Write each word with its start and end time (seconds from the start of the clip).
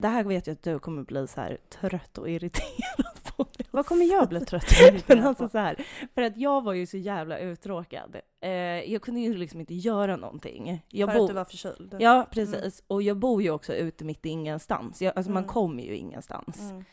Det 0.00 0.08
här 0.08 0.24
vet 0.24 0.46
jag 0.46 0.54
att 0.54 0.62
du 0.62 0.78
kommer 0.78 1.02
bli 1.02 1.26
så 1.26 1.40
här 1.40 1.58
trött 1.80 2.18
och 2.18 2.30
irriterad 2.30 3.14
på. 3.36 3.46
Vad 3.70 3.86
kommer 3.86 4.04
jag 4.04 4.28
bli 4.28 4.40
trött 4.40 4.64
Men 5.06 5.26
alltså 5.26 5.48
så 5.48 5.58
här, 5.58 5.76
för 6.14 6.22
att 6.22 6.36
jag 6.36 6.64
var 6.64 6.72
ju 6.72 6.86
så 6.86 6.96
jävla 6.96 7.38
uttråkad. 7.38 8.16
Eh, 8.40 8.50
jag 8.92 9.02
kunde 9.02 9.20
ju 9.20 9.34
liksom 9.34 9.60
inte 9.60 9.74
göra 9.74 10.16
någonting. 10.16 10.84
Jag 10.88 11.08
För 11.12 11.16
bo- 11.18 11.24
att 11.24 11.28
du 11.28 11.34
var 11.34 11.44
förkyld? 11.44 11.96
Ja, 11.98 12.26
precis. 12.30 12.82
Och 12.86 13.02
jag 13.02 13.16
bor 13.16 13.42
ju 13.42 13.50
också 13.50 13.74
ute 13.74 14.04
mitt 14.04 14.26
i 14.26 14.28
ingenstans. 14.28 15.02
Jag, 15.02 15.12
alltså 15.16 15.32
man 15.32 15.42
Mm. 15.42 15.54
kommer 15.54 15.82
ju 15.82 15.96
ingenstans. 15.96 16.60
Mm. 16.60 16.84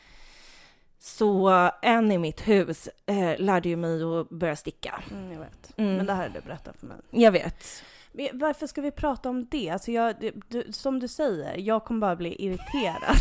Så 1.00 1.50
en 1.82 2.12
i 2.12 2.18
mitt 2.18 2.48
hus 2.48 2.90
eh, 3.06 3.40
lärde 3.40 3.70
ju 3.70 3.76
mig 3.76 4.04
att 4.04 4.30
börja 4.30 4.56
sticka. 4.56 5.04
Mm, 5.12 5.32
jag 5.32 5.40
vet. 5.40 5.74
Mm. 5.78 5.96
Men 5.96 6.06
det 6.06 6.14
här 6.14 6.26
är 6.26 6.30
du 6.30 6.42
berättat 6.42 6.78
för 6.80 6.88
mig. 6.88 6.98
Jag 7.12 7.32
vet. 7.32 7.84
Varför 8.34 8.68
ska 8.68 8.82
vi 8.82 8.92
prata 8.92 9.30
om 9.30 9.48
det? 9.52 9.70
Alltså 9.70 9.92
jag, 9.92 10.34
du, 10.48 10.64
som 10.72 11.00
du 11.00 11.08
säger, 11.08 11.58
jag 11.58 11.84
kommer 11.86 12.00
bara 12.00 12.16
bli 12.16 12.36
irriterad. 12.46 13.16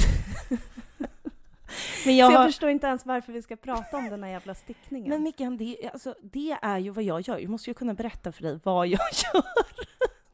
Men 2.05 2.17
jag 2.17 2.29
Så 2.31 2.35
jag 2.35 2.39
har... 2.39 2.47
förstår 2.47 2.71
inte 2.71 2.87
ens 2.87 3.07
varför 3.07 3.33
vi 3.33 3.43
ska 3.43 3.57
prata 3.57 3.97
om 3.97 4.11
den 4.11 4.23
här 4.23 4.31
jävla 4.31 4.55
stickningen. 4.55 5.09
Men 5.09 5.23
Mickan, 5.23 5.57
det, 5.57 5.91
alltså, 5.93 6.15
det 6.23 6.57
är 6.63 6.79
ju 6.79 6.91
vad 6.91 7.05
jag 7.05 7.21
gör. 7.21 7.39
Jag 7.39 7.51
måste 7.51 7.71
ju 7.71 7.75
kunna 7.75 7.95
berätta 7.95 8.33
för 8.33 8.43
dig 8.43 8.59
vad 8.63 8.87
jag 8.87 9.01
gör. 9.35 9.43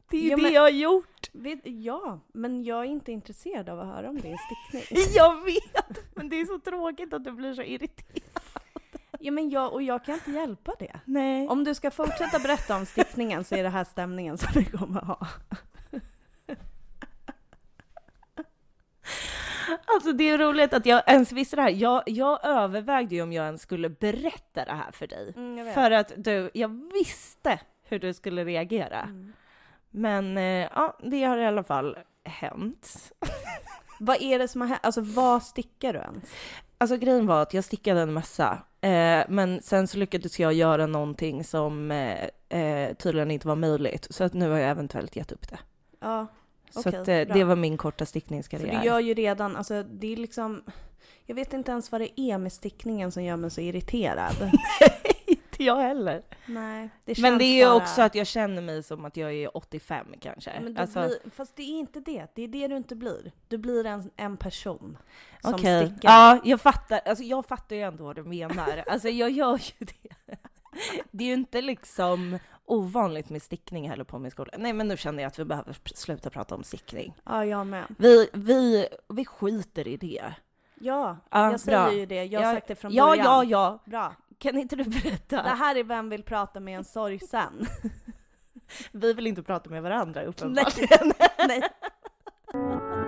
Det 0.09 0.17
är 0.17 0.21
ju 0.21 0.29
Ja, 0.29 0.35
det 0.35 0.41
men- 0.43 0.53
jag 0.53 0.61
har 0.61 0.69
gjort. 0.69 1.29
Vet, 1.31 1.59
ja, 1.63 2.19
men 2.33 2.63
jag 2.63 2.79
är 2.79 2.83
inte 2.89 3.11
intresserad 3.11 3.69
av 3.69 3.79
att 3.79 3.87
höra 3.87 4.09
om 4.09 4.21
din 4.21 4.37
stickning. 4.37 5.03
Jag 5.15 5.43
vet, 5.45 6.15
men 6.15 6.29
det 6.29 6.39
är 6.39 6.45
så 6.45 6.59
tråkigt 6.59 7.13
att 7.13 7.23
du 7.23 7.31
blir 7.31 7.53
så 7.53 7.61
irriterad. 7.61 8.42
Ja, 9.23 9.31
men 9.31 9.49
jag, 9.49 9.73
och 9.73 9.81
jag 9.81 10.05
kan 10.05 10.15
inte 10.15 10.31
hjälpa 10.31 10.75
det. 10.79 10.99
Nej. 11.05 11.47
Om 11.47 11.63
du 11.63 11.75
ska 11.75 11.91
fortsätta 11.91 12.39
berätta 12.39 12.75
om 12.75 12.85
stickningen 12.85 13.43
så 13.43 13.55
är 13.55 13.63
det 13.63 13.69
här 13.69 13.83
stämningen 13.83 14.37
som 14.37 14.49
vi 14.55 14.65
kommer 14.65 15.01
ha. 15.01 15.27
Alltså 19.85 20.13
det 20.13 20.29
är 20.29 20.37
roligt 20.37 20.73
att 20.73 20.85
jag 20.85 21.03
ens 21.07 21.31
visste 21.31 21.55
det 21.55 21.61
här. 21.61 21.69
Jag, 21.69 22.03
jag 22.05 22.45
övervägde 22.45 23.15
ju 23.15 23.21
om 23.21 23.33
jag 23.33 23.45
ens 23.45 23.61
skulle 23.61 23.89
berätta 23.89 24.65
det 24.65 24.73
här 24.73 24.91
för 24.91 25.07
dig. 25.07 25.33
Mm. 25.35 25.73
För 25.73 25.91
att 25.91 26.13
du, 26.17 26.49
jag 26.53 26.91
visste 26.93 27.59
hur 27.83 27.99
du 27.99 28.13
skulle 28.13 28.45
reagera. 28.45 29.01
Mm. 29.01 29.33
Men 29.89 30.37
eh, 30.37 30.67
ja, 30.75 30.97
det 31.03 31.23
har 31.23 31.37
i 31.37 31.45
alla 31.45 31.63
fall 31.63 31.97
hänt. 32.23 33.11
Vad 33.99 34.21
är 34.21 34.39
det 34.39 34.47
som 34.47 34.61
har 34.61 34.67
hänt? 34.67 34.79
Alltså 34.83 35.01
vad 35.01 35.43
stickar 35.43 35.93
du 35.93 35.99
ens? 35.99 36.23
Alltså 36.77 36.97
grejen 36.97 37.27
var 37.27 37.41
att 37.41 37.53
jag 37.53 37.63
stickade 37.63 38.01
en 38.01 38.13
mössa, 38.13 38.63
eh, 38.83 39.25
men 39.29 39.61
sen 39.61 39.87
så 39.87 39.97
lyckades 39.97 40.39
jag 40.39 40.53
göra 40.53 40.85
någonting 40.85 41.43
som 41.43 41.91
eh, 41.91 42.59
eh, 42.59 42.93
tydligen 42.93 43.31
inte 43.31 43.47
var 43.47 43.55
möjligt. 43.55 44.07
Så 44.09 44.23
att 44.23 44.33
nu 44.33 44.49
har 44.49 44.57
jag 44.57 44.69
eventuellt 44.69 45.15
gett 45.15 45.31
upp 45.31 45.49
det. 45.49 45.59
Ja, 45.99 46.27
Så 46.69 46.79
Okej, 46.79 46.99
att, 47.01 47.07
eh, 47.07 47.25
bra. 47.25 47.35
det 47.35 47.43
var 47.43 47.55
min 47.55 47.77
korta 47.77 47.97
för 47.97 48.09
stickningskarriär. 48.09 48.79
du 48.81 48.87
gör 48.87 48.99
ju 48.99 49.13
redan, 49.13 49.55
alltså 49.55 49.83
det 49.83 50.13
är 50.13 50.17
liksom, 50.17 50.63
jag 51.25 51.35
vet 51.35 51.53
inte 51.53 51.71
ens 51.71 51.91
vad 51.91 52.01
det 52.01 52.19
är 52.21 52.37
med 52.37 52.53
stickningen 52.53 53.11
som 53.11 53.23
gör 53.23 53.35
mig 53.37 53.51
så 53.51 53.61
irriterad. 53.61 54.35
inte 55.63 55.81
jag 55.81 55.87
heller. 55.87 56.23
Nej, 56.45 56.89
det 57.05 57.17
Men 57.19 57.37
det 57.37 57.43
är 57.45 57.55
ju 57.59 57.65
bara- 57.65 57.75
också 57.75 58.01
att 58.01 58.15
jag 58.15 58.27
känner 58.27 58.61
mig 58.61 58.83
som 58.83 59.05
att 59.05 59.17
jag 59.17 59.33
är 59.33 59.57
85 59.57 60.07
kanske. 60.19 60.51
Men 60.63 60.77
alltså, 60.77 60.99
blir, 61.07 61.17
fast 61.35 61.55
det 61.55 61.61
är 61.63 61.79
inte 61.79 61.99
det, 61.99 62.27
det 62.35 62.41
är 62.43 62.47
det 62.47 62.67
du 62.67 62.77
inte 62.77 62.95
blir. 62.95 63.31
Du 63.47 63.57
blir 63.57 63.85
en, 63.85 64.09
en 64.15 64.37
person 64.37 64.97
som 65.41 65.53
Okej. 65.53 65.87
stickar. 65.87 66.09
Ja, 66.09 66.39
jag 66.43 66.61
fattar. 66.61 67.01
Alltså, 67.05 67.23
jag 67.23 67.45
fattar 67.45 67.75
ju 67.75 67.81
ändå 67.81 68.03
vad 68.03 68.15
du 68.15 68.23
menar. 68.23 68.83
Alltså, 68.87 69.09
jag 69.09 69.29
gör 69.31 69.57
ju 69.79 69.85
det. 69.85 70.35
Det 71.11 71.23
är 71.23 71.27
ju 71.27 71.33
inte 71.33 71.61
liksom 71.61 72.39
ovanligt 72.65 73.29
med 73.29 73.41
stickning 73.41 73.89
heller 73.89 74.03
på 74.03 74.19
min 74.19 74.31
skola. 74.31 74.51
Nej, 74.57 74.73
men 74.73 74.87
nu 74.87 74.97
känner 74.97 75.23
jag 75.23 75.27
att 75.27 75.39
vi 75.39 75.45
behöver 75.45 75.75
sluta 75.95 76.29
prata 76.29 76.55
om 76.55 76.63
stickning. 76.63 77.13
ja, 77.25 77.45
jag 77.45 77.67
med. 77.67 77.83
Vi, 77.97 78.29
vi, 78.33 78.87
vi 79.09 79.25
skiter 79.25 79.87
i 79.87 79.97
det. 79.97 80.33
Ja, 80.79 81.17
Ja, 81.31 81.51
jag 81.51 81.59
säger 81.59 81.85
bra. 81.85 81.93
ju 81.93 82.05
det. 82.05 82.23
Jag 82.25 82.39
har 82.41 82.47
Ja, 82.47 82.53
sagt 82.55 82.67
det 82.67 82.75
från 82.75 82.93
Ja, 82.93 83.05
början. 83.07 83.25
ja, 83.25 83.43
ja. 83.43 83.79
Bra. 83.85 84.15
Kan 84.37 84.57
inte 84.57 84.75
du 84.75 84.83
berätta? 84.83 85.43
Det 85.43 85.49
här 85.49 85.75
är 85.75 85.83
Vem 85.83 86.09
vill 86.09 86.23
prata 86.23 86.59
med 86.59 86.77
en 86.77 86.83
sorgsen? 86.83 87.65
Vi 88.91 89.13
vill 89.13 89.27
inte 89.27 89.43
prata 89.43 89.69
med 89.69 89.83
varandra 89.83 90.23
uppenbarligen. 90.23 91.13
Nej. 91.47 91.61
Det 92.51 93.02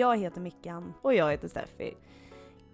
Jag 0.00 0.16
heter 0.16 0.40
Mickan. 0.40 0.94
Och 1.02 1.14
jag 1.14 1.30
heter 1.30 1.48
Steffi. 1.48 1.94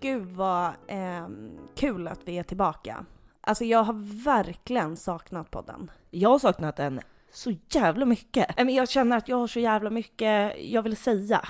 Gud 0.00 0.26
vad 0.26 0.72
ehm, 0.86 1.58
kul 1.74 2.08
att 2.08 2.20
vi 2.24 2.38
är 2.38 2.42
tillbaka. 2.42 3.04
Alltså 3.40 3.64
jag 3.64 3.82
har 3.82 4.24
verkligen 4.24 4.96
saknat 4.96 5.50
podden. 5.50 5.90
Jag 6.10 6.30
har 6.30 6.38
saknat 6.38 6.76
den 6.76 7.00
så 7.32 7.52
jävla 7.68 8.06
mycket. 8.06 8.56
Men 8.56 8.74
jag 8.74 8.88
känner 8.88 9.16
att 9.16 9.28
jag 9.28 9.36
har 9.36 9.46
så 9.46 9.60
jävla 9.60 9.90
mycket 9.90 10.54
jag 10.64 10.82
vill 10.82 10.96
säga. 10.96 11.44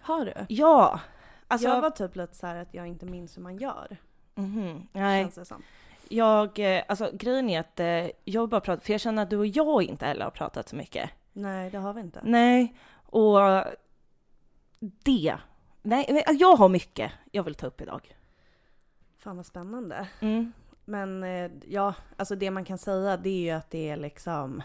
Har 0.00 0.24
du? 0.24 0.32
Ja. 0.48 1.00
Alltså, 1.48 1.68
jag 1.68 1.80
var 1.80 1.90
typ 1.90 2.16
lite 2.16 2.34
så 2.34 2.46
att 2.46 2.74
jag 2.74 2.86
inte 2.86 3.06
minns 3.06 3.36
hur 3.36 3.42
man 3.42 3.56
gör. 3.56 3.96
Mhm. 4.34 4.88
Nej, 4.92 5.24
Känns 5.24 5.34
det 5.34 5.44
som. 5.44 5.62
jag, 6.08 6.76
eh, 6.76 6.82
alltså 6.88 7.10
grejen 7.12 7.50
är 7.50 7.60
att 7.60 7.80
eh, 7.80 8.10
jag 8.24 8.48
bara 8.48 8.60
prata, 8.60 8.82
för 8.82 8.92
jag 8.92 9.00
känner 9.00 9.22
att 9.22 9.30
du 9.30 9.36
och 9.36 9.46
jag 9.46 9.82
inte 9.82 10.06
heller 10.06 10.24
har 10.24 10.30
pratat 10.30 10.68
så 10.68 10.76
mycket. 10.76 11.10
Nej, 11.32 11.70
det 11.70 11.78
har 11.78 11.92
vi 11.92 12.00
inte. 12.00 12.20
Nej, 12.24 12.74
och 13.06 13.38
det. 15.02 15.36
Nej, 15.82 16.24
jag 16.38 16.56
har 16.56 16.68
mycket 16.68 17.12
jag 17.30 17.42
vill 17.42 17.54
ta 17.54 17.66
upp 17.66 17.80
idag. 17.80 18.16
Fan 19.18 19.36
vad 19.36 19.46
spännande. 19.46 20.08
Mm. 20.20 20.52
Men 20.84 21.24
eh, 21.24 21.50
ja, 21.68 21.94
alltså 22.16 22.36
det 22.36 22.50
man 22.50 22.64
kan 22.64 22.78
säga 22.78 23.16
det 23.16 23.30
är 23.30 23.40
ju 23.42 23.50
att 23.50 23.70
det 23.70 23.88
är 23.88 23.96
liksom... 23.96 24.62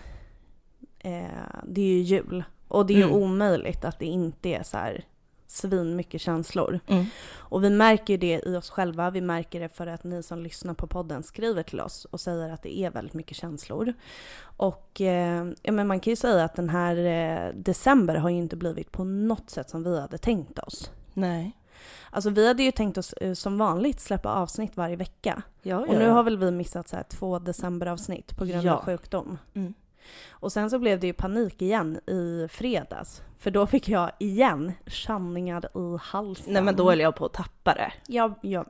Eh, 1.00 1.56
det 1.64 1.82
är 1.82 1.86
ju 1.86 2.00
jul. 2.02 2.44
Och 2.68 2.86
det 2.86 2.94
är 2.94 2.98
ju 2.98 3.04
Mm. 3.04 3.16
omöjligt 3.16 3.86
att 3.86 4.00
det 4.00 4.06
inte 4.06 4.50
är 4.50 4.64
så 4.64 4.78
här 4.78 5.04
svin 5.48 5.96
mycket 5.96 6.22
känslor. 6.22 6.80
Mm. 6.88 7.06
Och 7.36 7.64
vi 7.64 7.70
märker 7.70 8.14
ju 8.14 8.18
det 8.18 8.42
i 8.46 8.56
oss 8.56 8.70
själva. 8.70 9.10
Vi 9.10 9.22
märker 9.22 9.60
det 9.60 9.70
för 9.70 9.88
att 9.88 10.04
ni 10.04 10.24
som 10.24 10.40
lyssnar 10.44 10.74
på 10.74 10.88
podden 10.88 11.24
skriver 11.24 11.64
till 11.64 11.80
oss 11.80 12.06
och 12.06 12.20
säger 12.20 12.50
att 12.50 12.64
det 12.64 12.78
är 12.80 12.92
väldigt 12.92 13.14
mycket 13.14 13.38
känslor. 13.38 13.94
Och 14.42 15.02
eh, 15.02 15.48
ja, 15.62 15.72
men 15.72 15.88
man 15.88 16.00
kan 16.00 16.12
ju 16.12 16.16
säga 16.16 16.44
att 16.44 16.56
den 16.56 16.70
här 16.70 16.96
eh, 16.98 17.54
december 17.56 18.16
har 18.16 18.30
ju 18.30 18.38
inte 18.38 18.56
blivit 18.56 18.92
på 18.92 19.04
något 19.04 19.50
sätt 19.50 19.70
som 19.70 19.84
vi 19.84 20.00
hade 20.02 20.18
tänkt 20.18 20.60
oss. 20.60 20.92
Nej. 21.14 21.52
Alltså 22.10 22.30
vi 22.30 22.48
hade 22.48 22.64
ju 22.64 22.72
tänkt 22.72 22.98
oss 22.98 23.14
eh, 23.14 23.34
som 23.34 23.58
vanligt 23.58 24.00
släppa 24.00 24.34
avsnitt 24.34 24.78
varje 24.78 24.96
vecka. 24.96 25.42
Ja, 25.62 25.78
Och 25.80 25.96
nu 25.96 26.10
har 26.10 26.24
väl 26.24 26.38
vi 26.38 26.52
missat 26.52 26.88
så 26.88 26.96
här 26.96 27.04
två 27.04 27.40
decemberavsnitt 27.40 28.38
på 28.38 28.46
grund 28.46 28.64
Ja. 28.64 28.74
av 28.76 28.84
sjukdom. 28.86 29.38
Mm. 29.54 29.74
Och 30.30 30.52
sen 30.52 30.70
så 30.70 30.80
blev 30.80 31.00
det 31.00 31.08
ju 31.08 31.14
panik 31.14 31.62
igen 31.62 32.00
i 32.08 32.48
fredags. 32.52 33.22
För 33.40 33.52
då 33.52 33.68
fick 33.68 33.90
jag 33.90 34.12
igen 34.20 34.72
känningar 34.88 35.66
i 35.66 35.98
halsen. 36.02 36.54
Nej 36.54 36.62
men 36.62 36.76
då 36.76 36.90
höll 36.90 37.00
jag 37.00 37.16
på 37.16 37.26
att 37.26 37.34
tappa 37.34 37.74
det. 37.74 37.94
Jag, 38.08 38.34
jag, 38.42 38.66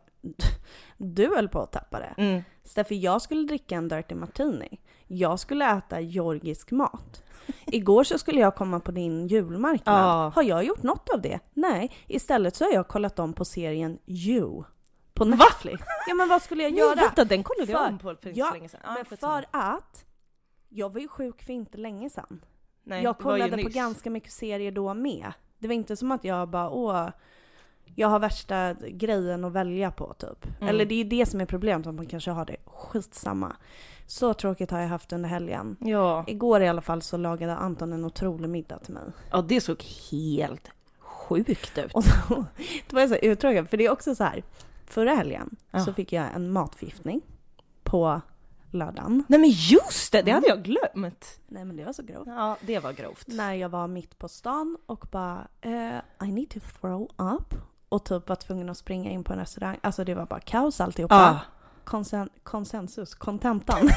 du 0.97 1.35
höll 1.35 1.49
på 1.49 1.61
att 1.61 1.71
tappa 1.71 1.99
det. 1.99 2.13
Mm. 2.17 2.43
Steffi, 2.63 2.99
jag 2.99 3.21
skulle 3.21 3.47
dricka 3.47 3.75
en 3.75 3.87
Dirty 3.87 4.15
Martini. 4.15 4.79
Jag 5.07 5.39
skulle 5.39 5.77
äta 5.77 5.99
georgisk 5.99 6.71
mat. 6.71 7.23
Igår 7.65 8.03
så 8.03 8.17
skulle 8.17 8.39
jag 8.39 8.55
komma 8.55 8.79
på 8.79 8.91
din 8.91 9.27
julmarknad. 9.27 9.99
Ja. 9.99 10.31
Har 10.35 10.43
jag 10.43 10.63
gjort 10.63 10.83
något 10.83 11.09
av 11.09 11.21
det? 11.21 11.39
Nej, 11.53 11.91
istället 12.07 12.55
så 12.55 12.65
har 12.65 12.71
jag 12.71 12.87
kollat 12.87 13.19
om 13.19 13.33
på 13.33 13.45
serien 13.45 13.99
You. 14.05 14.63
På 15.13 15.25
Netflix. 15.25 15.83
Ja 16.07 16.15
men 16.15 16.29
vad 16.29 16.41
skulle 16.41 16.63
jag 16.63 16.71
göra? 16.71 16.95
vänta, 16.95 17.25
den 17.25 17.43
kollade 17.43 17.71
jag 17.71 17.87
om 17.87 17.97
på 17.97 18.15
för 18.21 18.31
ja, 18.35 18.51
länge 18.53 18.69
sedan. 18.69 18.79
Skitsamma. 19.09 19.41
för 19.41 19.45
att 19.51 20.05
jag 20.69 20.93
var 20.93 20.99
ju 21.01 21.07
sjuk 21.07 21.43
för 21.43 21.53
inte 21.53 21.77
länge 21.77 22.09
sedan. 22.09 22.41
Nej, 22.83 23.03
jag 23.03 23.17
kollade 23.17 23.63
på 23.63 23.69
ganska 23.69 24.09
mycket 24.09 24.31
serier 24.31 24.71
då 24.71 24.93
med. 24.93 25.33
Det 25.59 25.67
var 25.67 25.75
inte 25.75 25.95
som 25.95 26.11
att 26.11 26.23
jag 26.23 26.49
bara 26.49 26.69
åh, 26.69 27.09
jag 27.95 28.07
har 28.07 28.19
värsta 28.19 28.73
grejen 28.73 29.45
att 29.45 29.51
välja 29.53 29.91
på 29.91 30.13
typ. 30.13 30.45
Mm. 30.45 30.69
Eller 30.69 30.85
det 30.85 30.93
är 30.93 30.97
ju 30.97 31.03
det 31.03 31.25
som 31.25 31.41
är 31.41 31.45
problemet, 31.45 31.87
att 31.87 31.93
man 31.95 32.05
kanske 32.05 32.31
har 32.31 32.45
det 32.45 32.55
skitsamma. 32.65 33.55
Så 34.07 34.33
tråkigt 34.33 34.71
har 34.71 34.79
jag 34.79 34.87
haft 34.87 35.13
under 35.13 35.29
helgen. 35.29 35.77
Ja. 35.79 36.23
Igår 36.27 36.61
i 36.61 36.67
alla 36.67 36.81
fall 36.81 37.01
så 37.01 37.17
lagade 37.17 37.55
Anton 37.55 37.93
en 37.93 38.05
otrolig 38.05 38.49
middag 38.49 38.77
till 38.77 38.93
mig. 38.93 39.03
ja, 39.31 39.41
det 39.41 39.61
såg 39.61 39.83
helt 40.11 40.71
sjukt 40.99 41.77
ut. 41.77 41.93
Och 41.93 42.03
då, 42.29 42.45
då 42.89 42.95
var 42.95 43.01
jag 43.01 43.09
så 43.09 43.15
uttråkad, 43.15 43.69
för 43.69 43.77
det 43.77 43.85
är 43.85 43.91
också 43.91 44.15
så 44.15 44.23
här. 44.23 44.43
Förra 44.85 45.13
helgen 45.15 45.55
Ja. 45.71 45.79
så 45.79 45.93
fick 45.93 46.13
jag 46.13 46.25
en 46.35 46.51
matförgiftning 46.51 47.21
på 47.83 48.21
lördagen. 48.73 49.23
Nej 49.27 49.39
men 49.39 49.49
just 49.49 50.11
det, 50.11 50.21
det 50.21 50.31
hade 50.31 50.47
jag 50.47 50.63
glömt. 50.63 51.39
Nej 51.47 51.65
men 51.65 51.77
det 51.77 51.85
var 51.85 51.93
så 51.93 52.03
grovt. 52.03 52.27
Ja, 52.27 52.57
det 52.61 52.79
var 52.79 52.93
grovt. 52.93 53.27
när 53.27 53.53
jag 53.53 53.69
var 53.69 53.87
mitt 53.87 54.17
på 54.17 54.27
stan 54.27 54.77
och 54.85 55.05
bara 55.11 55.47
eh, 55.61 56.27
I 56.27 56.31
need 56.31 56.49
to 56.49 56.59
throw 56.81 57.09
up 57.17 57.53
och 57.89 58.05
typ 58.05 58.29
var 58.29 58.35
tvungen 58.35 58.69
att 58.69 58.77
springa 58.77 59.09
in 59.11 59.23
på 59.23 59.33
en 59.33 59.39
restaurang. 59.39 59.77
Alltså 59.81 60.03
det 60.03 60.15
var 60.15 60.25
bara 60.25 60.39
kaos 60.39 60.81
alltihopa. 60.81 61.15
Ja. 61.15 61.39
konsen, 61.83 62.29
konsensus, 62.43 63.15
kontentan. 63.15 63.89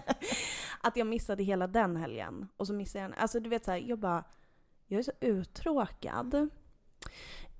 att 0.80 0.96
jag 0.96 1.06
missade 1.06 1.42
hela 1.42 1.66
den 1.66 1.96
helgen. 1.96 2.48
Och 2.56 2.66
så 2.66 2.72
missade 2.72 3.04
jag 3.04 3.12
Alltså 3.18 3.40
du 3.40 3.48
vet 3.50 3.64
såhär, 3.64 3.78
jag 3.78 3.98
bara, 3.98 4.24
jag 4.86 4.98
är 4.98 5.02
så 5.02 5.12
uttråkad. 5.20 6.48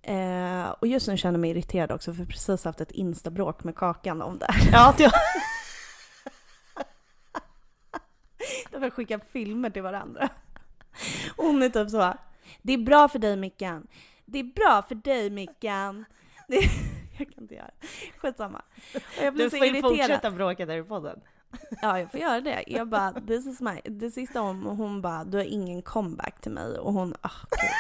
Eh, 0.02 0.70
och 0.80 0.86
just 0.86 1.08
nu 1.08 1.16
känner 1.16 1.34
jag 1.34 1.40
mig 1.40 1.50
irriterad 1.50 1.92
också 1.92 2.12
för 2.12 2.20
jag 2.20 2.26
har 2.26 2.30
precis 2.30 2.64
haft 2.64 2.80
ett 2.80 2.90
instabråk 2.90 3.64
med 3.64 3.76
Kakan 3.76 4.22
om 4.22 4.38
det. 4.38 4.54
Ja, 4.72 4.94
det 4.98 5.04
Där 8.70 8.78
vi 8.78 8.90
skickar 8.90 9.20
filmer 9.32 9.70
till 9.70 9.82
varandra. 9.82 10.28
Och 11.36 11.44
hon 11.46 11.62
är 11.62 11.68
typ 11.68 11.90
så, 11.90 12.14
det 12.62 12.72
är 12.72 12.78
bra 12.78 13.08
för 13.08 13.18
dig 13.18 13.36
Mickan. 13.36 13.86
Det 14.24 14.38
är 14.38 14.44
bra 14.44 14.82
för 14.88 14.94
dig 14.94 15.30
Mickan. 15.30 16.04
Det, 16.48 16.56
jag 17.18 17.34
kan 17.34 17.42
inte 17.42 17.54
göra 17.54 17.70
det. 17.80 17.86
Skitsamma. 18.18 18.62
Och 18.94 19.24
jag 19.24 19.34
blir 19.34 19.44
du 19.44 19.50
så 19.50 19.56
får 19.56 19.66
ju 19.66 19.72
irriterad. 19.72 19.96
fortsätta 19.98 20.30
bråka 20.30 20.66
där 20.66 20.78
i 20.78 20.82
podden. 20.82 21.20
Ja, 21.82 21.98
jag 21.98 22.10
får 22.10 22.20
göra 22.20 22.40
det. 22.40 22.64
Jag 22.66 22.88
bara, 22.88 23.12
this 23.12 23.46
is 23.46 23.60
my... 23.60 23.80
Det 23.84 24.10
sista 24.10 24.42
om 24.42 24.66
och 24.66 24.76
hon 24.76 25.02
bara, 25.02 25.24
du 25.24 25.36
har 25.38 25.44
ingen 25.44 25.82
comeback 25.82 26.40
till 26.40 26.52
mig. 26.52 26.78
Och 26.78 26.92
hon, 26.92 27.14
ah 27.20 27.30
gud. 27.50 27.70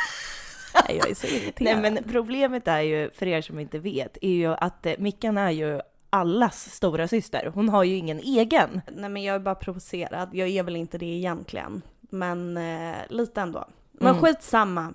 Nej, 0.74 0.96
jag 0.96 1.10
är 1.10 1.14
så 1.14 1.26
irriterad. 1.26 1.82
Nej 1.82 1.92
men 1.92 2.04
problemet 2.04 2.68
är 2.68 2.80
ju, 2.80 3.10
för 3.10 3.26
er 3.26 3.42
som 3.42 3.58
inte 3.58 3.78
vet, 3.78 4.18
är 4.22 4.34
ju 4.34 4.54
att 4.54 4.86
eh, 4.86 4.94
Mickan 4.98 5.38
är 5.38 5.50
ju 5.50 5.80
allas 6.12 6.74
stora 6.74 7.08
syster. 7.08 7.52
Hon 7.54 7.68
har 7.68 7.84
ju 7.84 7.96
ingen 7.96 8.18
egen. 8.18 8.80
Nej 8.92 9.10
men 9.10 9.22
jag 9.22 9.34
är 9.34 9.38
bara 9.40 9.54
provocerad. 9.54 10.28
Jag 10.32 10.48
är 10.48 10.62
väl 10.62 10.76
inte 10.76 10.98
det 10.98 11.06
egentligen. 11.06 11.82
Men 12.00 12.56
eh, 12.56 12.96
lite 13.08 13.40
ändå. 13.40 13.64
Men 13.92 14.08
Mm. 14.08 14.22
skitsamma. 14.22 14.94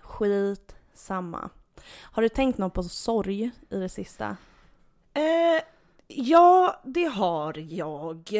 Skitsamma. 0.00 1.50
Har 2.02 2.22
du 2.22 2.28
tänkt 2.28 2.58
något 2.58 2.74
på 2.74 2.82
sorg 2.82 3.50
i 3.70 3.76
det 3.78 3.88
sista? 3.88 4.36
Eh, 5.14 5.62
ja, 6.08 6.80
det 6.84 7.04
har 7.04 7.54
jag. 7.72 8.30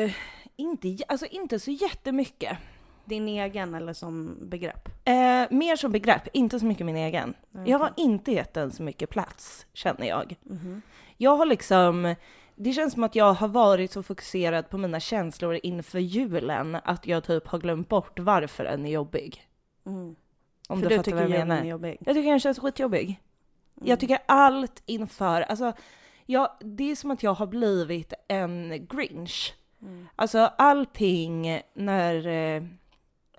Inte, 0.56 0.96
alltså 1.08 1.26
inte 1.26 1.58
så 1.60 1.70
jättemycket. 1.70 2.58
Din 3.04 3.28
egen 3.28 3.74
eller 3.74 3.92
som 3.92 4.36
begrepp? 4.48 4.88
Eh, 5.04 5.14
mer 5.50 5.76
som 5.76 5.92
begrepp, 5.92 6.28
inte 6.32 6.60
så 6.60 6.66
mycket 6.66 6.86
min 6.86 6.96
egen. 6.96 7.34
Okej. 7.54 7.70
Jag 7.70 7.78
har 7.78 7.92
inte 7.96 8.32
gett 8.32 8.54
den 8.54 8.70
så 8.70 8.82
mycket 8.82 9.10
plats, 9.10 9.66
känner 9.72 10.06
jag. 10.08 10.36
Mhm. 10.42 10.82
Jag 11.22 11.36
har 11.36 11.46
liksom, 11.46 12.14
det 12.54 12.72
känns 12.72 12.92
som 12.92 13.04
att 13.04 13.14
jag 13.14 13.32
har 13.32 13.48
varit 13.48 13.92
så 13.92 14.02
fokuserad 14.02 14.70
på 14.70 14.78
mina 14.78 15.00
känslor 15.00 15.58
inför 15.62 15.98
julen 15.98 16.78
att 16.84 17.06
jag 17.06 17.24
typ 17.24 17.46
har 17.46 17.58
glömt 17.58 17.88
bort 17.88 18.18
varför 18.18 18.64
den 18.64 18.86
är 18.86 18.90
jobbig. 18.90 19.48
Mm. 19.86 20.16
Om 20.68 20.82
För 20.82 20.88
du, 20.88 20.96
du 20.96 21.02
tycker 21.02 21.16
vad 21.16 21.22
jag 21.22 21.30
julen 21.30 21.48
menar. 21.48 21.62
är 21.62 21.66
jobbig? 21.66 21.98
Jag 22.00 22.14
tycker 22.14 22.30
den 22.30 22.40
känns 22.40 22.58
skitjobbig. 22.58 23.04
Mm. 23.06 23.88
Jag 23.88 24.00
tycker 24.00 24.18
allt 24.26 24.82
inför, 24.86 25.42
alltså, 25.42 25.72
jag, 26.26 26.50
det 26.60 26.90
är 26.90 26.96
som 26.96 27.10
att 27.10 27.22
jag 27.22 27.34
har 27.34 27.46
blivit 27.46 28.12
en 28.28 28.86
grinch. 28.90 29.54
Mm. 29.82 30.08
Alltså 30.16 30.38
allting 30.38 31.60
när, 31.74 32.26
eh, 32.26 32.62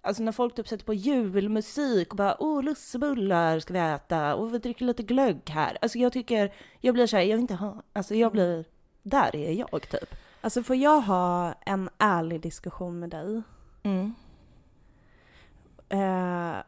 alltså 0.01 0.23
när 0.23 0.31
folk 0.31 0.55
typ 0.55 0.67
sätter 0.67 0.85
på 0.85 0.93
julmusik 0.93 2.11
och 2.11 2.17
bara 2.17 2.41
åh 2.41 2.63
lussebullar 2.63 3.59
ska 3.59 3.73
vi 3.73 3.79
äta 3.79 4.35
och 4.35 4.53
vi 4.53 4.57
dricker 4.57 4.85
lite 4.85 5.03
glögg 5.03 5.49
här. 5.49 5.77
Alltså 5.81 5.97
jag 5.97 6.13
tycker, 6.13 6.53
jag 6.79 6.93
blir 6.93 7.07
såhär, 7.07 7.23
jag 7.23 7.35
vill 7.35 7.41
inte 7.41 7.55
ha, 7.55 7.83
alltså 7.93 8.15
jag 8.15 8.31
blir, 8.31 8.65
där 9.03 9.35
är 9.35 9.51
jag 9.51 9.81
typ. 9.89 10.15
Alltså 10.41 10.63
får 10.63 10.75
jag 10.75 11.01
ha 11.01 11.53
en 11.65 11.89
ärlig 11.97 12.41
diskussion 12.41 12.99
med 12.99 13.09
dig? 13.09 13.41
Mm. 13.83 14.13
Eh, 15.89 16.63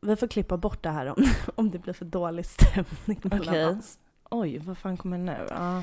vi 0.00 0.16
får 0.16 0.26
klippa 0.26 0.56
bort 0.56 0.82
det 0.82 0.90
här 0.90 1.06
om, 1.06 1.24
om 1.54 1.70
det 1.70 1.78
blir 1.78 1.92
för 1.92 2.04
dålig 2.04 2.46
stämning 2.46 3.20
mellan 3.22 3.48
Okej. 3.48 3.66
oss. 3.66 3.98
Oj, 4.30 4.58
vad 4.58 4.78
fan 4.78 4.96
kommer 4.96 5.18
nu? 5.18 5.46
Ja. 5.50 5.82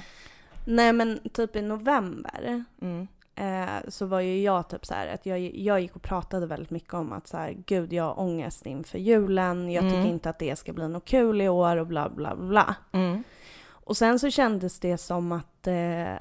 Nej 0.66 0.94
men 0.94 1.20
typ 1.34 1.56
i 1.56 1.62
november 1.62 2.64
Mm. 2.82 3.08
Eh, 3.36 3.78
så 3.88 4.06
var 4.06 4.20
ju 4.20 4.42
jag 4.42 4.70
typ 4.70 4.86
så 4.86 4.94
här 4.94 5.08
att 5.08 5.26
jag, 5.26 5.40
jag 5.40 5.82
gick 5.82 5.96
och 5.96 6.02
pratade 6.02 6.46
väldigt 6.46 6.70
mycket 6.70 6.94
om 6.94 7.12
att 7.14 7.28
så 7.28 7.38
här, 7.38 7.52
gud 7.66 7.94
jag 7.94 8.04
har 8.04 8.20
ångest 8.20 8.66
inför 8.66 8.98
julen, 8.98 9.72
jag 9.72 9.84
Mm. 9.84 9.96
tycker 9.96 10.10
inte 10.14 10.30
att 10.30 10.40
det 10.40 10.56
ska 10.56 10.74
bli 10.74 10.88
något 10.88 11.06
kul 11.06 11.42
i 11.42 11.50
år 11.50 11.78
och 11.78 11.88
bla 11.88 12.10
bla 12.10 12.36
bla. 12.36 12.76
Mm. 12.92 13.24
Och 13.70 13.98
sen 13.98 14.20
så 14.20 14.30
kändes 14.30 14.80
det 14.80 14.98
som 14.98 15.32
att, 15.32 15.68
eh, 15.68 16.14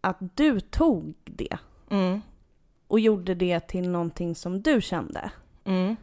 att 0.00 0.16
du 0.20 0.60
tog 0.60 1.14
det 1.24 1.56
Mm. 1.90 2.20
och 2.88 3.00
gjorde 3.00 3.34
det 3.34 3.60
till 3.60 3.88
någonting 3.90 4.34
som 4.34 4.62
du 4.62 4.80
kände. 4.80 5.30
Mm. 5.64 5.96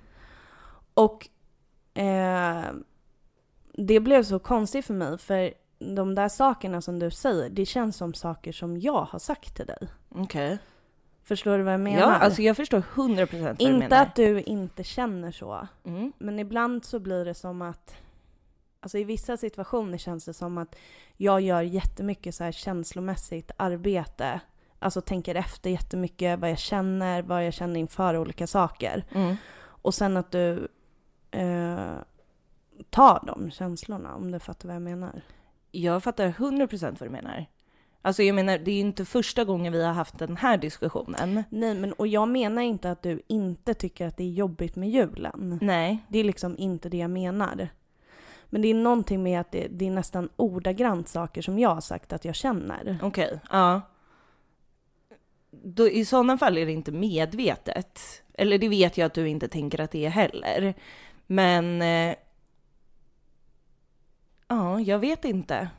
Och 0.93 1.27
eh, 2.01 2.63
det 3.73 3.99
blev 3.99 4.23
så 4.23 4.39
konstigt 4.39 4.85
för 4.85 4.93
mig 4.93 5.17
för 5.17 5.53
de 5.95 6.15
där 6.15 6.29
sakerna 6.29 6.81
som 6.81 6.99
du 6.99 7.11
säger, 7.11 7.49
det 7.49 7.65
känns 7.65 7.95
som 7.97 8.13
saker 8.13 8.51
som 8.51 8.77
jag 8.79 9.01
har 9.03 9.19
sagt 9.19 9.55
till 9.55 9.65
dig. 9.65 9.87
Okej. 10.15 10.57
Förstår 11.23 11.57
du 11.57 11.63
vad 11.63 11.73
jag 11.73 11.79
menar? 11.79 11.99
Ja, 11.99 12.15
alltså 12.15 12.41
jag 12.41 12.57
förstår 12.57 12.81
100% 12.81 13.41
vad 13.43 13.57
du 13.57 13.63
inte 13.63 13.77
menar. 13.77 14.01
att 14.01 14.15
du 14.15 14.41
inte 14.41 14.83
känner 14.83 15.31
så, 15.31 15.67
Mm. 15.85 16.13
men 16.17 16.39
ibland 16.39 16.85
så 16.85 16.99
blir 16.99 17.25
det 17.25 17.33
som 17.33 17.61
att 17.61 17.95
Alltså 18.83 18.97
i 18.97 19.03
vissa 19.03 19.37
situationer 19.37 19.97
känns 19.97 20.25
det 20.25 20.33
som 20.33 20.57
att 20.57 20.75
jag 21.17 21.41
gör 21.41 21.61
jättemycket 21.61 22.35
så 22.35 22.43
här 22.43 22.51
känslomässigt 22.51 23.51
arbete. 23.57 24.41
Alltså 24.79 25.01
tänker 25.01 25.35
efter 25.35 25.69
jättemycket 25.69 26.39
vad 26.39 26.49
jag 26.51 26.59
känner, 26.59 27.21
vad 27.21 27.45
jag 27.45 27.53
känner 27.53 27.79
inför 27.79 28.17
olika 28.17 28.47
saker. 28.47 29.05
Mm. 29.11 29.35
Och 29.61 29.93
sen 29.93 30.17
att 30.17 30.31
du 30.31 30.67
eh, 31.31 31.91
tar 32.89 33.23
de 33.27 33.51
känslorna, 33.51 34.15
om 34.15 34.31
du 34.31 34.39
fattar 34.39 34.67
vad 34.67 34.75
jag 34.75 34.81
menar. 34.81 35.21
Jag 35.71 36.03
fattar 36.03 36.27
100% 36.29 36.99
vad 36.99 37.09
du 37.09 37.11
menar. 37.11 37.45
Alltså 38.01 38.23
jag 38.23 38.35
menar, 38.35 38.57
det 38.57 38.71
är 38.71 38.75
ju 38.75 38.81
inte 38.81 39.05
första 39.05 39.43
gången 39.43 39.73
vi 39.73 39.83
har 39.83 39.93
haft 39.93 40.19
den 40.19 40.37
här 40.37 40.57
diskussionen. 40.57 41.43
Nej, 41.49 41.75
men 41.75 41.93
och 41.93 42.07
jag 42.07 42.27
menar 42.27 42.61
inte 42.61 42.91
att 42.91 43.03
du 43.03 43.21
inte 43.27 43.73
tycker 43.73 44.07
att 44.07 44.17
det 44.17 44.23
är 44.23 44.31
jobbigt 44.31 44.75
med 44.75 44.89
julen. 44.89 45.59
Nej. 45.61 45.97
Det 46.07 46.19
är 46.19 46.23
liksom 46.23 46.57
inte 46.57 46.89
det 46.89 46.97
jag 46.97 47.09
menar. 47.09 47.69
Men 48.49 48.61
det 48.61 48.67
är 48.67 48.73
någonting 48.73 49.23
med 49.23 49.41
att 49.41 49.51
det, 49.51 49.67
det 49.67 49.87
är 49.87 49.91
nästan 49.91 50.29
ordagrant 50.35 51.07
saker 51.07 51.41
som 51.41 51.59
jag 51.59 51.75
har 51.75 51.81
sagt 51.81 52.13
att 52.13 52.25
jag 52.25 52.35
känner. 52.35 52.97
Okej, 53.01 53.39
ja. 53.51 53.81
Då, 55.51 55.89
I 55.89 56.05
sådana 56.05 56.37
fall 56.37 56.57
är 56.57 56.65
det 56.65 56.71
inte 56.71 56.91
medvetet. 56.91 57.99
Eller 58.33 58.57
det 58.57 58.69
vet 58.69 58.97
jag 58.97 59.05
att 59.05 59.13
du 59.13 59.29
inte 59.29 59.47
tänker 59.47 59.81
att 59.81 59.91
det 59.91 60.05
är 60.05 60.09
heller. 60.09 60.73
Men... 61.27 61.81
Eh, 61.81 62.15
ja, 64.47 64.79
jag 64.79 64.99
vet 64.99 65.25
inte. 65.25 65.69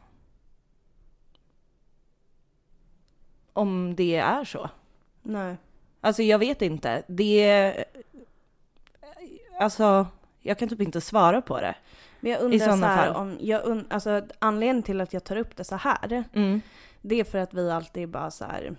Om 3.53 3.95
det 3.97 4.17
är 4.17 4.45
så. 4.45 4.71
Nej. 5.23 5.57
Alltså 6.01 6.23
jag 6.23 6.39
vet 6.39 6.63
inte. 6.63 7.03
Det... 7.07 7.75
Alltså, 9.61 10.07
jag 10.41 10.59
kan 10.59 10.69
typ 10.69 10.81
inte 10.81 11.01
svara 11.01 11.43
på 11.43 11.61
det. 11.61 11.75
Men 12.21 12.33
jag 12.33 12.41
I 12.41 12.45
undrar 12.45 12.59
så 12.59 12.65
sådana 12.65 12.87
här 12.87 13.13
fall. 13.13 13.23
om, 13.23 13.37
jag 13.41 13.67
und, 13.67 13.85
alltså 13.91 14.23
anledningen 14.39 14.83
till 14.83 15.01
att 15.01 15.13
jag 15.13 15.25
tar 15.25 15.37
upp 15.37 15.57
det 15.57 15.65
så 15.65 15.77
här, 15.77 16.25
Mm. 16.33 16.61
det 17.01 17.21
är 17.21 17.25
för 17.25 17.39
att 17.39 17.55
vi 17.55 17.71
alltid 17.71 18.09
bara 18.09 18.31
så 18.31 18.45
här 18.45 18.77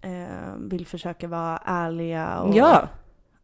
eh, 0.00 0.54
vill 0.58 0.86
försöka 0.86 1.28
vara 1.28 1.62
ärliga 1.64 2.40
och 2.40 2.54
Ja. 2.56 2.88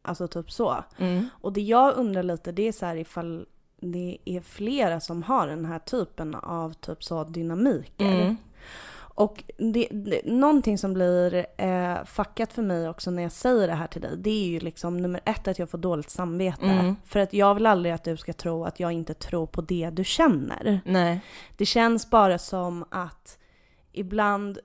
alltså 0.03 0.29
typ 0.29 0.51
så. 0.51 0.85
Mm. 0.99 1.29
Och 1.41 1.53
det 1.53 1.61
jag 1.61 1.97
undrar 1.97 2.23
lite 2.23 2.53
det 2.53 2.69
är 2.69 2.73
så 2.73 2.87
här 2.87 2.97
ifall 2.97 3.47
det 3.81 4.19
är 4.25 4.41
flera 4.41 5.01
som 5.01 5.23
har 5.23 5.47
den 5.47 5.65
här 5.65 5.79
typen 5.79 6.35
av 6.35 6.73
typ 6.73 7.05
så 7.05 7.25
dynamiker. 7.25 8.05
Mm. 8.23 8.37
Och 9.15 9.45
det, 9.59 9.89
det, 9.91 10.21
någonting 10.25 10.79
som 10.79 10.95
blir 10.95 11.47
eh, 11.57 12.05
fuckat 12.05 12.53
för 12.53 12.63
mig 12.63 12.89
också 12.89 13.11
när 13.11 13.23
jag 13.23 13.33
säger 13.33 13.69
det 13.69 13.75
här 13.75 13.87
till 13.87 14.03
dig, 14.03 14.17
det 14.17 14.31
är 14.31 14.47
ju 14.47 14.61
liksom 14.61 14.97
nummer 14.97 15.21
ett 15.25 15.49
att 15.49 15.59
jag 15.59 15.71
får 15.71 15.79
dåligt 15.79 16.11
samvete. 16.11 16.65
Mm. 16.65 16.97
För 17.05 17.21
att 17.21 17.33
jag 17.33 17.55
vill 17.55 17.67
aldrig 17.67 17.95
att 17.95 18.05
du 18.05 18.17
ska 18.17 18.33
tro 18.33 18.65
att 18.65 18.81
jag 18.81 18.93
inte 18.93 19.15
tror 19.15 19.47
på 19.47 19.61
det 19.61 19.91
du 19.91 20.05
känner. 20.05 20.81
Nej. 20.85 21.21
Det 21.57 21.67
känns 21.67 22.11
bara 22.11 22.39
som 22.39 22.85
att 22.91 23.39
ibland 23.93 24.59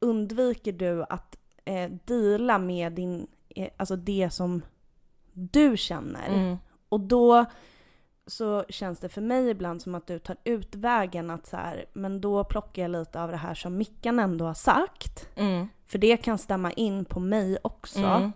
undviker 0.00 0.72
du 0.72 1.04
att 1.08 1.36
eh, 1.64 1.90
deala 2.04 2.58
med 2.58 2.92
din, 2.92 3.26
eh, 3.48 3.68
alltså 3.76 3.96
det 3.96 4.30
som 4.30 4.62
du 5.32 5.76
känner. 5.76 6.28
Mm. 6.28 6.56
Och 6.88 7.00
då 7.00 7.44
så 8.26 8.64
känns 8.68 8.98
det 8.98 9.08
för 9.08 9.20
mig 9.20 9.50
ibland 9.50 9.82
som 9.82 9.94
att 9.94 10.06
du 10.06 10.18
tar 10.18 10.36
ut 10.44 10.74
vägen 10.74 11.30
att 11.30 11.46
så 11.46 11.56
här, 11.56 11.84
men 11.92 12.20
då 12.20 12.44
plockar 12.44 12.82
jag 12.82 12.90
lite 12.90 13.22
av 13.22 13.30
det 13.30 13.36
här 13.36 13.54
som 13.54 13.76
Mickan 13.76 14.18
ändå 14.18 14.44
har 14.44 14.54
sagt. 14.54 15.28
Mm. 15.36 15.68
För 15.86 15.98
det 15.98 16.16
kan 16.16 16.38
stämma 16.38 16.72
in 16.72 17.04
på 17.04 17.20
mig 17.20 17.58
också. 17.62 17.98
Mm. 17.98 18.32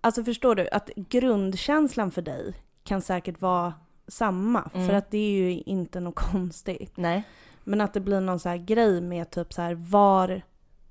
Alltså 0.00 0.24
förstår 0.24 0.54
du? 0.54 0.68
Att 0.68 0.90
grundkänslan 0.96 2.10
för 2.10 2.22
dig 2.22 2.54
kan 2.84 3.02
säkert 3.02 3.40
vara 3.40 3.74
samma. 4.08 4.70
Mm. 4.74 4.86
För 4.86 4.94
att 4.94 5.10
det 5.10 5.18
är 5.18 5.30
ju 5.30 5.62
inte 5.66 6.00
något 6.00 6.14
konstigt. 6.32 6.96
Nej. 6.96 7.22
Men 7.64 7.80
att 7.80 7.94
det 7.94 8.00
blir 8.00 8.20
någon 8.20 8.40
så 8.40 8.48
här 8.48 8.56
grej 8.56 9.00
med 9.00 9.30
typ 9.30 9.52
så 9.52 9.62
här 9.62 9.74
var, 9.74 10.42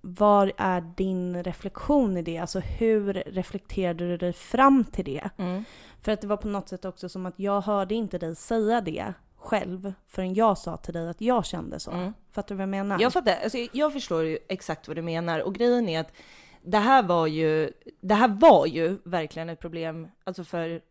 var 0.01 0.51
är 0.57 0.81
din 0.81 1.43
reflektion 1.43 2.17
i 2.17 2.21
det? 2.21 2.37
Alltså 2.37 2.59
hur 2.59 3.13
reflekterade 3.13 4.07
du 4.07 4.17
dig 4.17 4.33
fram 4.33 4.83
till 4.83 5.05
det? 5.05 5.29
Mm. 5.37 5.63
För 6.01 6.11
att 6.11 6.21
det 6.21 6.27
var 6.27 6.37
på 6.37 6.47
något 6.47 6.69
sätt 6.69 6.85
också 6.85 7.09
som 7.09 7.25
att 7.25 7.39
jag 7.39 7.61
hörde 7.61 7.95
inte 7.95 8.17
dig 8.17 8.35
säga 8.35 8.81
det. 8.81 9.13
själv 9.35 9.93
förrän 10.07 10.33
jag 10.33 10.57
sa 10.57 10.77
till 10.77 10.93
dig 10.93 11.09
att 11.09 11.21
jag 11.21 11.45
kände 11.45 11.79
så. 11.79 11.91
Mm. 11.91 12.13
Fattar 12.31 12.49
du 12.49 12.55
vad 12.55 12.61
jag 12.61 12.69
menar? 12.69 12.99
Jag 13.01 13.13
fattar, 13.13 13.37
alltså, 13.43 13.57
jag 13.71 13.93
förstår 13.93 14.23
ju 14.23 14.37
exakt 14.49 14.87
vad 14.87 14.97
du 14.97 15.01
menar 15.01 15.39
och 15.39 15.55
grejen 15.55 15.89
är 15.89 15.99
att 15.99 16.13
det 16.61 16.77
här 16.77 17.03
var 17.03 17.27
ju, 17.27 17.71
det 18.01 18.15
här 18.15 18.27
var 18.27 18.65
ju 18.65 18.97
verkligen 19.03 19.49
ett 19.49 19.59
problem, 19.59 20.07
alltså 20.23 20.43
för 20.43 20.81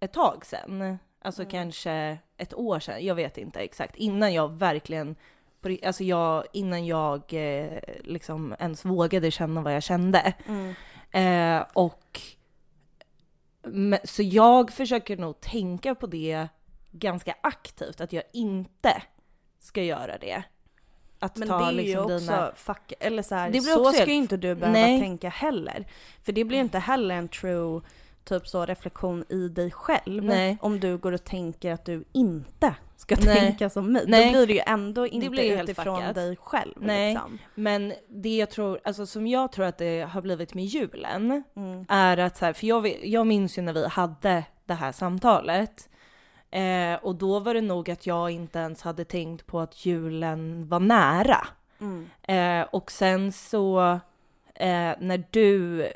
ett 0.00 0.12
tag 0.12 0.46
sedan. 0.46 0.98
Alltså 1.22 1.42
Mm. 1.42 1.50
kanske 1.50 2.18
ett 2.36 2.54
år 2.54 2.80
sedan, 2.80 3.04
jag 3.04 3.14
vet 3.14 3.38
inte 3.38 3.58
exakt. 3.60 3.96
Innan 3.96 4.34
jag 4.34 4.52
verkligen, 4.58 5.16
alltså 5.84 6.04
jag, 6.04 6.44
innan 6.52 6.86
jag 6.86 7.22
eh, 7.32 7.78
liksom 8.04 8.54
ens 8.58 8.84
vågade 8.84 9.30
känna 9.30 9.62
vad 9.62 9.74
jag 9.74 9.82
kände. 9.82 10.34
Mm. 10.46 10.74
Eh, 11.10 11.66
och 11.72 12.20
men, 13.62 13.98
så 14.04 14.22
jag 14.22 14.72
försöker 14.72 15.16
nog 15.16 15.40
tänka 15.40 15.94
på 15.94 16.06
det 16.06 16.48
ganska 16.90 17.34
aktivt, 17.40 18.00
att 18.00 18.12
jag 18.12 18.24
inte 18.32 19.02
ska 19.60 19.82
göra 19.82 20.18
det. 20.18 20.42
Att 21.18 21.36
Men 21.36 21.48
ta 21.48 21.58
det 21.58 21.64
är 21.64 21.70
ju 21.70 21.76
liksom 21.76 22.04
också, 22.04 22.18
dina... 22.18 22.52
fuck, 22.54 22.92
eller 23.00 23.22
så, 23.22 23.34
här, 23.34 23.46
Det 23.46 23.60
blir 23.60 23.74
så 23.74 23.80
också 23.80 23.92
ska 23.92 24.06
ju 24.06 24.14
inte 24.14 24.36
du 24.36 24.54
behöva 24.54 24.78
Nej. 24.78 25.00
tänka 25.00 25.28
heller. 25.28 25.86
För 26.22 26.32
det 26.32 26.44
blir 26.44 26.58
ju 26.58 26.64
inte 26.64 26.78
heller 26.78 27.14
en 27.14 27.28
true 27.28 27.80
typ 28.26 28.48
så 28.48 28.66
reflektion 28.66 29.24
i 29.28 29.48
dig 29.48 29.70
själv. 29.70 30.24
Nej. 30.24 30.58
Om 30.60 30.80
du 30.80 30.96
går 30.98 31.12
och 31.12 31.24
tänker 31.24 31.72
att 31.72 31.84
du 31.84 32.04
inte 32.12 32.74
ska 32.96 33.16
Nej. 33.24 33.40
tänka 33.40 33.70
som 33.70 33.92
mig. 33.92 34.04
Nej. 34.06 34.24
Då 34.26 34.32
blir 34.32 34.46
det 34.46 34.52
ju 34.52 34.60
ändå 34.66 35.06
inte 35.06 35.30
blir 35.30 35.42
ju 35.44 35.56
helt 35.56 35.70
utifrån 35.70 35.96
fuckat. 36.00 36.14
dig 36.14 36.36
själv. 36.36 36.72
Nej. 36.76 37.12
Liksom. 37.14 37.38
Men 37.54 37.92
det 38.08 38.36
jag 38.36 38.50
tror, 38.50 38.80
alltså 38.84 39.06
som 39.06 39.26
jag 39.26 39.52
tror 39.52 39.66
att 39.66 39.78
det 39.78 40.00
har 40.00 40.22
blivit 40.22 40.54
med 40.54 40.64
julen, 40.64 41.44
Mm. 41.56 41.84
är 41.88 42.16
att 42.16 42.36
så 42.36 42.44
här, 42.44 42.52
för 42.52 42.66
jag, 42.66 43.04
jag 43.06 43.26
minns 43.26 43.58
ju 43.58 43.62
när 43.62 43.72
vi 43.72 43.86
hade 43.88 44.44
det 44.64 44.74
här 44.74 44.92
samtalet, 44.92 45.88
eh, 46.50 46.94
och 47.02 47.14
då 47.14 47.38
var 47.40 47.54
det 47.54 47.60
nog 47.60 47.90
att 47.90 48.06
jag 48.06 48.30
inte 48.30 48.58
ens 48.58 48.82
hade 48.82 49.04
tänkt 49.04 49.46
på 49.46 49.60
att 49.60 49.86
julen 49.86 50.68
var 50.68 50.80
nära. 50.80 51.46
Mm. 51.80 52.06
Eh, 52.22 52.66
och 52.72 52.90
sen 52.90 53.32
så, 53.32 53.80
eh, 54.54 54.92
när 55.00 55.24
du, 55.30 55.76
det- 55.78 55.92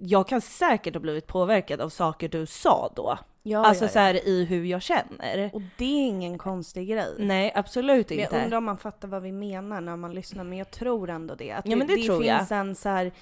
jag 0.00 0.28
kan 0.28 0.40
säkert 0.40 0.94
ha 0.94 1.00
blivit 1.00 1.26
påverkad 1.26 1.80
av 1.80 1.88
saker 1.88 2.28
du 2.28 2.46
sa 2.46 2.92
då. 2.96 3.18
Ja, 3.42 3.66
alltså 3.66 3.84
ja, 3.84 3.88
så 3.88 3.98
ja. 3.98 4.02
här 4.02 4.28
i 4.28 4.44
hur 4.44 4.64
jag 4.64 4.82
känner. 4.82 5.50
Och 5.52 5.62
det 5.78 5.84
är 5.84 6.06
ingen 6.08 6.38
konstig 6.38 6.88
grej. 6.88 7.14
Nej, 7.18 7.52
absolut 7.54 8.10
Men 8.10 8.20
inte. 8.20 8.34
jag 8.36 8.44
undrar 8.44 8.58
om 8.58 8.64
man 8.64 8.78
fattar 8.78 9.08
vad 9.08 9.22
vi 9.22 9.32
menar 9.32 9.80
när 9.80 9.96
man 9.96 10.14
lyssnar, 10.14 10.44
men 10.44 10.58
jag 10.58 10.70
tror 10.70 11.10
ändå 11.10 11.34
det. 11.34 11.52
Att 11.52 11.66
Ja, 11.68 11.76
men 11.76 11.86
det 11.86 11.96
tror 12.04 12.24
jag. 12.24 12.38
finns 12.38 12.52
en 12.52 12.74
så 12.74 12.88
här, 12.88 13.12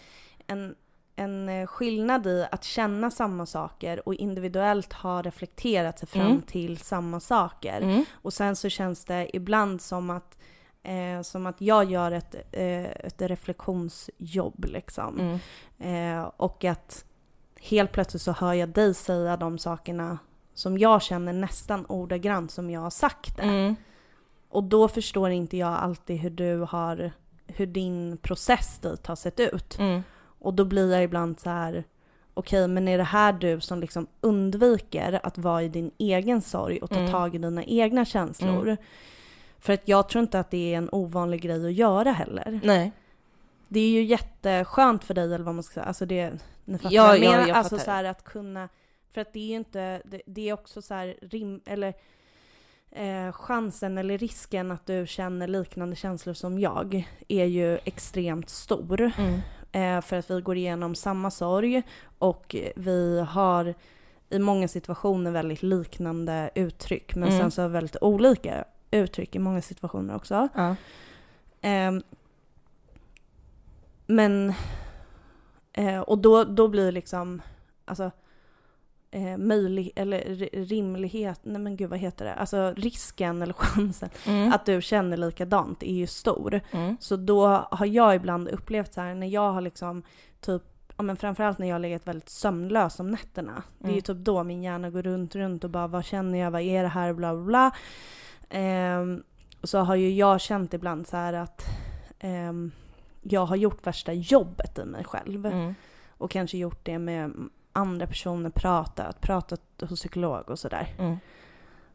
en, 0.47 0.75
en 1.17 1.49
eh, 1.49 1.67
skillnad 1.67 2.27
i 2.27 2.47
att 2.51 2.65
känna 2.65 3.11
samma 3.11 3.47
saker 3.47 4.09
och 4.09 4.15
individuellt 4.15 4.93
ha 4.93 5.23
reflekterat 5.23 5.99
sig 5.99 6.09
fram 6.09 6.27
Mm. 6.27 6.43
till 6.43 6.79
samma 6.79 7.21
saker. 7.21 7.81
Mm. 7.81 8.05
Och 8.13 8.33
sen 8.33 8.57
så 8.57 8.69
känns 8.69 9.05
det 9.05 9.37
ibland 9.37 9.81
som 9.83 10.11
att, 10.11 10.39
eh, 10.83 11.23
som 11.23 11.47
att 11.47 11.61
jag 11.61 11.91
gör 11.91 12.13
ett, 12.13 12.35
eh, 12.53 12.91
ett 12.91 13.23
reflektionsjobb 13.23 14.65
liksom. 14.65 15.41
Mm. 15.81 16.19
Eh, 16.19 16.31
och 16.37 16.65
att 16.65 17.05
helt 17.61 17.93
plötsligt 17.93 18.23
så 18.23 18.33
hör 18.33 18.53
jag 18.53 18.69
dig 18.69 18.95
säga 18.95 19.37
de 19.37 19.59
sakerna 19.59 20.19
som 20.55 20.79
jag 20.79 21.03
känner 21.03 21.33
nästan 21.33 21.87
ordagrant 21.87 22.51
som 22.51 22.71
jag 22.71 22.81
har 22.81 22.91
sagt 22.91 23.37
det. 23.37 23.43
Mm. 23.43 23.77
Och 24.49 24.65
då 24.65 24.89
förstår 24.89 25.31
inte 25.31 25.57
jag 25.57 25.73
alltid 25.73 26.19
hur 26.19 26.31
du 26.31 26.59
har, 26.59 27.13
hur 27.47 27.67
din 27.67 28.17
process 28.23 28.79
dit 28.79 29.07
har 29.07 29.17
sett 29.17 29.41
ut. 29.41 29.79
Mm. 29.79 30.03
Och 30.39 30.55
då 30.55 30.65
blir 30.65 30.93
jag 30.93 31.03
ibland 31.05 31.41
så 31.41 31.51
här, 31.51 31.85
okej 32.35 32.69
men 32.69 32.89
är 32.89 32.99
det 32.99 33.05
här 33.05 33.33
du 33.33 33.61
som 33.61 33.81
liksom 33.81 34.07
undviker 34.21 35.21
att 35.23 35.39
vara 35.39 35.63
i 35.63 35.69
din 35.69 35.91
egen 35.99 36.43
sorg 36.43 36.79
och 36.79 36.91
ta 36.91 36.99
Mm. 36.99 37.11
tag 37.11 37.35
i 37.35 37.39
dina 37.39 37.65
egna 37.65 38.05
känslor? 38.05 38.77
För 39.63 39.73
att 39.73 39.89
jag 39.89 40.09
tror 40.09 40.23
inte 40.23 40.41
att 40.41 40.51
det 40.51 40.75
är 40.75 40.79
en 40.79 40.89
ovanlig 40.93 41.41
grej 41.43 41.67
att 41.67 41.73
göra 41.73 42.13
heller. 42.13 42.61
Nej. 42.63 42.93
Det 43.69 43.81
är 43.81 43.91
ju 43.91 44.03
jätteskönt 44.03 45.05
för 45.05 45.15
dig 45.15 45.25
eller 45.25 45.45
vad 45.45 45.55
man 45.55 45.63
ska 45.63 45.75
säga, 45.75 45.85
alltså 45.87 46.07
det, 46.07 46.33
ni 46.65 46.79
fattar 46.79 46.95
Ja, 46.95 47.17
jag 47.17 47.25
ja, 47.25 47.31
menar? 47.31 47.49
jag 47.49 47.57
alltså 47.57 47.79
så 47.79 47.91
här 47.91 48.05
att 48.05 48.25
kunna, 48.25 48.69
för 49.13 49.21
att 49.21 49.33
det 49.33 49.39
är 49.39 49.47
ju 49.47 49.57
inte, 49.57 50.03
det, 50.05 50.23
det 50.27 50.49
är 50.49 50.53
också 50.53 50.83
så 50.83 50.95
här 50.95 51.17
rim, 51.23 51.61
eller 51.67 51.95
eh, 52.91 53.33
chansen 53.33 53.99
eller 53.99 54.19
risken 54.19 54.71
att 54.71 54.87
du 54.87 55.07
känner 55.07 55.49
liknande 55.49 55.97
känslor 55.97 56.35
som 56.35 56.59
jag 56.59 57.09
är 57.29 57.45
ju 57.45 57.79
extremt 57.85 58.51
stor. 58.51 59.13
Mm. 59.19 59.41
Eh, 59.73 60.03
för 60.03 60.17
att 60.17 60.31
vi 60.31 60.41
går 60.41 60.57
igenom 60.57 60.95
samma 60.95 61.31
sorg 61.31 61.83
och 62.19 62.57
vi 62.77 63.21
har 63.29 63.75
i 64.31 64.39
många 64.39 64.69
situationer 64.69 65.31
väldigt 65.31 65.63
liknande 65.63 66.51
uttryck 66.55 67.15
men 67.15 67.29
Mm. 67.29 67.41
sen 67.41 67.51
så 67.51 67.69
väldigt 67.69 67.97
olika 68.01 68.65
uttryck 68.93 69.37
i 69.37 69.39
många 69.39 69.63
situationer 69.63 70.17
också. 70.17 70.49
Ja. 70.55 70.77
Ehm, 71.61 72.03
men, 74.07 74.53
eh, 75.73 76.01
och 76.01 76.19
då, 76.19 76.45
då 76.45 76.69
blir 76.69 76.93
liksom, 76.93 77.43
alltså, 77.85 78.11
eh, 79.11 79.37
möjlig, 79.37 79.93
eller 79.97 80.21
ri- 80.21 80.65
rimlighet, 80.65 81.41
nej 81.43 81.59
men 81.63 81.77
gud 81.77 81.91
vad 81.91 81.99
heter 81.99 82.25
det, 82.25 82.35
alltså 82.35 82.75
risken 82.77 83.43
eller 83.43 83.53
chansen 83.59 84.09
Mm. 84.27 84.53
att 84.53 84.67
du 84.67 84.83
känner 84.83 85.17
likadant 85.17 85.83
är 85.83 85.95
ju 85.95 86.07
stor. 86.07 86.61
Mm. 86.71 86.97
Så 87.01 87.17
då 87.17 87.47
har 87.71 87.87
jag 87.87 88.15
ibland 88.17 88.49
upplevt 88.49 88.95
så 88.95 89.01
här 89.01 89.15
när 89.15 89.27
jag 89.27 89.53
har 89.53 89.61
liksom 89.61 90.03
typ 90.41 90.63
Ja 90.97 91.03
men 91.03 91.17
framförallt 91.17 91.59
när 91.59 91.67
jag 91.69 91.75
har 91.75 91.81
legat 91.81 92.07
väldigt 92.09 92.29
sömnlös 92.29 93.01
om 93.01 93.11
nätterna. 93.11 93.63
Det 93.79 93.85
är 93.85 93.89
ju 93.89 93.93
Mm. 93.93 94.03
typ 94.03 94.17
då 94.17 94.45
min 94.45 94.63
hjärna 94.63 94.91
går 94.91 95.03
runt, 95.03 95.35
runt 95.35 95.65
och 95.65 95.71
bara 95.71 95.87
vad 95.87 96.05
känner 96.05 96.39
jag, 96.39 96.51
vad 96.51 96.61
är 96.61 96.83
det 96.83 96.89
här, 96.89 97.13
bla 97.13 97.35
bla 97.35 97.45
bla. 97.45 97.71
Ehm, 98.55 99.23
så 99.63 99.79
har 99.79 99.95
ju 99.95 100.11
jag 100.15 100.41
känt 100.41 100.75
ibland 100.75 101.07
så 101.07 101.17
här 101.17 101.33
att 101.33 101.65
ehm, 102.19 102.73
jag 103.23 103.47
har 103.47 103.57
gjort 103.57 103.87
värsta 103.87 104.13
jobbet 104.13 104.79
i 104.79 104.85
mig 104.85 105.05
själv. 105.05 105.47
Mm. 105.47 105.75
Och 106.19 106.31
kanske 106.31 106.59
gjort 106.59 106.81
det 106.83 106.99
med 106.99 107.33
andra 107.73 108.07
personer, 108.07 108.51
pratat, 108.51 109.21
pratat 109.21 109.61
hos 109.89 110.01
psykolog 110.01 110.51
och 110.51 110.59
sådär. 110.59 110.95
Mm. 110.99 111.17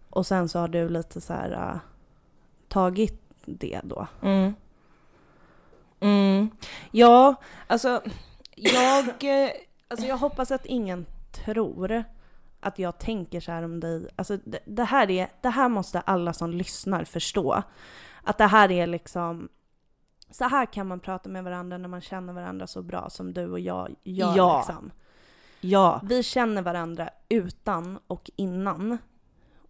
Och 0.10 0.26
sen 0.28 0.50
så 0.50 0.60
har 0.60 0.68
du 0.68 0.90
lite 0.90 1.22
så 1.22 1.34
här 1.34 1.52
äh, 1.52 1.80
tagit 2.68 3.22
det 3.46 3.82
då. 3.84 4.08
Mm. 4.22 4.54
Mm. 6.00 6.50
Ja, 6.92 7.36
alltså 7.68 8.02
jag... 8.56 9.06
eh, 9.24 9.50
Alltså 9.90 10.06
jag 10.08 10.18
hoppas 10.18 10.52
att 10.52 10.66
ingen 10.66 11.06
tror 11.32 12.04
att 12.60 12.80
jag 12.80 12.98
tänker 13.00 13.40
så 13.40 13.52
här 13.52 13.64
om 13.64 13.80
dig. 13.80 14.08
Alltså 14.16 14.38
det, 14.46 14.60
det, 14.66 14.84
här 14.84 15.10
är, 15.12 15.28
det 15.42 15.50
här 15.50 15.70
måste 15.70 16.00
alla 16.00 16.34
som 16.34 16.52
lyssnar 16.52 17.04
förstå. 17.04 17.64
Att 18.24 18.38
det 18.38 18.46
här 18.48 18.72
är 18.72 18.88
liksom, 18.88 19.50
så 20.32 20.44
här 20.44 20.66
kan 20.66 20.88
man 20.88 21.00
prata 21.00 21.30
med 21.30 21.44
varandra 21.44 21.78
när 21.78 21.90
man 21.90 22.02
känner 22.02 22.34
varandra 22.34 22.68
så 22.68 22.82
bra 22.82 23.10
som 23.10 23.34
du 23.34 23.52
och 23.52 23.60
jag 23.60 23.96
gör. 24.04 24.38
Ja. 24.38 24.58
Liksom. 24.58 24.92
Ja. 25.62 26.02
Vi 26.04 26.24
känner 26.24 26.62
varandra 26.62 27.10
utan 27.30 28.00
och 28.08 28.32
innan. 28.36 28.98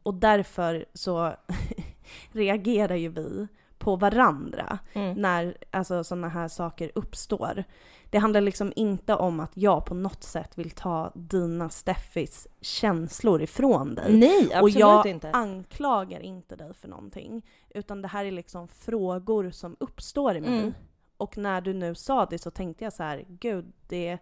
Och 0.04 0.14
därför 0.14 0.86
så 0.94 1.36
reagerar 2.32 2.96
ju 2.96 3.10
vi 3.10 3.48
på 3.78 3.96
varandra 3.96 4.80
Mm. 4.94 5.22
när 5.22 5.58
alltså, 5.72 6.04
sådana 6.04 6.30
här 6.30 6.48
saker 6.48 6.92
uppstår. 6.96 7.64
Det 8.10 8.18
handlar 8.18 8.42
liksom 8.42 8.74
inte 8.76 9.16
om 9.16 9.40
att 9.40 9.52
jag 9.54 9.86
på 9.86 9.94
något 9.94 10.24
sätt 10.24 10.58
vill 10.58 10.72
ta 10.72 11.12
dina 11.16 11.70
Steffis 11.70 12.48
känslor 12.62 13.42
ifrån 13.42 13.96
dig. 13.96 14.18
Nej, 14.18 14.44
absolut 14.54 14.62
och 14.62 14.70
jag 14.70 15.06
inte. 15.06 15.32
anklagar 15.32 16.20
inte 16.20 16.56
dig 16.56 16.74
för 16.74 16.88
någonting. 16.88 17.46
Utan 17.70 18.02
det 18.02 18.08
här 18.08 18.26
är 18.26 18.32
liksom 18.32 18.68
frågor 18.68 19.50
som 19.52 19.76
uppstår 19.80 20.36
i 20.36 20.42
mig. 20.42 20.60
Mm. 20.60 20.74
Och 21.18 21.38
när 21.38 21.62
du 21.62 21.74
nu 21.74 21.96
sa 21.96 22.26
det 22.26 22.40
så 22.40 22.52
tänkte 22.52 22.84
jag 22.84 22.94
så 22.94 23.04
här, 23.04 23.26
gud 23.28 23.74
det 23.88 24.18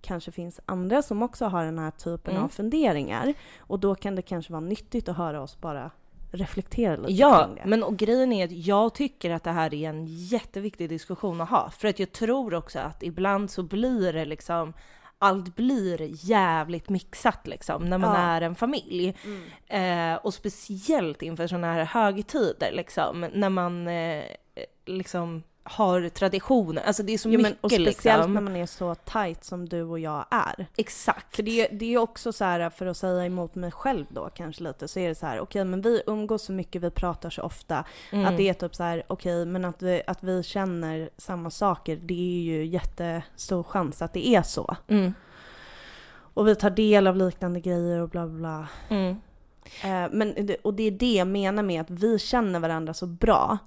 kanske 0.00 0.32
finns 0.32 0.60
andra 0.66 1.02
som 1.02 1.22
också 1.22 1.44
har 1.44 1.64
den 1.64 1.78
här 1.78 1.90
typen 1.90 2.32
Mm. 2.34 2.44
av 2.44 2.48
funderingar. 2.48 3.34
Och 3.58 3.80
då 3.80 3.94
kan 3.94 4.14
det 4.16 4.22
kanske 4.22 4.52
vara 4.52 4.60
nyttigt 4.60 5.08
att 5.08 5.16
höra 5.16 5.42
oss 5.42 5.60
bara 5.60 5.90
reflektera 6.32 6.96
lite 6.96 7.12
Ja, 7.12 7.44
kring 7.44 7.54
det. 7.54 7.62
men 7.66 7.82
och 7.82 7.96
grejen 7.96 8.32
är 8.32 8.44
att 8.44 8.52
jag 8.52 8.94
tycker 8.94 9.30
att 9.30 9.44
det 9.44 9.50
här 9.50 9.74
är 9.74 9.88
en 9.88 10.06
jätteviktig 10.06 10.88
diskussion 10.88 11.40
att 11.40 11.50
ha. 11.50 11.70
För 11.70 11.88
att 11.88 11.98
jag 11.98 12.12
tror 12.12 12.54
också 12.54 12.78
att 12.78 13.02
ibland 13.02 13.50
så 13.50 13.62
blir 13.62 14.12
det 14.12 14.24
liksom, 14.24 14.72
allt 15.18 15.56
blir 15.56 16.00
jävligt 16.30 16.88
mixat 16.88 17.46
liksom 17.46 17.84
när 17.84 17.98
man 17.98 18.14
Ja. 18.14 18.20
är 18.20 18.40
en 18.40 18.54
familj. 18.54 19.14
Mm. 19.68 20.12
Eh, 20.14 20.16
och 20.18 20.34
speciellt 20.34 21.22
inför 21.22 21.46
sådana 21.46 21.72
här 21.72 21.84
högtider 21.84 22.72
liksom, 22.72 23.26
när 23.32 23.50
man 23.50 23.88
eh, 23.88 24.24
liksom 24.86 25.42
har 25.66 26.08
traditioner. 26.08 26.82
Alltså 26.82 27.02
det 27.02 27.14
är 27.14 27.18
så 27.18 27.28
Jo, 27.28 27.40
men, 27.40 27.50
mycket 27.50 27.64
och 27.64 27.70
speciellt 27.70 28.04
liksom. 28.18 28.34
när 28.34 28.40
man 28.40 28.56
är 28.56 28.66
så 28.66 28.94
tight 28.94 29.44
som 29.44 29.68
du 29.68 29.82
och 29.82 29.98
jag 29.98 30.24
är. 30.30 30.66
Exakt. 30.76 31.36
För 31.36 31.42
det, 31.42 31.68
det 31.68 31.94
är 31.94 31.98
också 31.98 32.32
så 32.32 32.44
här, 32.44 32.70
för 32.70 32.86
att 32.86 32.96
säga 32.96 33.24
emot 33.26 33.54
mig 33.54 33.70
själv 33.70 34.06
då 34.08 34.30
kanske 34.34 34.62
lite, 34.62 34.88
så 34.88 34.98
är 34.98 35.08
det 35.08 35.14
så 35.14 35.26
här, 35.26 35.40
okej 35.40 35.64
men 35.64 35.80
vi 35.80 36.02
umgås 36.06 36.42
så 36.42 36.52
mycket, 36.52 36.82
vi 36.82 36.90
pratar 36.90 37.30
så 37.30 37.42
ofta, 37.42 37.84
Mm. 38.12 38.26
att 38.26 38.36
det 38.36 38.48
är 38.48 38.54
typ 38.54 38.74
så 38.74 38.82
här, 38.82 39.02
okej 39.06 39.46
men 39.46 39.64
att 39.64 39.82
vi, 39.82 40.02
att 40.06 40.22
vi 40.22 40.42
känner 40.42 41.10
samma 41.16 41.50
saker, 41.50 41.96
det 41.96 42.38
är 42.38 42.42
ju 42.42 42.66
jättestor 42.66 43.62
chans 43.62 44.02
att 44.02 44.12
det 44.12 44.28
är 44.28 44.42
så. 44.42 44.76
Mm. 44.88 45.14
Och 46.34 46.48
vi 46.48 46.54
tar 46.54 46.70
del 46.70 47.06
av 47.06 47.16
liknande 47.16 47.60
grejer 47.60 48.00
och 48.00 48.08
bla 48.08 48.26
bla. 48.26 48.68
Mm. 48.88 49.16
Eh, 49.84 50.08
men, 50.12 50.48
och 50.62 50.74
det 50.74 50.82
är 50.82 50.90
det 50.90 51.14
jag 51.14 51.28
menar 51.28 51.62
med 51.62 51.80
att 51.80 51.90
vi 51.90 52.18
känner 52.18 52.60
varandra 52.60 52.94
så 52.94 53.06
bra. 53.06 53.58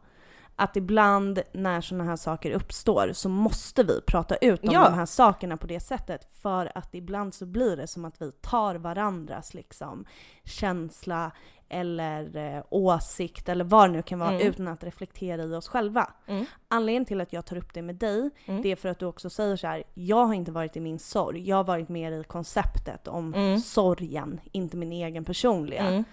Att 0.62 0.76
ibland 0.76 1.42
när 1.52 1.82
sådana 1.82 2.04
här 2.04 2.16
saker 2.16 2.52
uppstår 2.52 3.12
så 3.14 3.30
måste 3.30 3.84
vi 3.84 4.02
prata 4.02 4.36
ut 4.36 4.64
om 4.64 4.70
Ja. 4.74 4.84
de 4.84 4.94
här 4.94 5.06
sakerna 5.06 5.58
på 5.58 5.68
det 5.68 5.80
sättet. 5.80 6.28
För 6.42 6.72
att 6.78 6.96
ibland 6.96 7.34
så 7.34 7.46
blir 7.46 7.78
det 7.78 7.88
som 7.88 8.06
att 8.06 8.22
vi 8.22 8.32
tar 8.32 8.76
varandras 8.76 9.54
liksom 9.54 10.06
känsla 10.44 11.32
eller 11.70 12.38
eh, 12.58 12.64
åsikt 12.70 13.50
eller 13.50 13.66
vad 13.66 13.90
det 13.90 13.94
nu 13.94 14.02
kan 14.02 14.20
vara 14.20 14.32
Mm. 14.32 14.48
utan 14.48 14.68
att 14.68 14.84
reflektera 14.84 15.44
i 15.44 15.56
oss 15.56 15.68
själva. 15.68 16.10
Mm. 16.28 16.46
Anledningen 16.68 17.06
till 17.06 17.22
att 17.22 17.34
jag 17.34 17.46
tar 17.46 17.58
upp 17.58 17.74
det 17.74 17.82
med 17.82 17.96
dig, 17.96 18.30
Mm. 18.46 18.62
det 18.62 18.72
är 18.72 18.76
för 18.76 18.90
att 18.90 19.00
du 19.00 19.06
också 19.06 19.30
säger 19.30 19.56
så 19.56 19.68
här: 19.68 19.84
jag 19.94 20.26
har 20.26 20.34
inte 20.34 20.52
varit 20.52 20.78
i 20.78 20.80
min 20.80 21.00
sorg, 21.00 21.50
jag 21.50 21.56
har 21.56 21.64
varit 21.64 21.90
mer 21.90 22.12
i 22.12 22.24
konceptet 22.24 23.08
om 23.08 23.34
Mm. 23.34 23.60
sorgen, 23.60 24.40
inte 24.52 24.78
min 24.78 24.92
egen 24.92 25.26
personliga. 25.26 25.88
Mm. 25.88 26.04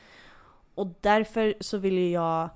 Och 0.74 0.86
därför 1.00 1.54
så 1.60 1.78
vill 1.78 1.94
ju 1.98 2.10
jag, 2.10 2.48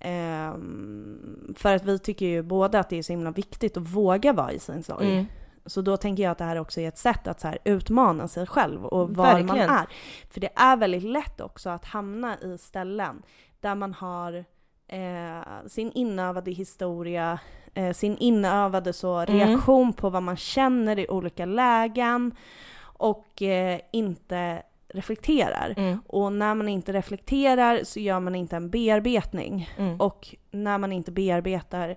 ehm, 0.00 1.54
för 1.58 1.74
att 1.76 1.84
vi 1.84 1.98
tycker 1.98 2.26
ju 2.26 2.42
båda 2.42 2.80
att 2.80 2.88
det 2.88 2.98
är 2.98 3.02
så 3.02 3.12
himla 3.12 3.30
viktigt 3.30 3.76
att 3.76 3.82
våga 3.82 4.32
vara 4.32 4.52
i 4.52 4.58
sin 4.58 4.82
sorg. 4.82 5.12
Mm. 5.12 5.26
Så 5.66 5.82
då 5.82 5.96
tänker 5.96 6.22
jag 6.22 6.30
att 6.30 6.38
det 6.38 6.44
här 6.44 6.58
också 6.58 6.80
är 6.80 6.88
ett 6.88 6.98
sätt 6.98 7.28
att 7.28 7.40
så 7.40 7.48
här 7.48 7.58
utmana 7.64 8.28
sig 8.28 8.46
själv 8.46 8.84
och 8.84 9.10
var 9.16 9.24
man 9.32 9.46
Verkligen. 9.46 9.70
är. 9.70 9.86
För 10.30 10.40
det 10.40 10.50
är 10.56 10.76
väldigt 10.76 11.02
lätt 11.02 11.40
också 11.40 11.70
att 11.70 11.84
hamna 11.84 12.38
i 12.40 12.58
ställen 12.58 13.22
där 13.60 13.74
man 13.74 13.94
har 13.94 14.44
eh, 14.88 15.66
sin 15.66 15.92
inövade 15.92 16.50
historia, 16.50 17.38
eh, 17.74 17.92
sin 17.92 18.16
inövade 18.18 18.92
så 18.92 19.18
Mm. 19.18 19.34
reaktion 19.38 19.92
på 19.92 20.10
vad 20.10 20.22
man 20.22 20.36
känner 20.36 20.98
i 20.98 21.08
olika 21.08 21.46
lägen 21.46 22.34
och 22.82 23.42
eh, 23.42 23.80
inte 23.92 24.62
reflekterar. 24.94 25.74
Mm. 25.76 25.98
Och 26.06 26.32
när 26.32 26.54
man 26.54 26.68
inte 26.68 26.92
reflekterar 26.92 27.84
så 27.84 28.00
gör 28.00 28.20
man 28.20 28.34
inte 28.34 28.56
en 28.56 28.70
bearbetning. 28.70 29.70
Mm. 29.78 30.00
Och 30.00 30.34
när 30.50 30.78
man 30.78 30.92
inte 30.92 31.12
bearbetar 31.12 31.96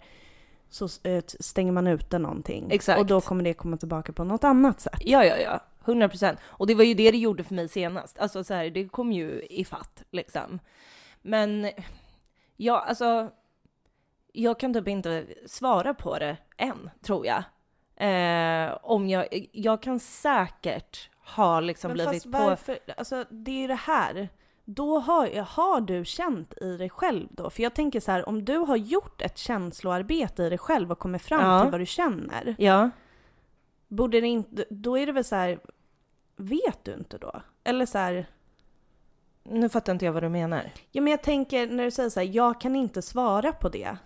så 0.70 0.88
eh, 1.04 1.24
stänger 1.40 1.72
man 1.72 1.88
ute 1.88 2.20
någonting. 2.20 2.68
Exakt. 2.72 3.00
Och 3.00 3.06
då 3.06 3.22
kommer 3.22 3.44
det 3.44 3.54
komma 3.54 3.78
tillbaka 3.78 4.14
på 4.14 4.24
något 4.24 4.44
annat 4.44 4.82
sätt. 4.82 5.02
Ja, 5.02 5.26
ja, 5.26 5.38
ja. 5.38 5.60
100 5.86 6.10
procent. 6.10 6.40
Och 6.44 6.68
det 6.68 6.76
var 6.76 6.84
ju 6.84 6.94
det 6.94 7.12
det 7.12 7.18
gjorde 7.18 7.44
för 7.44 7.54
mig 7.54 7.70
senast. 7.70 8.20
Alltså 8.20 8.44
så 8.44 8.54
här, 8.54 8.70
det 8.70 8.88
kom 8.88 9.12
ju 9.12 9.42
i 9.50 9.66
fatt 9.66 10.04
liksom. 10.12 10.60
Men 11.22 11.72
ja, 12.58 12.86
alltså. 12.88 13.30
Jag 14.36 14.60
kan 14.60 14.74
typ 14.74 14.88
inte 14.88 15.26
svara 15.46 15.94
på 15.94 16.20
det 16.20 16.38
än, 16.58 16.90
tror 17.02 17.26
jag. 17.26 17.44
Eh, 17.96 18.78
om 18.82 19.10
jag, 19.10 19.48
jag 19.52 19.82
kan 19.82 20.00
säkert 20.00 21.10
ha 21.26 21.60
liksom 21.60 21.88
Men 21.90 21.94
blivit 21.96 22.14
fast 22.14 22.24
på... 22.26 22.30
varför, 22.44 22.80
alltså 22.98 23.26
det 23.30 23.52
är 23.52 23.62
ju 23.62 23.68
det 23.68 23.74
här. 23.74 24.30
Då 24.66 25.00
har, 25.00 25.42
har 25.42 25.82
du 25.82 26.06
känt 26.06 26.54
i 26.62 26.78
dig 26.78 26.90
själv 26.90 27.28
då? 27.32 27.50
För 27.50 27.64
jag 27.64 27.74
tänker 27.74 28.00
så 28.00 28.12
här, 28.12 28.30
om 28.30 28.46
du 28.46 28.58
har 28.58 28.76
gjort 28.76 29.22
ett 29.22 29.38
känsloarbete 29.38 30.44
i 30.44 30.50
dig 30.50 30.58
själv 30.58 30.92
och 30.92 31.00
kommit 31.00 31.22
fram 31.22 31.46
Ja. 31.50 31.62
till 31.62 31.72
vad 31.72 31.80
du 31.82 31.86
känner. 31.86 32.56
Ja. 32.58 32.90
Borde 33.88 34.22
det 34.22 34.28
inte, 34.28 34.66
då 34.70 34.98
är 34.98 35.06
det 35.06 35.12
väl 35.12 35.24
så 35.24 35.36
här, 35.36 35.60
vet 36.36 36.84
du 36.84 36.94
inte 36.94 37.18
då? 37.18 37.42
Eller 37.64 37.86
så 37.86 37.98
här, 37.98 38.26
Nu 39.44 39.70
fattar 39.70 39.94
inte 39.94 40.06
jag 40.06 40.14
vad 40.14 40.24
du 40.24 40.30
menar. 40.30 40.72
Ja 40.92 41.02
men 41.02 41.12
jag 41.12 41.22
tänker 41.24 41.68
när 41.68 41.84
du 41.84 41.92
säger 41.92 42.10
så 42.10 42.20
här, 42.20 42.28
jag 42.28 42.62
kan 42.62 42.76
inte 42.76 43.02
svara 43.02 43.52
på 43.52 43.70
det. 43.70 43.98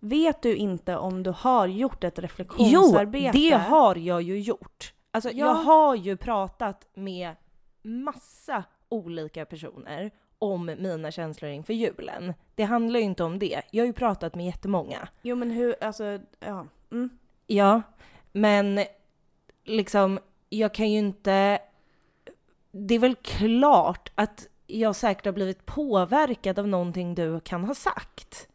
Vet 0.00 0.42
du 0.42 0.56
inte 0.56 0.96
om 0.96 1.22
du 1.22 1.30
har 1.30 1.66
gjort 1.66 2.04
ett 2.04 2.14
Jo, 2.16 2.22
reflektionsarbete? 2.22 3.38
det 3.38 3.50
har 3.56 3.96
jag 3.96 4.22
ju 4.22 4.40
gjort. 4.40 4.92
Alltså 5.10 5.30
Ja. 5.30 5.46
jag 5.46 5.54
har 5.54 5.94
ju 5.94 6.16
pratat 6.16 6.88
med 6.94 7.34
massa 7.82 8.64
olika 8.88 9.44
personer 9.44 10.10
om 10.38 10.66
mina 10.66 11.10
känslor 11.10 11.50
inför 11.50 11.72
julen. 11.72 12.34
Det 12.54 12.62
handlar 12.64 13.00
ju 13.00 13.04
inte 13.06 13.24
om 13.24 13.38
det. 13.38 13.62
Jag 13.70 13.82
har 13.82 13.86
ju 13.86 13.92
pratat 13.92 14.34
med 14.34 14.46
jättemånga. 14.46 15.08
Jo 15.22 15.36
men 15.36 15.50
hur, 15.50 15.84
alltså, 15.84 16.18
ja. 16.40 16.66
Mm. 16.92 17.10
Ja, 17.46 17.82
men 18.32 18.80
liksom, 19.64 20.18
jag 20.48 20.74
kan 20.74 20.90
ju 20.90 20.98
inte... 20.98 21.58
Det 22.72 22.94
är 22.94 22.98
väl 22.98 23.14
klart 23.16 24.12
att 24.14 24.46
jag 24.66 24.96
säkert 24.96 25.24
har 25.24 25.32
blivit 25.32 25.66
påverkad 25.66 26.58
av 26.58 26.68
någonting 26.68 27.14
du 27.14 27.40
kan 27.40 27.64
ha 27.64 27.74
sagt. 27.74 28.48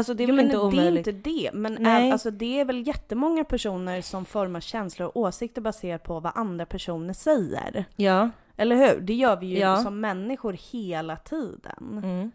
Alltså 0.00 0.14
det 0.14 0.24
är 0.24 0.28
jo, 0.28 0.34
väl 0.36 0.44
inte 0.44 0.56
det 0.56 0.60
är 0.60 0.64
omöjligt. 0.66 1.06
inte 1.06 1.30
det. 1.30 1.50
Men 1.54 1.76
Nej. 1.80 2.12
alltså, 2.12 2.30
det 2.30 2.60
är 2.60 2.64
väl 2.64 2.86
jättemånga 2.86 3.44
personer 3.44 4.00
som 4.02 4.24
formar 4.24 4.60
känslor 4.60 5.08
och 5.08 5.16
åsikter 5.16 5.60
baserat 5.60 6.02
på 6.04 6.20
vad 6.20 6.32
andra 6.34 6.66
personer 6.66 7.12
säger. 7.14 7.84
Ja. 7.96 8.30
Eller 8.56 8.76
hur? 8.76 9.00
Det 9.00 9.14
gör 9.14 9.36
vi 9.36 9.46
ju 9.46 9.58
Ja. 9.58 9.76
som 9.76 10.00
människor 10.00 10.56
hela 10.72 11.16
tiden. 11.16 12.00
Mm. 12.04 12.30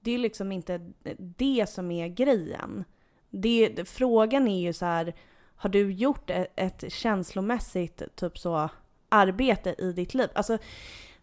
Det 0.00 0.10
är 0.10 0.18
liksom 0.18 0.52
inte 0.52 0.80
det 1.18 1.68
som 1.68 1.90
är 1.90 2.08
grejen. 2.08 2.84
Det, 3.30 3.88
frågan 3.88 4.48
är 4.48 4.60
ju 4.60 4.72
så 4.72 4.84
här, 4.84 5.14
har 5.56 5.70
du 5.70 5.92
gjort 5.92 6.30
ett, 6.30 6.52
ett 6.56 6.92
känslomässigt 6.92 8.02
typ 8.16 8.38
så 8.38 8.68
arbete 9.08 9.74
i 9.78 9.92
ditt 9.92 10.14
liv? 10.14 10.28
Alltså, 10.34 10.58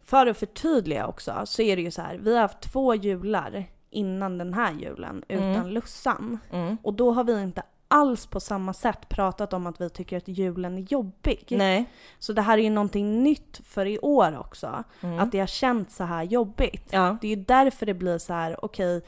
för 0.02 0.28
att 0.28 0.38
förtydliga 0.38 1.08
också 1.08 1.42
så 1.46 1.62
är 1.62 1.76
det 1.76 1.82
ju 1.82 1.92
så 1.92 2.02
här, 2.02 2.18
vi 2.18 2.34
har 2.34 2.42
haft 2.42 2.62
två 2.62 2.96
jular 2.96 3.66
innan 3.89 4.38
den 4.38 4.54
här 4.54 4.73
julen 4.73 5.23
utan 5.28 5.43
Mm. 5.56 5.67
Lussan. 5.67 6.39
Mm. 6.52 6.78
Och 6.84 6.93
då 6.93 7.12
har 7.12 7.23
vi 7.23 7.41
inte 7.43 7.63
alls 7.88 8.26
på 8.26 8.39
samma 8.39 8.73
sätt 8.73 9.10
pratat 9.10 9.54
om 9.54 9.67
att 9.67 9.82
vi 9.82 9.89
tycker 9.89 10.17
att 10.17 10.28
julen 10.28 10.78
är 10.78 10.86
jobbig. 10.89 11.45
Nej. 11.50 11.86
Så 12.19 12.34
det 12.34 12.41
här 12.41 12.58
är 12.58 12.62
ju 12.62 12.69
någonting 12.69 13.23
nytt 13.23 13.62
för 13.63 13.86
i 13.86 14.00
år 14.00 14.39
också. 14.39 14.84
Mm. 15.02 15.19
Att 15.19 15.32
det 15.32 15.39
har 15.39 15.47
känts 15.47 15.95
så 15.95 16.04
här 16.04 16.23
jobbigt. 16.23 16.89
Ja. 16.89 17.17
Det 17.21 17.28
är 17.28 17.36
ju 17.36 17.43
därför 17.43 17.86
det 17.86 17.93
blir 17.93 18.17
så 18.17 18.34
här, 18.34 18.65
okej, 18.65 19.02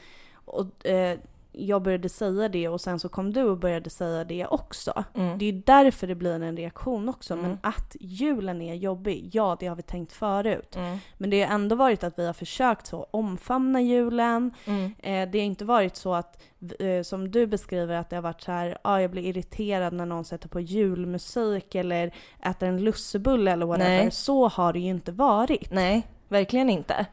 och 0.44 0.86
eh, 0.86 1.18
jag 1.52 1.82
började 1.82 2.08
säga 2.08 2.48
det 2.48 2.68
och 2.68 2.80
sen 2.80 2.98
så 2.98 3.08
kom 3.08 3.32
du 3.32 3.42
och 3.42 3.58
började 3.58 3.90
säga 3.90 4.24
det 4.24 4.46
också. 4.46 5.04
Mm. 5.14 5.38
Det 5.38 5.44
är 5.44 5.52
ju 5.52 5.62
därför 5.66 6.06
det 6.06 6.14
blir 6.14 6.42
en 6.42 6.56
reaktion 6.56 7.08
också. 7.08 7.34
Mm. 7.34 7.46
Men 7.46 7.58
att 7.62 7.96
julen 8.00 8.62
är 8.62 8.74
jobbig, 8.74 9.30
ja 9.32 9.56
det 9.60 9.66
har 9.66 9.76
vi 9.76 9.82
tänkt 9.82 10.12
förut. 10.12 10.76
Mm. 10.76 10.98
Men 11.18 11.30
det 11.30 11.42
har 11.42 11.54
ändå 11.54 11.76
varit 11.76 12.04
att 12.04 12.18
vi 12.18 12.26
har 12.26 12.32
försökt 12.32 12.86
så 12.86 13.08
omfamna 13.10 13.80
julen. 13.80 14.54
Mm. 14.64 14.94
Eh, 14.98 15.30
det 15.30 15.38
har 15.38 15.46
inte 15.46 15.64
varit 15.64 15.96
så 15.96 16.14
att, 16.14 16.42
eh, 16.78 17.02
som 17.02 17.30
du 17.30 17.46
beskriver, 17.46 17.94
att 17.94 18.10
det 18.10 18.16
har 18.16 18.22
varit 18.22 18.42
så 18.42 18.52
här, 18.52 18.78
ah, 18.82 19.00
jag 19.00 19.10
blir 19.10 19.22
irriterad 19.22 19.92
när 19.92 20.06
någon 20.06 20.24
sätter 20.24 20.48
på 20.48 20.60
julmusik 20.60 21.74
eller 21.74 22.14
äter 22.44 22.68
en 22.68 22.84
lussebulle 22.84 23.52
eller 23.52 23.66
whatever. 23.66 24.02
Nej. 24.02 24.10
Så 24.10 24.48
har 24.48 24.72
det 24.72 24.80
ju 24.80 24.88
inte 24.90 25.12
varit. 25.12 25.72
Nej, 25.72 26.06
verkligen 26.28 26.70
inte. 26.70 27.06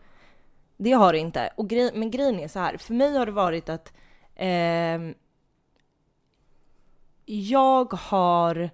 Det 0.77 0.91
har 0.91 1.13
det 1.13 1.19
inte. 1.19 1.49
Och 1.55 1.69
grej, 1.69 1.91
men 1.93 2.11
grejen 2.11 2.39
är 2.39 2.47
så 2.47 2.59
här, 2.59 2.77
för 2.77 2.93
mig 2.93 3.17
har 3.17 3.25
det 3.25 3.31
varit 3.31 3.69
att 3.69 3.93
Eh, 4.37 4.99
jag 7.25 7.93
har... 7.93 8.69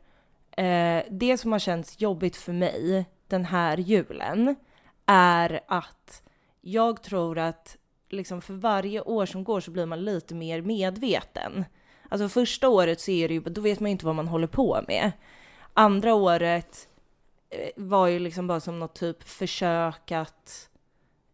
Eh, 0.57 1.03
det 1.09 1.37
som 1.37 1.51
har 1.51 1.59
känts 1.59 2.01
jobbigt 2.01 2.35
för 2.35 2.53
mig 2.53 3.05
den 3.27 3.45
här 3.45 3.77
julen 3.77 4.55
är 5.05 5.61
att 5.67 6.23
jag 6.61 7.03
tror 7.03 7.37
att 7.37 7.77
liksom 8.09 8.41
för 8.41 8.53
varje 8.53 9.01
år 9.01 9.25
som 9.25 9.43
går 9.43 9.59
så 9.59 9.71
blir 9.71 9.85
man 9.85 10.05
lite 10.05 10.35
mer 10.35 10.61
medveten. 10.61 11.65
Alltså 12.09 12.29
första 12.29 12.69
året 12.69 13.01
så 13.01 13.11
är 13.11 13.27
det 13.27 13.33
ju, 13.33 13.41
då 13.41 13.61
vet 13.61 13.79
man 13.79 13.89
ju 13.89 13.91
inte 13.91 14.05
vad 14.05 14.15
man 14.15 14.27
håller 14.27 14.47
på 14.47 14.81
med. 14.87 15.11
Andra 15.73 16.13
året 16.13 16.89
eh, 17.49 17.69
var 17.75 18.07
ju 18.07 18.19
liksom 18.19 18.47
bara 18.47 18.59
som 18.59 18.79
något 18.79 18.95
typ 18.95 19.23
försök 19.23 20.11
att 20.11 20.69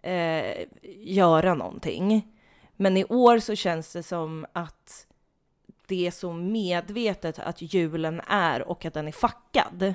eh, 0.04 0.65
göra 0.96 1.54
någonting. 1.54 2.34
Men 2.82 2.98
i 2.98 3.06
år 3.06 3.39
så 3.39 3.56
känns 3.56 3.94
det 3.94 4.04
som 4.04 4.46
att 4.54 5.08
det 5.88 6.08
är 6.08 6.12
så 6.12 6.34
medvetet 6.34 7.39
att 7.39 7.74
julen 7.74 8.22
är 8.28 8.62
och 8.62 8.86
att 8.86 8.94
den 8.94 9.08
är 9.08 9.12
fuckad. 9.12 9.94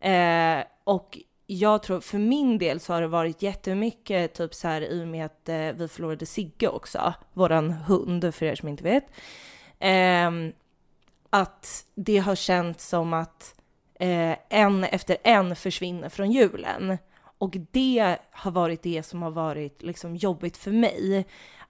Eh, 0.00 0.66
och 0.84 1.18
jag 1.46 1.82
tror, 1.82 2.00
för 2.00 2.18
min 2.18 2.58
del 2.58 2.80
så 2.80 2.92
har 2.92 3.00
det 3.00 3.08
varit 3.08 3.42
jättemycket 3.42 4.34
typ 4.34 4.54
så 4.54 4.68
här 4.68 4.80
i 4.82 5.02
och 5.02 5.08
med 5.08 5.26
att 5.26 5.48
eh, 5.48 5.72
vi 5.72 5.88
förlorade 5.88 6.26
Sigge 6.26 6.68
också, 6.68 7.14
våran 7.32 7.70
hund 7.70 8.34
för 8.34 8.46
er 8.46 8.54
som 8.54 8.68
inte 8.68 8.84
vet. 8.84 9.04
Eh, 9.78 10.30
att 11.30 11.86
det 11.94 12.18
har 12.18 12.34
känts 12.34 12.88
som 12.88 13.12
att 13.12 13.54
eh, 13.94 14.36
en 14.48 14.84
efter 14.84 15.16
en 15.22 15.56
försvinner 15.56 16.08
från 16.08 16.32
julen. 16.32 16.98
Och 17.38 17.56
det 17.70 18.16
har 18.30 18.50
varit 18.50 18.82
det 18.82 19.02
som 19.02 19.22
har 19.22 19.30
varit 19.30 19.82
liksom 19.82 20.16
jobbigt 20.16 20.56
för 20.56 20.70
mig. 20.70 21.26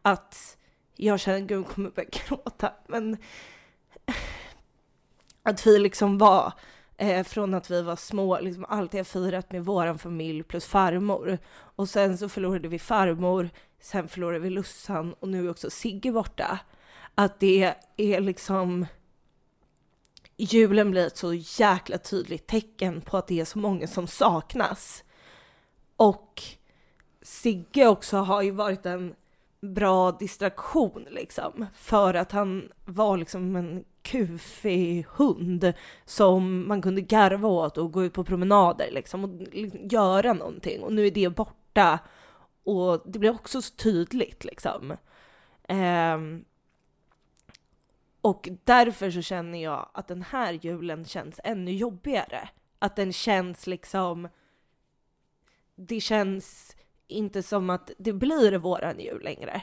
Att 0.09 0.57
jag 0.97 1.21
känner, 1.21 1.41
gud 1.41 1.67
kommer 1.67 1.91
börja 1.91 2.09
gråta, 2.13 2.73
men 2.87 3.17
att 5.43 5.67
vi 5.67 5.79
liksom 5.79 6.19
var, 6.19 6.53
eh, 6.97 7.25
från 7.25 7.55
att 7.55 7.71
vi 7.71 7.83
var 7.83 7.97
små, 7.97 8.41
liksom 8.41 8.65
alltid 8.65 9.01
har 9.01 9.05
firat 9.05 9.53
med 9.53 9.65
våran 9.65 9.99
familj 9.99 10.43
plus 10.43 10.67
farmor. 10.67 11.39
Och 11.51 11.89
sen 11.89 12.19
så 12.19 12.29
förlorade 12.29 12.69
vi 12.69 12.79
farmor, 12.79 13.51
sen 13.81 14.09
förlorade 14.09 14.39
vi 14.39 14.51
Lussan 14.51 15.15
och 15.21 15.29
nu 15.29 15.47
är 15.47 15.51
också 15.51 15.71
Sigge 15.71 16.13
borta. 16.13 16.59
Att 17.15 17.41
det 17.41 17.75
är 17.97 18.21
liksom 18.21 18.87
julen 20.37 20.91
blir 20.91 21.07
ett 21.07 21.17
så 21.17 21.35
jäkla 21.35 21.99
tydligt 21.99 22.47
tecken 22.47 23.01
på 23.01 23.17
att 23.17 23.27
det 23.27 23.41
är 23.41 23.45
så 23.45 23.59
många 23.59 23.87
som 23.87 24.07
saknas. 24.07 25.05
Och 25.97 26.43
Sigge 27.23 27.89
också 27.89 28.17
har 28.17 28.43
ju 28.43 28.51
varit 28.51 28.87
en 28.87 29.15
bra 29.61 30.13
distraktion 30.13 31.07
liksom. 31.11 31.67
För 31.75 32.15
att 32.15 32.33
han 32.33 32.73
var 32.85 33.17
liksom 33.17 33.57
en 33.57 33.85
kufig 34.03 35.07
hund 35.11 35.73
som 36.05 36.69
man 36.69 36.83
kunde 36.83 37.01
garva 37.01 37.49
åt 37.49 37.79
och 37.79 37.93
gå 37.93 38.05
ut 38.05 38.13
på 38.13 38.25
promenader 38.25 38.91
liksom 38.91 39.25
och 39.25 39.31
liksom 39.53 39.89
göra 39.89 40.33
någonting. 40.33 40.83
Och 40.83 40.93
nu 40.93 41.07
är 41.07 41.11
det 41.11 41.29
borta 41.29 41.99
och 42.65 43.03
det 43.05 43.19
blir 43.19 43.31
också 43.31 43.63
så 43.63 43.75
tydligt 43.75 44.45
liksom. 44.45 44.97
Um, 45.69 46.45
och 48.21 48.49
därför 48.65 49.11
så 49.11 49.23
känner 49.23 49.63
jag 49.63 49.91
att 49.95 50.09
den 50.09 50.23
här 50.23 50.53
julen 50.53 51.05
känns 51.05 51.41
ännu 51.45 51.73
jobbigare. 51.73 52.49
Att 52.79 52.97
den 52.97 53.13
känns 53.13 53.67
liksom... 53.67 54.29
Det 55.75 56.01
känns 56.01 56.77
inte 57.09 57.43
som 57.43 57.71
att 57.71 57.91
det 57.99 58.13
blir 58.13 58.59
våran 58.59 59.01
jul 59.01 59.23
längre. 59.23 59.63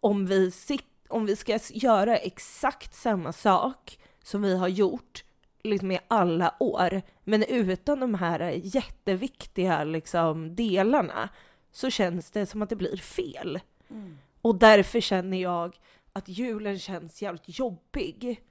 Om 0.00 0.26
vi, 0.26 0.50
sit, 0.50 0.86
om 1.08 1.26
vi 1.26 1.36
ska 1.36 1.58
göra 1.70 2.16
exakt 2.16 2.94
samma 2.94 3.32
sak 3.32 3.98
som 4.22 4.42
vi 4.42 4.56
har 4.56 4.68
gjort 4.68 5.24
liksom 5.62 5.90
i 5.90 5.98
alla 6.08 6.54
år, 6.60 7.02
men 7.24 7.42
utan 7.42 8.00
de 8.00 8.14
här 8.14 8.40
jätteviktiga 8.50 9.84
liksom, 9.84 10.56
delarna, 10.56 11.28
så 11.70 11.90
känns 11.90 12.30
det 12.30 12.46
som 12.46 12.62
att 12.62 12.68
det 12.68 12.76
blir 12.76 12.96
fel. 12.96 13.60
Mm. 13.90 14.18
Och 14.40 14.58
därför 14.58 15.00
känner 15.00 15.42
jag 15.42 15.76
att 16.12 16.28
julen 16.28 16.78
känns 16.78 17.22
jävligt 17.22 17.58
jobbig. 17.58 18.42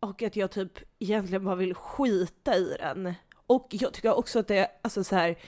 Och 0.00 0.22
att 0.22 0.36
jag 0.36 0.50
typ 0.50 0.78
egentligen 0.98 1.44
bara 1.44 1.54
vill 1.54 1.74
skita 1.74 2.56
i 2.56 2.76
den. 2.78 3.14
Och 3.46 3.66
jag 3.70 3.92
tycker 3.92 4.14
också 4.14 4.38
att 4.38 4.48
det, 4.48 4.70
alltså 4.82 5.04
så 5.04 5.16
här, 5.16 5.38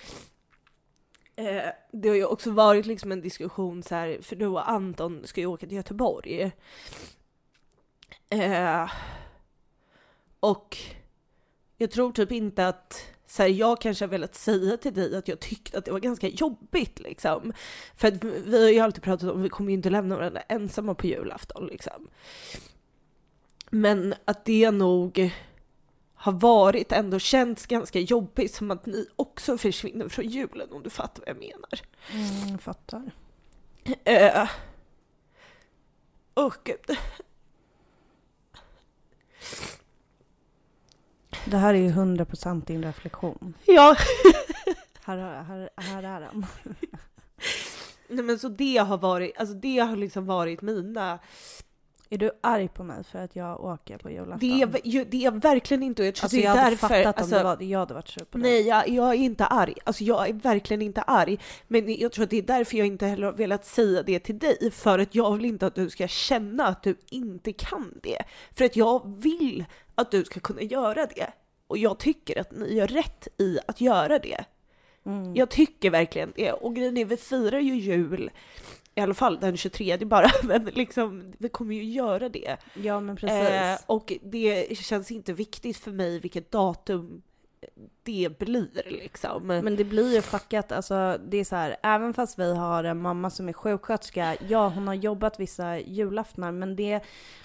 eh, 1.37 1.71
det 1.93 2.09
har 2.09 2.17
ju 2.17 2.25
också 2.25 2.51
varit 2.51 2.87
liksom 2.87 3.13
en 3.13 3.21
diskussion 3.21 3.83
så 3.83 3.95
här, 3.95 4.19
för 4.23 4.37
du 4.37 4.47
och 4.47 4.71
Anton 4.71 5.21
ska 5.25 5.41
ju 5.41 5.47
åka 5.47 5.67
till 5.67 5.77
Göteborg. 5.77 6.53
Eh, 8.31 8.91
och 10.41 10.77
jag 11.77 11.91
tror 11.91 12.13
typ 12.13 12.33
inte 12.33 12.69
att 12.69 13.15
så 13.27 13.43
här, 13.43 13.51
jag 13.51 13.81
kanske 13.81 14.05
har 14.05 14.11
velat 14.11 14.35
säga 14.35 14.77
till 14.77 14.95
dig 14.95 15.17
att 15.17 15.29
jag 15.29 15.41
tyckte 15.41 15.79
att 15.79 15.85
det 15.85 15.93
var 15.93 16.01
ganska 16.01 16.29
jobbigt 16.29 16.99
liksom. 16.99 17.53
För 17.97 18.09
att 18.09 18.25
vi 18.25 18.63
har 18.63 18.71
ju 18.71 18.79
alltid 18.79 19.03
pratat 19.03 19.31
om 19.31 19.39
att 19.39 19.45
vi 19.45 19.49
kommer 19.49 19.71
ju 19.71 19.75
inte 19.77 19.91
lämna 19.91 20.17
varandra 20.17 20.41
ensamma 20.41 20.95
på 20.95 21.07
julafton 21.07 21.67
liksom. 21.67 22.09
Men 23.71 24.15
att 24.25 24.45
det 24.45 24.71
nog 24.71 25.33
har 26.25 26.33
varit 26.33 26.93
ändå 26.93 27.19
känts 27.19 27.67
ganska 27.67 28.01
jobbigt 28.01 28.55
som 28.55 28.71
att 28.71 28.87
ni 28.87 29.07
också 29.17 29.59
försvinner 29.59 30.09
från 30.09 30.29
julen 30.29 30.73
om 30.73 30.83
du 30.83 30.91
fattar 30.91 31.21
vad 31.21 31.29
jag 31.29 31.37
menar. 31.37 31.81
Mm, 32.13 32.49
jag 32.51 32.63
fattar. 32.63 33.11
Uh, 34.09 34.51
oh, 36.35 36.55
gud. 36.65 36.99
Det 41.45 41.57
här 41.57 41.75
är 41.75 41.79
ju 41.79 41.91
100% 41.91 42.67
din 42.67 42.83
reflektion. 42.83 43.55
Ja. 43.67 43.97
här, 45.05 45.43
här, 45.43 45.71
här 45.77 46.03
är 46.03 46.21
den. 46.21 46.47
Nej 48.09 48.25
men 48.25 48.39
så 48.39 48.49
det 48.49 48.77
har 48.77 48.99
varit, 48.99 49.37
alltså 49.37 49.55
det 49.55 49.79
har 49.79 49.97
liksom 49.97 50.27
varit 50.27 50.63
mina 50.63 51.19
är 52.15 52.19
du 52.19 52.31
arg 52.41 52.69
på 52.69 52.85
mig 52.85 53.05
för 53.05 53.19
att 53.19 53.37
jag 53.37 53.65
åker 53.65 53.99
på 53.99 54.11
julafton? 54.11 54.39
Det 54.39 54.63
är, 54.63 55.05
det 55.05 55.25
är 55.25 55.31
verkligen 55.31 55.83
inte 55.83 56.05
jag 56.05 56.15
alltså, 56.23 56.37
jag 56.37 56.51
hade 56.51 56.71
därför, 56.71 56.89
fattat 56.89 57.19
alltså, 57.19 57.37
om 57.37 57.43
det 57.43 57.45
var 57.45 57.63
jag 57.63 57.79
hade 57.79 57.95
varit 57.95 58.09
sur 58.09 58.25
på 58.25 58.39
dig. 58.39 58.51
Nej, 58.51 58.67
jag, 58.67 58.89
jag, 58.89 59.09
är 59.09 59.19
inte 59.19 59.47
arg. 59.47 59.75
Alltså 59.85 60.05
jag 60.05 60.29
är 60.29 60.33
verkligen 60.33 60.83
inte 60.83 61.03
arg. 61.03 61.39
Men 61.69 61.95
jag 61.99 62.13
tror 62.13 62.25
att 62.25 62.31
det 62.31 62.39
är 62.39 62.43
därför 62.43 62.77
jag 62.77 62.87
inte 62.87 63.07
heller 63.07 63.27
har 63.27 63.33
velat 63.33 63.65
säga 63.65 64.03
det 64.03 64.19
till 64.19 64.39
dig. 64.39 64.71
För 64.71 64.99
att 64.99 65.15
jag 65.15 65.37
vill 65.37 65.45
inte 65.45 65.67
att 65.67 65.75
du 65.75 65.91
ska 65.91 66.09
känna 66.09 66.67
att 66.67 66.83
du 66.83 66.97
inte 67.11 67.53
kan 67.53 67.99
det. 68.03 68.19
För 68.55 68.65
att 68.65 68.77
jag 68.77 69.23
vill 69.23 69.65
att 69.95 70.11
du 70.11 70.25
ska 70.25 70.41
kunna 70.41 70.63
göra 70.63 71.07
det. 71.07 71.33
Och 71.67 71.79
jag 71.79 71.99
tycker 71.99 72.41
att 72.41 72.53
ni 72.53 72.75
gör 72.75 72.87
rätt 72.87 73.29
i 73.39 73.59
att 73.67 73.81
göra 73.81 74.19
det. 74.19 74.45
Mm. 75.07 75.37
Jag 75.37 75.51
tycker 75.51 75.91
verkligen 75.91 76.33
det. 76.37 76.53
Och 76.53 76.77
grejen 76.77 76.97
är, 76.97 77.05
vi 77.05 77.17
firar 77.17 77.61
ju 77.61 77.75
jul 77.75 78.31
i 78.95 79.01
alla 79.01 79.15
fall 79.15 79.41
den 79.41 79.57
23 79.57 79.97
bara, 79.97 80.31
men 80.43 80.65
liksom 80.65 81.33
vi 81.39 81.49
kommer 81.49 81.75
ju 81.75 81.85
göra 81.85 82.29
det. 82.29 82.57
Ja 82.75 83.01
men 83.01 83.17
precis. 83.17 83.39
Eh, 83.39 83.79
och 83.87 84.13
det 84.23 84.79
känns 84.79 85.11
inte 85.11 85.33
viktigt 85.33 85.77
för 85.77 85.91
mig 85.91 86.21
vilket 86.21 86.51
datum 86.51 87.23
det 88.03 88.39
blir 88.39 88.83
liksom. 88.85 89.47
Men 89.47 89.77
det 89.77 89.85
blir 89.85 90.15
ju 90.15 90.23
fuckat, 90.23 90.73
alltså 90.73 91.19
det 91.29 91.37
är 91.37 91.45
så 91.45 91.57
här, 91.57 91.77
även 91.83 92.15
fast 92.15 92.39
vi 92.39 92.55
har 92.55 92.85
en 92.85 93.03
mamma 93.03 93.31
som 93.31 93.49
är 93.49 93.53
sjuksköterska, 93.53 94.37
ja 94.49 94.69
hon 94.69 94.87
har 94.87 94.95
jobbat 94.95 95.41
vissa 95.41 95.79
julaftnar 95.79 96.53
men 96.53 96.77
det, 96.77 97.01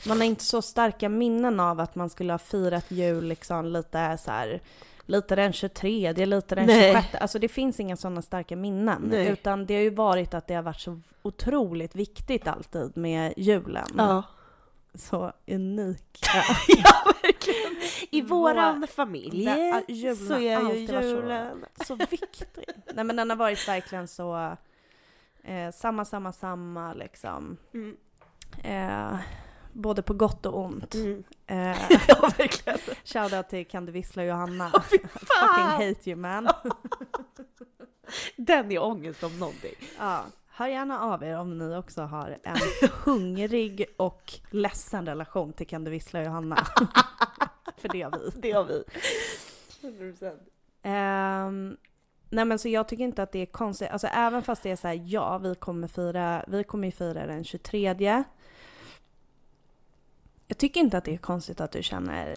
man 0.07 0.17
har 0.17 0.25
inte 0.25 0.43
så 0.43 0.61
starka 0.61 1.09
minnen 1.09 1.59
av 1.59 1.79
att 1.79 1.95
man 1.95 2.09
skulle 2.09 2.33
ha 2.33 2.37
firat 2.37 2.91
jul 2.91 3.25
liksom 3.25 3.65
lite 3.65 4.17
så 4.17 4.31
här 4.31 4.61
lite 5.09 5.35
den 5.35 5.53
23, 5.53 6.13
lite 6.13 6.55
den 6.55 6.65
Nej. 6.65 6.93
26. 6.93 7.15
Alltså 7.21 7.39
det 7.39 7.47
finns 7.47 7.79
inga 7.79 7.97
sådana 7.97 8.21
starka 8.21 8.55
minnen. 8.55 9.01
Nej. 9.01 9.27
Utan 9.27 9.65
det 9.65 9.73
har 9.73 9.81
ju 9.81 9.89
varit 9.89 10.33
att 10.33 10.47
det 10.47 10.53
har 10.53 10.61
varit 10.61 10.79
så 10.79 11.01
otroligt 11.21 11.95
viktigt 11.95 12.47
alltid 12.47 12.97
med 12.97 13.33
julen. 13.37 13.87
Ja. 13.97 14.23
Så 14.93 15.33
unika. 15.47 16.43
ja, 16.67 17.13
verkligen. 17.23 17.75
I 18.11 18.21
våran 18.21 18.87
familj 18.87 19.45
där, 19.45 20.15
så 20.15 20.33
är 20.33 20.73
ju 20.73 20.79
julen 20.79 21.65
så, 21.77 21.85
så 21.85 21.95
viktig. 21.95 22.65
Nej 22.93 23.03
men 23.03 23.15
den 23.15 23.29
har 23.29 23.37
varit 23.37 23.67
verkligen 23.67 24.07
så 24.07 24.57
eh, 25.43 25.71
samma, 25.71 26.05
samma, 26.05 26.31
samma 26.31 26.93
liksom. 26.93 27.57
Mm. 27.73 27.97
Eh, 28.63 29.19
både 29.73 30.01
på 30.01 30.13
gott 30.13 30.45
och 30.45 30.59
ont. 30.59 30.95
Mm. 30.95 31.23
Eh, 31.47 31.57
ja, 32.07 32.31
verkligen. 32.37 32.79
Shoutout 33.03 33.49
till 33.49 33.67
Kan 33.67 33.85
du 33.85 33.91
vissla 33.91 34.23
Johanna. 34.23 34.67
Oh, 34.67 34.81
Fucking 34.81 35.87
hate 35.87 36.09
you 36.09 36.15
man. 36.15 36.49
Den 38.35 38.71
är 38.71 38.83
ångest 38.83 39.23
om 39.23 39.39
någonting. 39.39 39.75
Ja. 39.99 40.25
Hör 40.47 40.67
gärna 40.67 40.99
av 40.99 41.23
er 41.23 41.37
om 41.37 41.57
ni 41.57 41.75
också 41.75 42.01
har 42.01 42.37
en 42.43 42.57
hungrig 43.03 43.85
och 43.97 44.33
ledsen 44.51 45.05
relation 45.05 45.53
till 45.53 45.67
Kan 45.67 45.83
du 45.83 45.91
vissla 45.91 46.23
Johanna. 46.23 46.55
För 47.77 47.89
det 47.89 48.01
har 48.01 48.11
vi. 48.11 48.41
Det 48.41 48.51
har 48.51 48.63
vi. 48.63 48.83
100%. 49.81 50.31
Um, 50.31 50.37
ehm, 50.81 51.77
nej 52.29 52.45
men 52.45 52.59
så 52.59 52.69
jag 52.69 52.87
tycker 52.87 53.03
inte 53.03 53.23
att 53.23 53.31
det 53.31 53.39
är 53.39 53.45
konstigt, 53.45 53.89
alltså 53.89 54.07
även 54.07 54.43
fast 54.43 54.63
det 54.63 54.71
är 54.71 54.75
så 54.75 54.87
här, 54.87 55.01
ja 55.05 55.37
vi 55.37 55.55
kommer 55.55 55.87
fira, 55.87 56.45
vi 56.47 56.63
kommer 56.63 56.87
ju 56.87 56.91
fira 56.91 57.27
den 57.27 57.43
23 57.43 58.23
jag 60.49 60.57
tycker 60.57 60.79
inte 60.79 60.97
att 60.97 61.03
det 61.03 61.13
är 61.13 61.17
konstigt 61.17 61.61
att 61.61 61.71
du 61.71 61.83
känner 61.83 62.35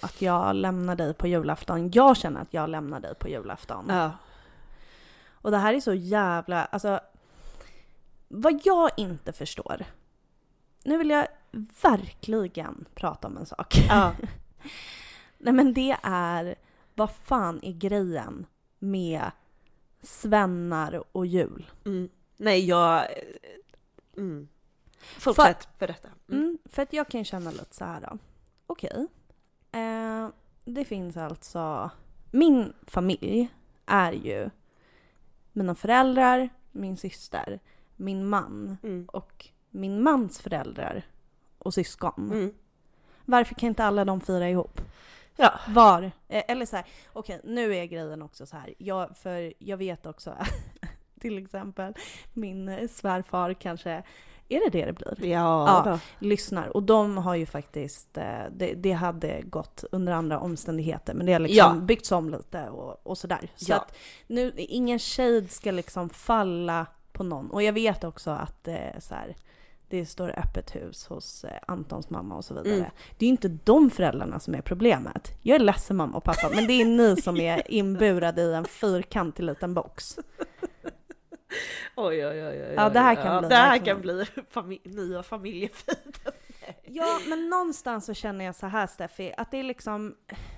att 0.00 0.22
jag 0.22 0.56
lämnar 0.56 0.96
dig 0.96 1.14
på 1.14 1.26
julafton. 1.26 1.90
Jag 1.90 2.16
känner 2.16 2.40
att 2.40 2.54
jag 2.54 2.70
lämnar 2.70 3.00
dig 3.00 3.14
på 3.14 3.28
julafton. 3.28 3.86
Ja. 3.88 4.12
Och 5.30 5.50
det 5.50 5.58
här 5.58 5.74
är 5.74 5.80
så 5.80 5.94
jävla, 5.94 6.64
alltså 6.64 7.00
vad 8.28 8.60
jag 8.64 8.90
inte 8.96 9.32
förstår. 9.32 9.84
Nu 10.84 10.98
vill 10.98 11.10
jag 11.10 11.26
verkligen 11.82 12.84
prata 12.94 13.28
om 13.28 13.36
en 13.36 13.46
sak. 13.46 13.74
Ja. 13.88 14.12
Nej 15.38 15.52
men 15.52 15.74
det 15.74 15.96
är, 16.02 16.54
vad 16.94 17.10
fan 17.10 17.60
är 17.62 17.72
grejen 17.72 18.46
med 18.78 19.30
svennar 20.02 21.02
och 21.12 21.26
jul? 21.26 21.70
Mm. 21.84 22.08
Nej 22.36 22.66
jag... 22.66 23.06
Mm. 24.16 24.48
Fortsätt 25.00 25.64
för, 25.64 25.78
berätta. 25.78 26.08
Mm. 26.28 26.42
Mm, 26.42 26.58
för 26.64 26.82
att 26.82 26.92
jag 26.92 27.08
kan 27.08 27.24
känna 27.24 27.50
lite 27.50 27.74
så 27.74 27.84
här 27.84 28.00
då. 28.00 28.18
Okej. 28.66 28.90
Okay. 28.90 29.82
Eh, 29.82 30.28
det 30.64 30.84
finns 30.84 31.16
alltså... 31.16 31.90
Min 32.30 32.72
familj 32.86 33.48
är 33.86 34.12
ju 34.12 34.50
mina 35.52 35.74
föräldrar, 35.74 36.48
min 36.72 36.96
syster, 36.96 37.60
min 37.96 38.28
man 38.28 38.76
mm. 38.82 39.06
och 39.12 39.48
min 39.70 40.02
mans 40.02 40.40
föräldrar 40.40 41.02
och 41.58 41.74
syskon. 41.74 42.30
Mm. 42.32 42.54
Varför 43.24 43.54
kan 43.54 43.68
inte 43.68 43.84
alla 43.84 44.04
de 44.04 44.20
fira 44.20 44.48
ihop? 44.48 44.80
Ja. 45.36 45.60
Var? 45.68 46.02
Eh, 46.28 46.42
eller 46.48 46.66
så 46.66 46.76
här, 46.76 46.86
okej 47.12 47.38
okay, 47.38 47.52
nu 47.54 47.74
är 47.76 47.84
grejen 47.84 48.22
också 48.22 48.46
så 48.46 48.56
här. 48.56 48.74
Jag, 48.78 49.16
för 49.16 49.52
jag 49.58 49.76
vet 49.76 50.06
också 50.06 50.36
till 51.20 51.44
exempel 51.44 51.94
min 52.34 52.88
svärfar 52.88 53.54
kanske 53.54 54.02
är 54.50 54.70
det 54.70 54.78
det 54.78 54.86
det 54.86 54.92
blir? 54.92 55.30
Ja, 55.30 55.82
ja 55.86 55.98
lyssnar. 56.18 56.76
Och 56.76 56.82
de 56.82 57.18
har 57.18 57.34
ju 57.34 57.46
faktiskt, 57.46 58.18
eh, 58.18 58.24
det, 58.52 58.74
det, 58.74 58.92
hade 58.92 59.42
gått 59.42 59.84
under 59.92 60.12
andra 60.12 60.40
omständigheter 60.40 61.14
men 61.14 61.26
det 61.26 61.32
har 61.32 61.40
liksom 61.40 61.56
ja. 61.56 61.74
byggts 61.74 62.12
om 62.12 62.30
lite 62.30 62.68
och, 62.68 63.06
och 63.06 63.18
sådär. 63.18 63.50
Så 63.56 63.72
ja. 63.72 63.76
att 63.76 63.96
nu, 64.26 64.52
ingen 64.56 64.98
shade 64.98 65.48
ska 65.48 65.70
liksom 65.70 66.10
falla 66.10 66.86
på 67.12 67.22
någon. 67.22 67.50
Och 67.50 67.62
jag 67.62 67.72
vet 67.72 68.04
också 68.04 68.30
att 68.30 68.68
eh, 68.68 68.98
så 68.98 69.14
här, 69.14 69.36
det 69.88 70.06
står 70.06 70.38
öppet 70.38 70.76
hus 70.76 71.06
hos 71.06 71.44
eh, 71.44 71.50
Antons 71.66 72.10
mamma 72.10 72.36
och 72.36 72.44
så 72.44 72.54
vidare. 72.54 72.74
Mm. 72.74 72.90
Det 73.18 73.26
är 73.26 73.30
inte 73.30 73.48
de 73.48 73.90
föräldrarna 73.90 74.40
som 74.40 74.54
är 74.54 74.62
problemet. 74.62 75.32
Jag 75.42 75.54
är 75.54 75.60
ledsen 75.60 75.96
mamma 75.96 76.16
och 76.16 76.24
pappa, 76.24 76.50
men 76.54 76.66
det 76.66 76.72
är 76.72 76.84
ni 76.84 77.16
som 77.16 77.36
är 77.36 77.70
inburade 77.70 78.42
i 78.42 78.54
en 78.54 78.64
fyrkantig 78.64 79.42
liten 79.42 79.74
box. 79.74 80.18
Oj, 81.96 82.26
oj, 82.26 82.46
oj, 82.46 82.64
oj. 82.68 82.74
Ja, 82.76 82.88
det 82.88 83.00
här 83.00 83.14
kan 83.14 83.34
ja, 83.34 83.40
bli 83.40 83.48
Det 83.48 83.54
här 83.54 83.78
kan 83.78 84.00
bli 84.00 84.22
fami- 84.52 84.80
nya 84.96 85.22
familjefiden. 85.22 86.32
Ja, 86.84 87.20
men 87.28 87.48
någonstans 87.50 88.06
så 88.06 88.14
känner 88.14 88.44
jag 88.44 88.54
så 88.54 88.66
här 88.66 88.86
Steffi, 88.86 89.34
att 89.36 89.50
det 89.50 89.56
är 89.56 89.62
liksom 89.62 90.14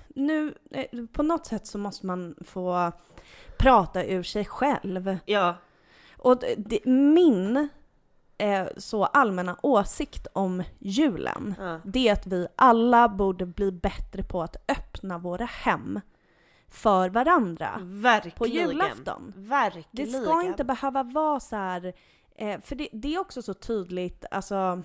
nu, 0.07 0.53
eh, 0.71 0.85
på 1.13 1.23
något 1.23 1.45
sätt 1.45 1.67
så 1.67 1.77
måste 1.77 2.05
man 2.05 2.35
få 2.45 2.91
prata 3.57 4.05
ur 4.05 4.23
sig 4.23 4.45
själv. 4.45 5.17
Ja. 5.25 5.55
Och 6.17 6.39
det, 6.39 6.55
det, 6.57 6.85
min 6.85 7.69
eh, 8.37 8.67
så 8.77 9.05
allmänna 9.05 9.57
åsikt 9.61 10.27
om 10.33 10.63
julen, 10.79 11.55
ja. 11.59 11.79
det 11.83 12.07
är 12.07 12.13
att 12.13 12.27
vi 12.27 12.47
alla 12.55 13.09
borde 13.09 13.45
bli 13.45 13.71
bättre 13.71 14.23
på 14.23 14.43
att 14.43 14.55
öppna 14.67 15.17
våra 15.17 15.45
hem 15.45 15.99
för 16.73 17.09
varandra 17.09 17.79
Verkligen. 17.81 18.37
på 18.37 18.47
julafton. 18.47 19.33
Det 19.35 19.41
Verkligen. 19.41 20.21
ska 20.23 20.41
inte 20.43 20.63
behöva 20.63 21.03
vara 21.03 21.39
så 21.39 21.55
här, 21.55 21.93
eh, 22.35 22.61
för 22.61 22.75
det, 22.75 22.89
det 22.91 23.15
är 23.15 23.19
också 23.19 23.41
så 23.41 23.53
tydligt, 23.53 24.25
alltså 24.31 24.81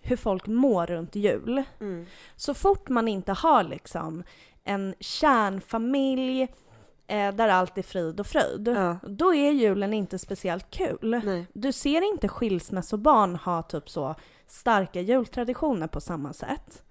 hur 0.00 0.16
folk 0.16 0.46
mår 0.46 0.86
runt 0.86 1.14
jul. 1.16 1.62
Mm. 1.80 2.06
Så 2.36 2.54
fort 2.54 2.88
man 2.88 3.08
inte 3.08 3.32
har 3.32 3.62
liksom 3.62 4.22
en 4.64 4.94
kärnfamilj 5.00 6.42
eh, 7.06 7.34
där 7.34 7.48
allt 7.48 7.78
är 7.78 7.82
frid 7.82 8.20
och 8.20 8.26
fröjd, 8.26 8.68
Ja. 8.68 8.96
då 9.08 9.34
är 9.34 9.50
julen 9.52 9.94
inte 9.94 10.18
speciellt 10.18 10.70
kul. 10.70 11.20
Nej. 11.24 11.46
Du 11.52 11.72
ser 11.72 12.02
inte 12.12 12.28
skilsmässobarn 12.28 13.36
ha 13.36 13.62
typ 13.62 13.90
så 13.90 14.14
starka 14.46 15.00
jultraditioner 15.00 15.86
på 15.86 16.00
samma 16.00 16.32
sätt. 16.32 16.82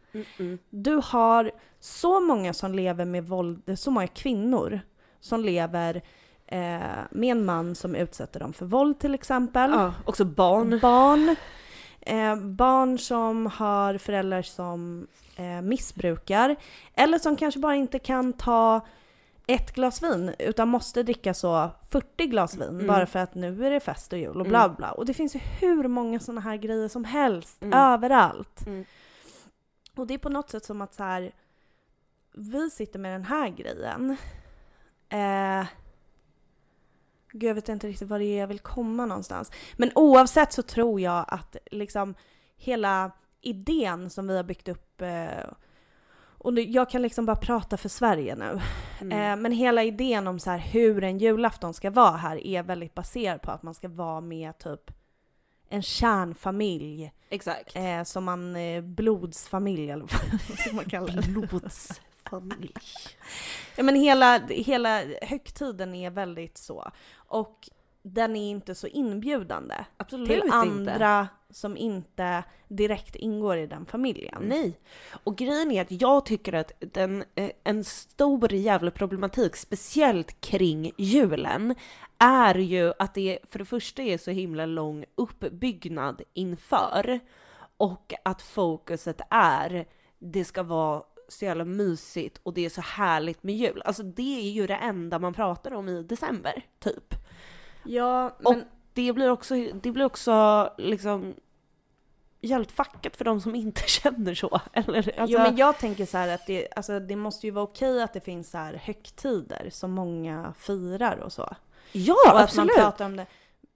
Du 0.70 1.02
har 1.04 1.52
så 1.80 2.20
många 2.20 2.54
som 2.54 2.74
lever 2.74 3.06
med 3.06 3.28
våld, 3.28 3.80
så 3.80 3.92
många 3.92 4.08
kvinnor 4.08 4.80
som 5.20 5.40
lever 5.42 6.02
eh, 6.48 6.80
med 7.12 7.32
en 7.32 7.46
man 7.46 7.76
som 7.76 7.96
utsätter 7.96 8.40
dem 8.40 8.54
för 8.54 8.66
våld 8.66 9.00
till 9.00 9.14
exempel. 9.14 9.72
Ja, 9.72 9.94
också 10.06 10.26
barn. 10.26 10.80
Barn. 10.82 11.36
Eh, 12.02 12.36
barn 12.36 12.98
som 12.98 13.46
har 13.48 13.98
föräldrar 13.98 14.42
som 14.42 15.08
eh, 15.36 15.62
missbrukar. 15.62 16.56
Eller 16.96 17.20
som 17.20 17.36
kanske 17.36 17.60
bara 17.60 17.76
inte 17.76 18.00
kan 18.00 18.34
ta 18.34 18.82
ett 19.48 19.72
glas 19.74 20.04
vin 20.04 20.32
utan 20.40 20.68
måste 20.68 21.04
dricka 21.04 21.34
så 21.34 21.70
40 21.90 22.26
glas 22.26 22.56
vin 22.58 22.70
Mm. 22.70 22.88
bara 22.88 23.06
för 23.06 23.20
att 23.20 23.36
nu 23.36 23.66
är 23.66 23.72
det 23.72 23.80
fest 23.80 24.14
och 24.14 24.20
jul 24.20 24.42
och 24.42 24.46
bla 24.46 24.70
bla. 24.70 24.92
Och 24.92 25.06
det 25.06 25.14
finns 25.14 25.36
ju 25.36 25.40
hur 25.60 25.88
många 25.88 26.20
sådana 26.20 26.42
här 26.42 26.56
grejer 26.58 26.88
som 26.88 27.06
helst 27.06 27.64
Mm. 27.64 27.80
överallt. 27.80 28.68
Mm. 28.68 28.86
Och 29.96 30.08
det 30.08 30.14
är 30.14 30.18
på 30.18 30.30
något 30.30 30.50
sätt 30.50 30.66
som 30.66 30.82
att 30.82 30.94
så 30.94 31.04
här, 31.04 31.32
vi 32.34 32.70
sitter 32.70 33.00
med 33.00 33.14
den 33.14 33.24
här 33.24 33.50
grejen. 33.50 34.18
Eh, 35.10 35.68
gud, 37.32 37.50
jag 37.50 37.56
vet 37.56 37.70
inte 37.70 37.88
riktigt 37.88 38.08
var 38.08 38.20
det 38.20 38.26
är 38.26 38.40
jag 38.40 38.48
vill 38.48 38.60
komma 38.60 39.06
någonstans. 39.06 39.52
Men 39.78 39.92
oavsett 39.96 40.54
så 40.54 40.62
tror 40.62 41.02
jag 41.02 41.26
att 41.28 41.56
liksom 41.72 42.16
hela 42.58 43.12
idén 43.42 44.10
som 44.10 44.28
vi 44.28 44.38
har 44.38 44.44
byggt 44.44 44.68
upp 44.68 45.02
eh, 45.02 45.52
och 46.44 46.54
nu, 46.54 46.62
jag 46.62 46.90
kan 46.90 47.02
liksom 47.02 47.26
bara 47.26 47.36
prata 47.36 47.78
för 47.78 47.90
Sverige 47.90 48.36
nu. 48.36 48.62
Mm. 49.02 49.12
Eh, 49.12 49.42
men 49.42 49.52
hela 49.52 49.84
idén 49.84 50.28
om 50.28 50.40
så 50.40 50.50
här 50.50 50.58
hur 50.58 51.04
en 51.04 51.18
julafton 51.18 51.74
ska 51.74 51.90
vara 51.90 52.18
här 52.18 52.48
är 52.48 52.64
väldigt 52.64 52.94
baserad 52.94 53.42
på 53.42 53.52
att 53.52 53.64
man 53.64 53.74
ska 53.74 53.88
vara 53.88 54.22
med 54.22 54.58
typ 54.58 54.92
en 55.72 55.82
kärnfamilj 55.82 57.12
Exakt. 57.30 57.76
Eh, 57.76 58.04
som 58.04 58.24
man, 58.24 58.56
eh, 58.56 58.82
blodsfamilj 58.82 59.90
eller 59.92 60.06
vad 60.66 60.74
man 60.74 60.86
kalla 60.86 61.14
det? 61.14 61.28
Blodsfamilj. 61.28 62.74
Ja 63.76 63.84
men 63.84 63.96
hela, 63.96 64.38
hela 64.48 65.04
högtiden 65.22 65.96
är 65.96 66.10
väldigt 66.10 66.58
så. 66.58 66.92
Och 67.14 67.70
den 68.04 68.36
är 68.36 68.50
inte 68.50 68.76
så 68.76 68.88
inbjudande 68.88 69.76
Absolut 69.98 70.28
till 70.28 70.42
inte. 70.44 70.56
andra 70.56 71.28
som 71.50 71.78
inte 71.78 72.44
direkt 72.68 73.16
ingår 73.16 73.58
i 73.58 73.68
den 73.68 73.86
familjen. 73.86 74.42
Nej. 74.42 74.80
Och 75.24 75.38
grejen 75.38 75.72
är 75.72 75.82
att 75.82 76.02
jag 76.02 76.26
tycker 76.26 76.54
att 76.54 76.72
den, 76.80 77.24
eh, 77.36 77.52
en 77.64 77.84
stor 77.84 78.54
jävla 78.54 78.92
problematik, 78.92 79.56
speciellt 79.56 80.42
kring 80.42 80.92
julen, 80.98 81.76
är 82.18 82.56
ju 82.56 82.94
att 83.00 83.14
det 83.14 83.40
för 83.50 83.60
det 83.60 83.66
första 83.66 84.02
är 84.02 84.18
så 84.18 84.32
himla 84.32 84.66
lång 84.66 85.06
uppbyggnad 85.16 86.22
inför 86.34 87.20
och 87.78 88.14
att 88.26 88.42
fokuset 88.42 89.22
är 89.30 89.86
det 90.20 90.46
ska 90.46 90.64
vara 90.64 91.04
så 91.28 91.46
jävla 91.46 91.66
mysigt 91.66 92.40
och 92.44 92.54
det 92.54 92.66
är 92.66 92.70
så 92.70 92.82
härligt 92.82 93.44
med 93.44 93.56
jul. 93.56 93.82
Alltså 93.86 94.04
det 94.04 94.40
är 94.40 94.52
ju 94.52 94.68
det 94.68 94.76
enda 94.76 95.20
man 95.20 95.34
pratar 95.34 95.74
om 95.74 95.90
i 95.90 96.04
december, 96.04 96.66
typ. 96.80 97.16
Ja, 97.84 98.36
Och 98.44 98.52
men 98.56 98.66
det 98.94 99.14
blir 99.14 99.30
också, 99.30 99.56
det 99.56 99.92
blir 99.92 100.06
också 100.06 100.70
liksom 100.78 101.34
jävligt 102.42 102.72
fuckat 102.72 103.18
för 103.18 103.26
de 103.26 103.42
som 103.42 103.56
inte 103.56 103.82
känner 103.88 104.36
så. 104.36 104.62
Eller, 104.74 104.98
alltså, 105.20 105.38
jo 105.38 105.40
men 105.40 105.56
jag 105.58 105.78
tänker 105.78 106.06
så 106.06 106.18
att 106.18 106.48
det, 106.48 106.68
alltså, 106.76 107.00
det 107.00 107.16
måste 107.16 107.48
ju 107.48 107.52
vara 107.52 107.64
okej 107.64 108.04
att 108.04 108.14
det 108.14 108.22
finns 108.22 108.50
så 108.52 108.58
här 108.58 108.74
högtider 108.74 109.70
som 109.72 109.92
många 109.92 110.54
firar 110.58 111.18
och 111.18 111.34
så. 111.34 111.56
ja, 111.92 112.14
och 112.14 112.28
att 112.30 112.34
man 112.36 112.44
absolut! 112.44 112.76
pratar 112.76 113.06
om 113.06 113.16
det. 113.16 113.26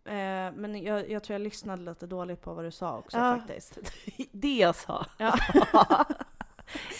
Eh, 0.06 0.52
men 0.56 0.84
jag, 0.84 1.10
jag 1.10 1.24
tror 1.24 1.34
jag 1.34 1.42
lyssnade 1.42 1.82
lite 1.84 2.08
dåligt 2.08 2.42
på 2.42 2.54
vad 2.54 2.66
du 2.66 2.72
sa 2.72 2.98
också 2.98 3.18
Ja. 3.18 3.36
faktiskt. 3.38 3.78
Det 4.32 4.56
jag 4.58 4.76
sa. 4.76 5.06
Ja. 5.18 5.38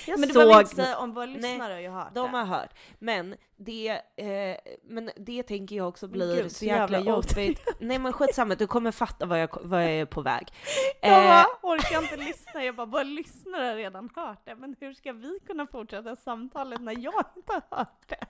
jag 0.08 0.20
men 0.20 0.28
du 0.28 0.34
såg, 0.34 0.44
behöver 0.44 0.60
inte 0.60 0.76
säga 0.76 0.98
om 0.98 1.14
våra 1.14 1.26
lyssnare 1.26 1.74
har 1.74 1.80
ju 1.80 1.90
hört 1.90 2.16
de 2.16 2.32
det. 2.32 2.38
har 2.38 2.46
hört. 2.46 2.70
Men 3.00 3.36
det, 3.56 3.90
eh, 4.16 4.58
men 4.84 5.12
det 5.16 5.44
tänker 5.44 5.76
jag 5.76 5.88
också 5.88 6.06
Men 6.08 6.12
blir 6.14 6.36
gud, 6.36 6.52
så 6.52 6.66
jäkla 6.66 6.98
jävla 6.98 7.12
jobbigt. 7.12 7.62
Nej 7.80 8.00
men 8.00 8.14
skitsamma, 8.14 8.56
du 8.56 8.68
kommer 8.68 8.92
fatta 8.92 9.26
vad 9.26 9.42
jag, 9.42 9.50
vad 9.62 9.84
jag 9.84 9.92
är 9.92 10.06
på 10.06 10.22
väg. 10.22 10.48
Jag 11.02 11.12
Eh, 11.12 11.18
bara 11.28 11.46
orkar 11.62 12.02
inte 12.02 12.18
lyssna, 12.18 12.64
jag 12.64 12.76
bara, 12.76 12.86
våra 12.86 13.04
lyssnare 13.04 13.64
har 13.66 13.76
redan 13.76 14.10
hört 14.16 14.46
det, 14.46 14.56
men 14.56 14.76
hur 14.80 14.94
ska 14.94 15.14
vi 15.14 15.40
kunna 15.48 15.68
fortsätta 15.68 16.16
samtalet 16.16 16.82
när 16.82 16.98
jag 17.00 17.24
inte 17.36 17.54
har 17.54 17.78
hört 17.78 18.04
det? 18.08 18.26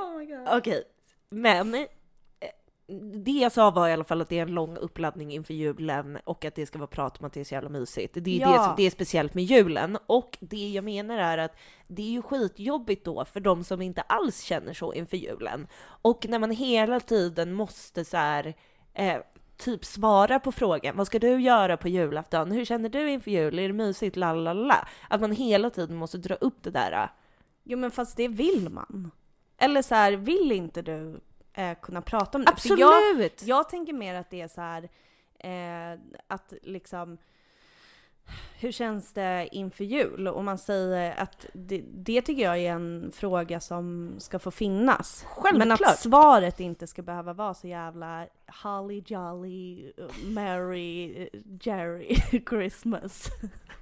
oh 0.00 0.18
my 0.18 0.26
god. 0.26 0.48
Okej, 0.58 0.84
men 1.30 1.74
eh, 1.74 1.86
det 3.24 3.30
jag 3.30 3.52
sa 3.52 3.70
var 3.70 3.88
i 3.88 3.92
alla 3.92 4.04
fall 4.04 4.20
att 4.20 4.28
det 4.28 4.38
är 4.38 4.42
en 4.42 4.54
lång 4.54 4.76
uppladdning 4.76 5.32
inför 5.32 5.54
julen 5.54 6.18
och 6.24 6.44
att 6.44 6.54
det 6.54 6.66
ska 6.66 6.78
vara 6.78 6.86
prat 6.86 7.18
om 7.20 7.26
att 7.26 7.32
det 7.32 7.40
är 7.40 7.44
så 7.44 7.54
jävla 7.54 7.68
mysigt. 7.68 8.14
Det 8.14 8.20
är 8.20 8.22
det 8.46 8.52
Ja. 8.52 8.64
som 8.64 8.74
det 8.76 8.82
är 8.82 8.90
speciellt 8.90 9.34
med 9.34 9.44
julen. 9.44 9.98
Och 10.06 10.38
det 10.40 10.68
jag 10.70 10.84
menar 10.84 11.18
är 11.18 11.38
att 11.38 11.56
det 11.86 12.02
är 12.02 12.10
ju 12.10 12.22
skitjobbigt 12.22 13.04
då 13.04 13.24
för 13.24 13.40
de 13.40 13.64
som 13.64 13.82
inte 13.82 14.00
alls 14.02 14.40
känner 14.42 14.72
så 14.72 14.92
inför 14.92 15.16
julen. 15.16 15.66
Och 15.84 16.26
när 16.28 16.38
man 16.38 16.50
hela 16.50 17.00
tiden 17.00 17.52
måste 17.52 18.04
så 18.04 18.16
här, 18.16 18.54
eh, 18.94 19.16
typ 19.56 19.84
svara 19.84 20.40
på 20.40 20.52
frågan, 20.52 20.96
vad 20.96 21.06
ska 21.06 21.18
du 21.18 21.40
göra 21.40 21.76
på 21.76 21.88
julafton? 21.88 22.50
Hur 22.52 22.64
känner 22.64 22.88
du 22.88 23.10
inför 23.10 23.30
jul? 23.30 23.58
Är 23.58 23.68
det 23.68 23.74
mysigt? 23.74 24.16
Lalala. 24.16 24.88
Att 25.10 25.20
man 25.20 25.32
hela 25.32 25.70
tiden 25.70 25.96
måste 25.96 26.18
dra 26.18 26.34
upp 26.34 26.62
det 26.62 26.70
där. 26.70 27.08
Jo 27.64 27.78
men 27.78 27.90
fast 27.90 28.16
det 28.16 28.28
vill 28.28 28.68
man. 28.70 29.10
Eller 29.58 29.82
så 29.82 29.94
här, 29.94 30.12
vill 30.12 30.52
inte 30.52 30.82
du 30.82 31.20
eh, 31.54 31.76
kunna 31.82 32.02
prata 32.02 32.38
om 32.38 32.44
det? 32.44 32.56
För 32.56 32.78
jag, 32.78 32.94
Absolut! 32.94 33.42
jag 33.42 33.68
tänker 33.68 33.92
mer 33.92 34.14
att 34.14 34.30
det 34.30 34.40
är 34.40 34.48
så 34.48 34.60
här, 34.60 34.88
eh, 35.38 36.00
att 36.28 36.52
liksom 36.62 37.18
hur 38.58 38.72
känns 38.72 39.12
det 39.12 39.48
inför 39.52 39.84
jul? 39.84 40.28
Och 40.28 40.44
man 40.44 40.58
säger 40.58 41.14
att 41.16 41.46
det, 41.52 41.82
det 41.92 42.22
tycker 42.22 42.42
jag 42.42 42.58
är 42.58 42.72
en 42.72 43.12
fråga 43.14 43.60
som 43.60 44.14
ska 44.18 44.38
få 44.38 44.50
finnas. 44.50 45.24
Självklart! 45.28 45.58
Men 45.58 45.72
att 45.72 45.98
svaret 45.98 46.60
inte 46.60 46.86
ska 46.86 47.02
behöva 47.02 47.32
vara 47.32 47.54
så 47.54 47.66
jävla 47.66 48.26
holly 48.62 49.02
jolly, 49.06 49.92
merry 50.24 51.28
Jerry 51.60 52.14
Christmas. 52.48 53.28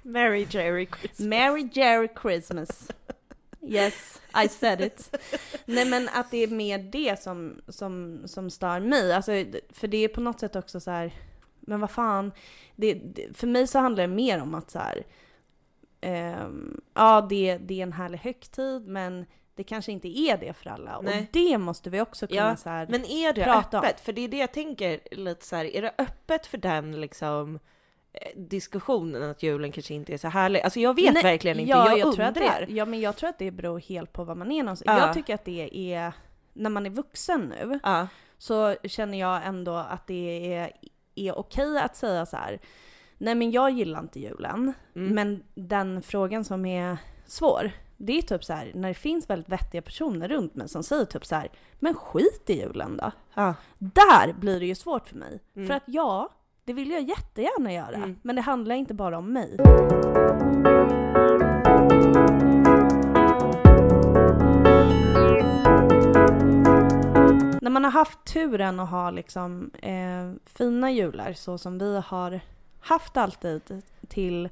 Mary 0.03 0.47
Jerry 0.49 0.85
Christmas. 0.85 1.19
Merry 1.19 1.69
Jerry 1.73 2.09
Christmas. 2.21 2.87
Yes, 3.63 4.21
I 4.43 4.47
said 4.49 4.81
it. 4.81 5.15
Nej 5.65 5.85
men 5.85 6.09
att 6.13 6.31
det 6.31 6.37
är 6.37 6.47
mer 6.47 6.79
det 6.79 7.21
som, 7.21 7.61
som, 7.67 8.21
som 8.25 8.49
stör 8.49 8.79
mig. 8.79 9.13
Alltså, 9.13 9.31
för 9.69 9.87
det 9.87 9.97
är 9.97 10.07
på 10.07 10.21
något 10.21 10.39
sätt 10.39 10.55
också 10.55 10.79
så 10.79 10.91
här, 10.91 11.13
men 11.59 11.79
vad 11.79 11.91
fan. 11.91 12.31
Det, 12.75 12.93
det, 12.93 13.37
för 13.37 13.47
mig 13.47 13.67
så 13.67 13.79
handlar 13.79 14.03
det 14.07 14.13
mer 14.13 14.41
om 14.41 14.55
att 14.55 14.71
så 14.71 14.79
här, 14.79 15.03
ehm, 16.01 16.81
ja 16.93 17.27
det, 17.29 17.57
det 17.57 17.79
är 17.79 17.83
en 17.83 17.93
härlig 17.93 18.17
högtid 18.17 18.87
men 18.87 19.25
det 19.55 19.63
kanske 19.63 19.91
inte 19.91 20.07
är 20.19 20.37
det 20.37 20.53
för 20.53 20.69
alla. 20.69 21.01
Nej. 21.01 21.19
Och 21.19 21.25
det 21.31 21.57
måste 21.57 21.89
vi 21.89 22.01
också 22.01 22.27
kunna 22.27 22.41
Ja, 22.49 22.55
så 22.55 22.69
här, 22.69 22.87
Men 22.89 23.05
är 23.05 23.33
det 23.33 23.43
prata 23.43 23.79
om. 23.79 23.85
öppet? 23.85 23.99
För 23.99 24.13
det 24.13 24.21
är 24.21 24.27
det 24.27 24.37
jag 24.37 24.53
tänker 24.53 24.99
lite 25.11 25.45
så 25.45 25.55
här, 25.55 25.65
är 25.65 25.81
det 25.81 25.93
öppet 25.97 26.45
för 26.45 26.57
den 26.57 27.01
liksom 27.01 27.59
diskussionen 28.35 29.23
att 29.23 29.43
julen 29.43 29.71
kanske 29.71 29.93
inte 29.93 30.13
är 30.13 30.17
så 30.17 30.27
härlig? 30.27 30.61
Alltså 30.61 30.79
jag 30.79 30.95
vet 30.95 31.13
Nej, 31.13 31.23
verkligen 31.23 31.59
inte, 31.59 31.69
ja, 31.69 31.97
jag, 31.97 32.13
tror 32.13 32.25
att 32.25 32.37
undrar. 32.37 32.65
det, 32.67 32.73
ja 32.73 32.85
men 32.85 32.99
jag 33.01 33.15
tror 33.15 33.29
att 33.29 33.39
det 33.39 33.51
beror 33.51 33.79
helt 33.79 34.13
på 34.13 34.23
var 34.23 34.35
man 34.35 34.51
är 34.51 34.63
någonstans. 34.63 34.97
Ja. 34.99 35.05
Jag 35.05 35.13
tycker 35.13 35.35
att 35.35 35.45
det 35.45 35.93
är, 35.93 36.13
när 36.53 36.69
man 36.69 36.85
är 36.85 36.89
vuxen 36.89 37.53
nu, 37.59 37.79
Ja, 37.83 38.07
så 38.37 38.75
känner 38.83 39.19
jag 39.19 39.45
ändå 39.45 39.75
att 39.75 40.07
det 40.07 40.53
är, 40.55 40.71
är 41.15 41.37
okej 41.39 41.77
att 41.79 41.95
säga 41.95 42.25
så 42.25 42.37
här. 42.37 42.59
Nej 43.17 43.35
men 43.35 43.51
jag 43.51 43.71
gillar 43.71 43.99
inte 43.99 44.19
julen, 44.19 44.73
Mm. 44.95 45.15
men 45.15 45.43
den 45.53 46.01
frågan 46.01 46.43
som 46.43 46.65
är 46.65 46.97
svår, 47.25 47.71
det 47.97 48.17
är 48.17 48.21
typ 48.21 48.43
så 48.43 48.53
här, 48.53 48.71
när 48.75 48.87
det 48.87 48.93
finns 48.93 49.29
väldigt 49.29 49.49
vettiga 49.49 49.81
personer 49.81 50.27
runt 50.27 50.55
mig 50.55 50.69
som 50.69 50.83
säger 50.83 51.05
typ 51.05 51.25
så 51.25 51.35
här, 51.35 51.51
men 51.79 51.93
skit 51.93 52.43
i 52.49 52.59
julen 52.59 52.97
då. 52.97 53.11
Ja. 53.33 53.53
Där 53.77 54.33
blir 54.33 54.59
det 54.59 54.65
ju 54.65 54.75
svårt 54.75 55.07
för 55.07 55.15
mig. 55.15 55.39
Mm. 55.55 55.67
För 55.67 55.73
att 55.73 55.83
ja, 55.85 56.29
det 56.65 56.73
vill 56.73 56.91
jag 56.91 57.01
jättegärna 57.01 57.73
göra, 57.73 57.95
Mm. 57.95 58.15
men 58.21 58.35
det 58.35 58.41
handlar 58.41 58.75
inte 58.75 58.93
bara 58.93 59.17
om 59.17 59.33
mig. 59.33 59.57
När 67.61 67.69
man 67.69 67.83
har 67.83 67.91
haft 67.91 68.25
turen 68.25 68.79
att 68.79 68.89
ha 68.89 69.11
liksom 69.11 69.71
eh, 69.81 70.31
fina 70.45 70.91
jular 70.91 71.33
så 71.33 71.57
som 71.57 71.77
vi 71.77 72.01
har 72.05 72.39
haft 72.79 73.17
alltid 73.17 73.81
till, 74.07 74.49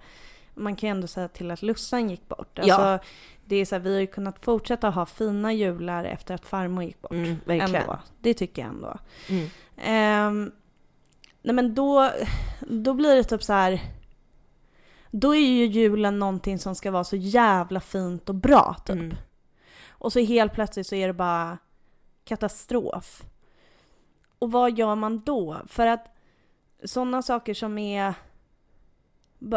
man 0.55 0.75
kan 0.75 0.89
ju 0.89 0.91
ändå 0.91 1.07
säga 1.07 1.27
till 1.27 1.51
att 1.51 1.61
Lussan 1.61 2.09
gick 2.09 2.27
bort. 2.27 2.59
Ja. 2.63 2.75
Alltså, 2.75 3.07
det 3.45 3.55
är 3.55 3.65
så 3.65 3.75
här, 3.75 3.79
vi 3.79 3.93
har 3.93 4.01
ju 4.01 4.07
kunnat 4.07 4.39
fortsätta 4.45 4.89
ha 4.89 5.05
fina 5.05 5.53
jular 5.53 6.03
efter 6.05 6.33
att 6.35 6.45
farmor 6.45 6.83
gick 6.83 7.01
bort. 7.01 7.11
Mm, 7.11 7.35
verkligen. 7.45 7.75
Ändå. 7.81 7.99
Det 8.19 8.33
tycker 8.33 8.61
jag 8.61 8.69
ändå. 8.71 8.97
Mm. 9.29 9.47
Ehm, 9.77 10.51
nej 11.41 11.55
men 11.55 11.75
då, 11.75 12.11
då 12.61 12.93
blir 12.93 13.15
det 13.15 13.23
typ 13.23 13.43
så 13.43 13.53
här. 13.53 13.81
Då 15.11 15.35
är 15.35 15.39
ju 15.39 15.65
julen 15.65 16.19
någonting 16.19 16.59
som 16.59 16.75
ska 16.75 16.91
vara 16.91 17.03
så 17.03 17.15
jävla 17.15 17.79
fint 17.79 18.29
och 18.29 18.35
bra 18.35 18.75
typ. 18.85 18.95
Mm. 18.95 19.15
Och 19.89 20.13
så 20.13 20.19
helt 20.19 20.53
plötsligt 20.53 20.87
så 20.87 20.95
är 20.95 21.07
det 21.07 21.13
bara 21.13 21.57
katastrof. 22.23 23.23
Och 24.39 24.51
vad 24.51 24.77
gör 24.77 24.95
man 24.95 25.19
då? 25.25 25.57
För 25.67 25.87
att 25.87 26.15
sådana 26.83 27.21
saker 27.21 27.53
som 27.53 27.77
är 27.77 28.13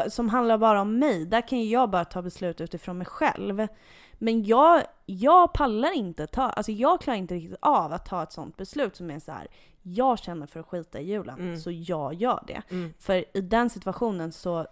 som 0.09 0.29
handlar 0.29 0.59
bara 0.59 0.81
om 0.81 0.99
mig, 0.99 1.27
där 1.27 1.49
kan 1.49 1.59
ju 1.59 1.64
jag 1.64 1.90
bara 1.90 2.05
ta 2.05 2.23
beslut 2.23 2.61
utifrån 2.61 2.99
mig 2.99 3.07
själv. 3.07 3.66
Men 4.12 4.45
jag, 4.45 4.83
jag 5.07 5.53
pallar 5.53 5.92
inte 5.92 6.27
ta, 6.27 6.42
alltså 6.42 6.73
jag 6.73 7.01
klarar 7.01 7.18
inte 7.18 7.35
riktigt 7.35 7.59
av 7.62 7.92
att 7.92 8.07
ta 8.07 8.23
ett 8.23 8.33
sånt 8.33 8.57
beslut 8.57 8.97
som 8.97 9.11
är 9.11 9.18
så 9.18 9.33
här. 9.33 9.49
Jag 9.83 10.18
känner 10.18 10.47
för 10.47 10.61
att 10.61 10.66
skita 10.66 11.01
i 11.01 11.05
julen, 11.11 11.38
Mm. 11.40 11.59
så 11.59 11.71
jag 11.71 12.14
gör 12.14 12.45
det. 12.47 12.62
Mm. 12.71 12.95
För 12.99 13.25
i 13.37 13.40
den 13.40 13.71
situationen 13.71 14.33
så 14.33 14.66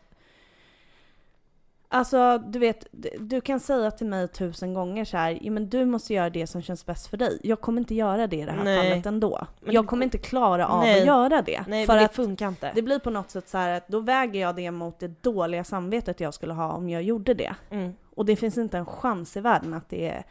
Alltså 1.93 2.39
du 2.39 2.59
vet, 2.59 2.87
du 3.19 3.41
kan 3.41 3.61
säga 3.61 3.91
till 3.91 4.07
mig 4.07 4.29
tusen 4.29 4.75
gånger 4.75 5.05
så 5.05 5.17
här, 5.17 5.39
ja 5.43 5.51
men 5.51 5.69
du 5.69 5.85
måste 5.85 6.15
göra 6.15 6.31
det 6.31 6.47
som 6.47 6.63
känns 6.63 6.87
bäst 6.87 7.07
för 7.07 7.17
dig. 7.17 7.41
Jag 7.43 7.61
kommer 7.61 7.79
inte 7.81 7.95
göra 7.95 8.27
det 8.27 8.37
i 8.37 8.45
det 8.45 8.53
här 8.53 8.65
Nej. 8.65 8.91
fallet 8.91 9.07
ändå. 9.07 9.47
Men 9.61 9.75
jag 9.75 9.87
kommer 9.87 10.05
inte 10.05 10.19
klara 10.19 10.67
av 10.69 10.81
Nej. 10.81 11.01
att 11.01 11.07
göra 11.07 11.43
det. 11.43 11.65
Nej, 11.69 11.87
för 11.87 11.97
det 11.97 12.05
att 12.05 12.15
funkar 12.15 12.49
inte. 12.49 12.73
det 12.75 12.83
blir 12.83 12.99
på 12.99 13.11
något 13.11 13.31
sätt 13.31 13.49
så 13.49 13.59
här 13.59 13.77
att 13.77 13.89
då 13.89 14.01
väger 14.01 14.41
jag 14.41 14.57
det 14.57 14.71
mot 14.71 14.99
det 14.99 15.23
dåliga 15.23 15.65
samvetet 15.65 16.21
jag 16.21 16.35
skulle 16.35 16.53
ha 16.53 16.73
om 16.73 16.89
jag 16.89 17.03
gjorde 17.03 17.35
det. 17.35 17.55
Mm. 17.71 17.93
Och 18.15 18.25
det 18.27 18.37
finns 18.37 18.59
inte 18.59 18.79
en 18.79 18.87
chans 18.87 19.37
i 19.37 19.41
världen 19.41 19.75
att 19.75 19.89
det 19.89 20.09
är, 20.09 20.25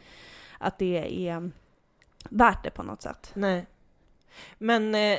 att 0.58 0.78
det 0.78 1.28
är 1.28 1.50
värt 2.30 2.64
det 2.64 2.70
på 2.70 2.82
något 2.82 3.02
sätt. 3.02 3.30
Nej. 3.34 3.66
Men 4.58 4.94
eh, 4.94 5.18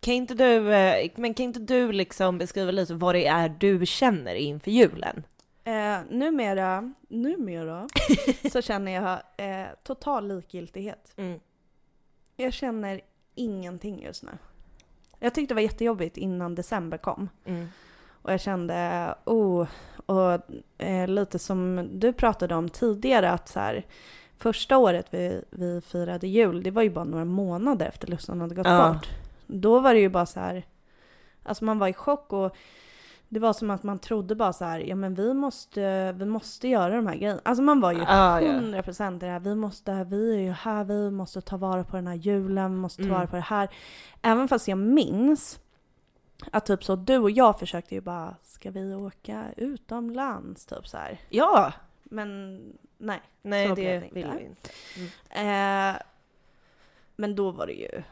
kan 0.00 0.14
inte 0.14 0.34
du, 0.34 0.74
eh, 0.74 1.10
men 1.16 1.34
kan 1.34 1.44
inte 1.44 1.60
du 1.60 1.92
liksom 1.92 2.38
beskriva 2.38 2.70
lite 2.70 2.94
vad 2.94 3.14
det 3.14 3.26
är 3.26 3.48
du 3.48 3.86
känner 3.86 4.34
inför 4.34 4.70
julen? 4.70 5.22
Eh, 5.64 5.98
numera, 6.10 6.92
numera 7.08 7.88
så 8.52 8.62
känner 8.62 8.92
jag 8.92 9.22
eh, 9.36 9.68
total 9.82 10.28
likgiltighet. 10.28 11.12
Mm. 11.16 11.40
Jag 12.36 12.52
känner 12.52 13.00
ingenting 13.34 14.02
just 14.02 14.22
nu. 14.22 14.30
Jag 15.18 15.34
tyckte 15.34 15.54
det 15.54 15.56
var 15.56 15.62
jättejobbigt 15.62 16.16
innan 16.16 16.54
december 16.54 16.98
kom. 16.98 17.28
Mm. 17.44 17.68
Och 18.22 18.32
jag 18.32 18.40
kände, 18.40 19.14
oh, 19.24 19.68
och 20.06 20.40
eh, 20.78 21.08
lite 21.08 21.38
som 21.38 21.88
du 21.92 22.12
pratade 22.12 22.54
om 22.54 22.68
tidigare 22.68 23.30
att 23.30 23.48
så 23.48 23.60
här, 23.60 23.86
första 24.42 24.78
året 24.78 25.06
vi, 25.10 25.42
vi 25.50 25.80
firade 25.80 26.26
jul, 26.26 26.62
det 26.62 26.70
var 26.70 26.82
ju 26.82 26.90
bara 26.90 27.04
några 27.04 27.24
månader 27.24 27.86
efter 27.86 28.08
Lussan 28.08 28.40
hade 28.40 28.54
gått 28.54 28.66
Ja. 28.66 28.92
bort. 28.94 29.08
Då 29.46 29.80
var 29.80 29.94
det 29.94 30.00
ju 30.00 30.08
bara 30.08 30.26
så 30.26 30.40
här, 30.40 30.64
alltså 31.42 31.64
man 31.64 31.78
var 31.78 31.88
i 31.88 31.92
chock 31.92 32.32
och 32.32 32.56
det 33.28 33.38
var 33.40 33.52
som 33.52 33.70
att 33.70 33.82
man 33.82 33.98
trodde 33.98 34.34
bara 34.34 34.52
så 34.52 34.64
här, 34.64 34.80
ja 34.80 34.94
men 34.94 35.14
vi 35.14 35.34
måste, 35.34 36.12
vi 36.12 36.24
måste 36.24 36.68
göra 36.68 36.96
de 36.96 37.06
här 37.06 37.16
grejerna. 37.16 37.40
Alltså 37.44 37.62
man 37.62 37.80
var 37.80 37.92
ju 37.92 38.00
Ah, 38.06 38.40
ja. 38.40 38.52
100% 38.52 39.16
i 39.16 39.18
det 39.18 39.26
här, 39.26 39.40
vi 39.40 39.54
måste, 39.54 40.04
vi 40.04 40.34
är 40.36 40.40
ju 40.40 40.50
här, 40.50 40.84
vi 40.84 41.10
måste 41.10 41.40
ta 41.40 41.56
vara 41.56 41.84
på 41.84 41.96
den 41.96 42.06
här 42.06 42.14
julen, 42.14 42.72
vi 42.74 42.78
måste 42.80 43.02
ta 43.02 43.06
Mm. 43.06 43.16
vara 43.18 43.26
på 43.26 43.36
det 43.36 43.42
här. 43.42 43.68
Även 44.22 44.48
fast 44.48 44.68
jag 44.68 44.78
minns 44.78 45.58
att 46.50 46.66
typ 46.66 46.84
så 46.84 46.96
du 46.96 47.18
och 47.18 47.30
jag 47.30 47.58
försökte 47.58 47.94
ju 47.94 48.00
bara, 48.00 48.34
ska 48.42 48.70
vi 48.70 48.94
åka 48.94 49.44
utomlands? 49.56 50.66
Typ 50.66 50.88
så 50.88 50.96
här. 50.96 51.20
Ja! 51.28 51.72
Men 52.12 52.58
nej. 52.98 53.20
Nej, 53.42 53.68
Så 53.68 53.74
det 53.74 54.02
vill 54.12 54.26
vi 54.38 54.44
inte. 54.44 54.70
Eh, 55.30 56.02
men 57.16 57.34
då 57.34 57.50
var 57.50 57.66
det 57.66 57.72
ju, 57.72 58.02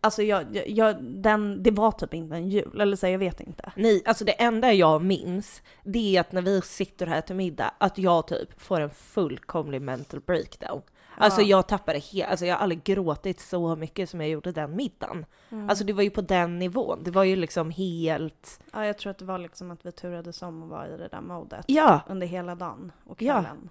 alltså 0.00 0.22
jag, 0.22 0.56
jag, 0.56 0.68
jag, 0.68 1.02
den, 1.04 1.62
det 1.62 1.70
var 1.70 1.92
typ 1.92 2.14
inte 2.14 2.34
en 2.34 2.48
jul, 2.48 2.80
eller 2.80 2.96
så 2.96 3.06
jag 3.06 3.18
vet 3.18 3.40
inte. 3.40 3.72
Nej, 3.76 4.02
alltså 4.04 4.24
det 4.24 4.32
enda 4.42 4.72
jag 4.72 5.04
minns, 5.04 5.62
det 5.84 6.16
är 6.16 6.20
att 6.20 6.32
när 6.32 6.42
vi 6.42 6.62
sitter 6.62 7.06
här 7.06 7.20
till 7.20 7.36
middag, 7.36 7.74
att 7.78 7.98
jag 7.98 8.26
typ 8.26 8.60
får 8.60 8.80
en 8.80 8.90
fullkomlig 8.90 9.82
mental 9.82 10.20
breakdown. 10.20 10.82
Alltså 11.16 11.40
Ja. 11.40 11.46
jag 11.46 11.66
tappade 11.68 11.98
helt, 11.98 12.30
alltså 12.30 12.46
jag 12.46 12.54
har 12.56 12.62
aldrig 12.62 12.84
gråtit 12.84 13.40
så 13.40 13.76
mycket 13.76 14.10
som 14.10 14.20
jag 14.20 14.30
gjorde 14.30 14.52
den 14.52 14.76
middagen. 14.76 15.26
Mm. 15.50 15.68
Alltså 15.70 15.84
det 15.84 15.92
var 15.92 16.02
ju 16.02 16.10
på 16.10 16.20
den 16.20 16.58
nivån, 16.58 16.98
det 17.04 17.10
var 17.10 17.24
ju 17.24 17.36
liksom 17.36 17.70
helt... 17.70 18.60
ja, 18.72 18.86
jag 18.86 18.98
tror 18.98 19.10
att 19.10 19.18
det 19.18 19.24
var 19.24 19.38
liksom 19.38 19.70
att 19.70 19.86
vi 19.86 19.92
turades 19.92 20.42
om 20.42 20.62
att 20.62 20.68
vara 20.68 20.88
i 20.88 20.96
det 20.96 21.08
där 21.08 21.20
modet. 21.20 21.64
Ja! 21.68 22.00
under 22.08 22.26
hela 22.26 22.54
dagen 22.54 22.92
och 23.06 23.22
Ja. 23.22 23.40
kvällen. 23.40 23.68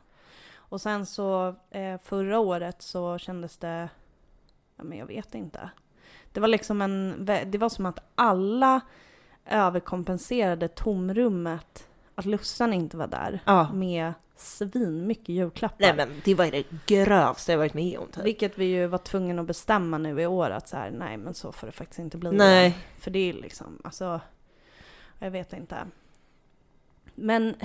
Och 0.56 0.82
sen 0.82 1.06
så 1.06 1.56
eh, 1.72 1.98
förra 2.04 2.40
året 2.40 2.82
så 2.82 3.18
kändes 3.18 3.58
det, 3.58 3.90
ja 4.76 4.84
men 4.84 4.98
jag 4.98 5.06
vet 5.06 5.36
inte. 5.36 5.70
Det 6.32 6.40
var 6.40 6.48
liksom 6.48 6.82
en, 6.82 7.26
det 7.46 7.58
var 7.58 7.70
som 7.70 7.86
att 7.86 8.00
alla 8.16 8.82
överkompenserade 9.46 10.68
tomrummet 10.68 11.88
att 12.16 12.26
Lussan 12.26 12.74
inte 12.74 12.98
var 12.98 13.08
där 13.08 13.40
Ja. 13.46 13.72
med 13.74 14.14
svin 14.42 15.08
mycket 15.08 15.30
julklappar. 15.30 15.76
Nej 15.80 15.94
men 15.96 16.10
det 16.26 16.36
var 16.36 16.46
det 16.46 16.64
grövsta 16.86 17.52
jag 17.52 17.60
varit 17.60 17.74
med 17.74 18.00
om 18.00 18.08
typ. 18.08 18.26
Vilket 18.26 18.58
vi 18.58 18.66
ju 18.66 18.88
var 18.88 18.98
tvungna 18.98 19.42
att 19.42 19.48
bestämma 19.48 19.98
nu 19.98 20.22
i 20.22 20.26
år 20.26 20.50
att 20.50 20.68
så 20.68 20.78
här, 20.78 20.92
nej 20.92 21.18
men 21.18 21.34
så 21.34 21.52
får 21.52 21.68
det 21.68 21.74
faktiskt 21.74 22.00
inte 22.00 22.18
bli. 22.18 22.32
Nej. 22.32 22.78
För 23.00 23.12
det 23.12 23.30
är 23.30 23.34
liksom, 23.34 23.82
alltså, 23.84 24.22
jag 25.20 25.32
vet 25.32 25.54
inte. 25.54 25.78
Men 27.16 27.56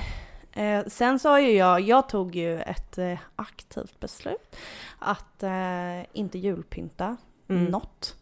eh, 0.52 0.84
sen 0.86 1.18
har 1.24 1.38
ju 1.38 1.50
jag, 1.52 1.80
jag 1.80 2.08
tog 2.08 2.36
ju 2.36 2.60
ett 2.60 2.98
eh, 2.98 3.18
aktivt 3.36 4.00
beslut 4.00 4.56
att 4.98 5.42
eh, 5.42 6.02
inte 6.12 6.38
julpynta 6.38 7.16
Mm. 7.48 7.64
något. 7.64 8.16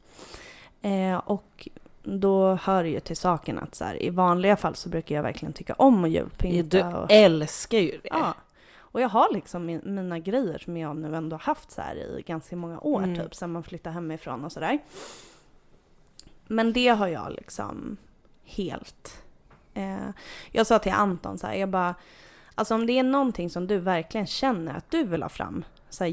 Eh, 0.83 1.17
och 1.17 1.69
då 2.03 2.55
hör 2.55 2.85
ju 2.85 3.01
till 3.01 3.17
saken 3.17 3.59
att 3.59 3.75
så 3.75 3.85
här, 3.85 4.03
i 4.03 4.11
vanliga 4.11 4.57
fall 4.57 4.75
så 4.75 4.89
brukar 4.89 5.15
jag 5.15 5.23
verkligen 5.23 5.53
tycka 5.53 5.75
om 5.75 6.05
att 6.05 6.11
julpynta. 6.11 6.91
Du 6.91 6.97
och, 6.97 7.11
älskar 7.11 7.79
ju 7.79 7.91
det. 7.91 8.01
ja. 8.03 8.35
Och 8.95 9.01
jag 9.01 9.09
har 9.09 9.33
liksom 9.33 9.67
min, 9.67 9.81
mina 9.85 10.19
grejer 10.19 10.59
som 10.59 10.77
jag 10.77 10.97
nu 10.97 11.17
ändå 11.17 11.37
haft 11.37 11.71
så 11.71 11.81
här 11.81 11.97
i 11.97 12.23
ganska 12.27 12.57
många 12.57 12.81
år 12.81 13.03
Mm. 13.03 13.17
typ, 13.17 13.35
sen 13.35 13.53
man 13.53 13.63
flyttade 13.63 13.95
hemifrån 13.95 14.45
och 14.45 14.53
sådär. 14.53 14.79
Men 16.47 16.73
det 16.73 16.89
har 16.89 17.09
jag 17.09 17.33
liksom 17.33 17.97
helt... 18.45 19.23
Eh, 19.75 20.09
jag 20.53 20.67
sa 20.67 20.79
till 20.79 20.93
Anton 20.93 21.39
så 21.39 21.47
här, 21.47 21.55
jag 21.55 21.69
bara, 21.69 21.95
alltså 22.55 22.75
om 22.75 22.87
det 22.87 22.99
är 22.99 23.03
någonting 23.03 23.51
som 23.51 23.67
du 23.67 23.79
verkligen 23.79 24.27
känner 24.27 24.75
att 24.77 24.91
du 24.91 25.05
vill 25.05 25.23
ha 25.23 25.29
fram, 25.29 25.65
så 25.91 26.05
här 26.05 26.11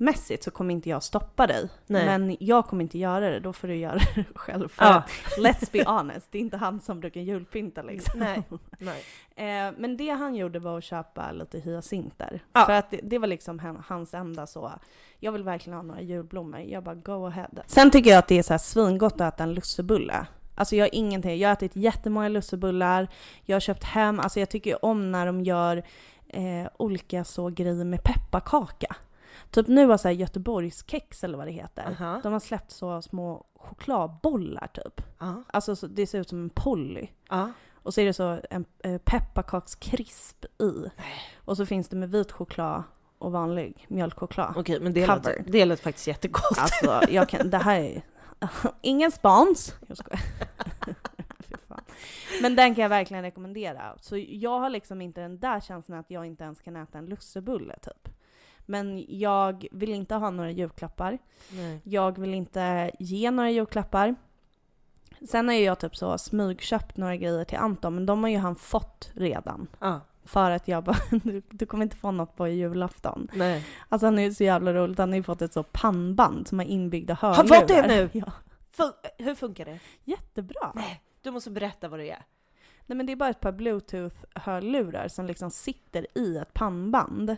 julpyntsmässigt, 0.00 0.44
så 0.44 0.50
kommer 0.50 0.74
inte 0.74 0.88
jag 0.90 1.02
stoppa 1.02 1.46
dig. 1.46 1.68
Nej. 1.86 2.04
Men 2.06 2.36
jag 2.40 2.66
kommer 2.66 2.82
inte 2.82 2.98
göra 2.98 3.30
det, 3.30 3.40
då 3.40 3.52
får 3.52 3.68
du 3.68 3.76
göra 3.76 3.98
det 4.14 4.24
själv. 4.34 4.68
För 4.68 4.84
Ja. 4.84 5.02
let's 5.38 5.72
be 5.72 5.84
honest, 5.84 6.28
det 6.32 6.38
är 6.38 6.42
inte 6.42 6.56
han 6.56 6.80
som 6.80 7.00
brukar 7.00 7.20
julpynta 7.20 7.82
liksom. 7.82 8.20
Nej. 8.20 8.42
Nej. 8.78 9.04
Eh, 9.36 9.72
men 9.78 9.96
det 9.96 10.08
han 10.10 10.34
gjorde 10.34 10.58
var 10.58 10.78
att 10.78 10.84
köpa 10.84 11.32
lite 11.32 11.58
hyacinter. 11.60 12.40
Ja. 12.52 12.66
För 12.66 12.72
att 12.72 12.90
det, 12.90 13.00
det 13.02 13.18
var 13.18 13.26
liksom 13.26 13.58
han- 13.58 13.82
hans 13.88 14.14
enda 14.14 14.46
så, 14.46 14.72
jag 15.18 15.32
vill 15.32 15.42
verkligen 15.42 15.76
ha 15.76 15.82
några 15.82 16.00
julblommor. 16.00 16.60
Jag 16.60 16.82
bara 16.82 16.94
go 16.94 17.26
ahead. 17.26 17.48
Sen 17.66 17.90
tycker 17.90 18.10
jag 18.10 18.18
att 18.18 18.28
det 18.28 18.38
är 18.38 18.42
så 18.42 18.52
här 18.52 18.58
svingott 18.58 19.20
att 19.20 19.34
äta 19.34 19.42
en 19.42 19.54
lussebulle. 19.54 20.26
Alltså 20.54 20.76
jag 20.76 20.84
har 20.84 20.94
ingenting, 20.94 21.38
jag 21.38 21.48
har 21.48 21.52
ätit 21.52 21.76
jättemånga 21.76 22.28
lussebullar, 22.28 23.08
jag 23.44 23.54
har 23.56 23.60
köpt 23.60 23.84
hem, 23.84 24.20
alltså 24.20 24.40
jag 24.40 24.50
tycker 24.50 24.84
om 24.84 25.12
när 25.12 25.26
de 25.26 25.40
gör 25.42 25.76
eh, 26.28 26.68
olika 26.78 27.24
så 27.24 27.48
grejer 27.48 27.84
med 27.84 28.02
pepparkaka. 28.04 28.96
Typ 29.50 29.66
nu 29.66 29.86
har 29.86 29.96
så 29.96 30.08
här 30.08 30.14
Göteborgskex 30.14 31.24
eller 31.24 31.38
vad 31.38 31.46
det 31.46 31.52
heter, 31.52 31.96
Aha. 32.00 32.20
de 32.22 32.32
har 32.32 32.40
släppt 32.40 32.70
så 32.70 33.02
små 33.02 33.46
chokladbollar 33.54 34.66
typ. 34.66 35.02
Ja. 35.18 35.42
Alltså 35.46 35.76
så, 35.76 35.86
det 35.86 36.06
ser 36.06 36.20
ut 36.20 36.28
som 36.28 36.42
en 36.42 36.50
Polly. 36.50 37.08
Ja. 37.28 37.50
Och 37.82 37.94
så 37.94 38.00
är 38.00 38.06
det 38.06 38.12
så 38.12 38.40
en 38.50 38.64
eh, 38.78 38.98
pepparkakskrisp 38.98 40.44
i. 40.44 40.90
Och 41.44 41.56
så 41.56 41.66
finns 41.66 41.88
det 41.88 41.96
med 41.96 42.10
vit 42.10 42.32
choklad 42.32 42.82
och 43.18 43.32
vanlig 43.32 43.86
mjölkchoklad. 43.88 44.52
Okej, 44.56 44.80
men 44.80 44.92
det 44.92 45.06
lät, 45.06 45.28
det 45.46 45.64
lät 45.64 45.80
faktiskt 45.80 46.06
jättegott. 46.06 46.58
Alltså, 46.58 47.12
jag 47.12 47.28
kan, 47.28 47.50
det 47.50 47.58
här 47.58 47.80
är... 47.80 48.02
Ingen 48.80 49.12
spons! 49.12 49.74
Jag 49.86 49.96
skojar. 49.96 50.20
Men 52.42 52.56
den 52.56 52.74
kan 52.74 52.82
jag 52.82 52.88
verkligen 52.88 53.22
rekommendera. 53.22 53.96
Så 54.00 54.16
jag 54.28 54.60
har 54.60 54.70
liksom 54.70 55.00
inte 55.00 55.20
den 55.20 55.38
där 55.38 55.60
känslan 55.60 55.98
att 55.98 56.10
jag 56.10 56.26
inte 56.26 56.44
ens 56.44 56.60
kan 56.60 56.76
äta 56.76 56.98
en 56.98 57.06
lussebulle 57.06 57.78
typ. 57.82 58.08
Men 58.70 59.04
jag 59.08 59.66
vill 59.72 59.90
inte 59.92 60.14
ha 60.14 60.30
några 60.30 60.50
julklappar. 60.50 61.18
Nej. 61.52 61.80
Jag 61.84 62.18
vill 62.18 62.34
inte 62.34 62.90
ge 62.98 63.30
några 63.30 63.50
julklappar. 63.50 64.14
Sen 65.28 65.48
har 65.48 65.54
ju 65.54 65.64
jag 65.64 65.78
typ 65.78 65.96
så 65.96 66.18
smygköpt 66.18 66.96
några 66.96 67.16
grejer 67.16 67.44
till 67.44 67.58
Anton, 67.58 67.94
men 67.94 68.06
de 68.06 68.22
har 68.22 68.30
ju 68.30 68.38
han 68.38 68.56
fått 68.56 69.10
redan. 69.14 69.68
Ja. 69.80 70.00
För 70.24 70.50
att 70.50 70.68
jag 70.68 70.84
bara, 70.84 70.96
du, 71.24 71.42
du 71.50 71.66
kommer 71.66 71.82
inte 71.84 71.96
få 71.96 72.10
något 72.10 72.36
på 72.36 72.48
julafton. 72.48 73.28
Nej. 73.34 73.66
Alltså 73.88 74.06
han 74.06 74.18
är 74.18 74.22
ju 74.22 74.34
så 74.34 74.44
jävla 74.44 74.72
roligt, 74.74 74.98
han 74.98 75.08
har 75.08 75.16
ju 75.16 75.22
fått 75.22 75.42
ett 75.42 75.52
så 75.52 75.62
pannband 75.62 76.48
som 76.48 76.58
har 76.58 76.66
inbyggda 76.66 77.14
hörlurar. 77.14 77.36
Har 77.36 77.60
fått 77.60 77.68
det 77.68 77.86
nu? 77.86 78.10
Ja, 78.26 78.32
Fun- 78.76 78.92
hur 79.18 79.34
funkar 79.34 79.64
det? 79.64 79.78
jättebra. 80.04 80.72
Du 81.22 81.30
måste 81.30 81.50
berätta 81.50 81.88
vad 81.88 82.00
det 82.00 82.10
är. 82.10 82.22
Nej 82.86 82.96
men 82.96 83.06
det 83.06 83.12
är 83.12 83.16
bara 83.16 83.28
ett 83.30 83.40
par 83.40 83.52
bluetooth-hörlurar 83.52 85.08
som 85.08 85.26
liksom 85.26 85.50
sitter 85.50 86.06
i 86.18 86.36
ett 86.36 86.52
pannband. 86.54 87.36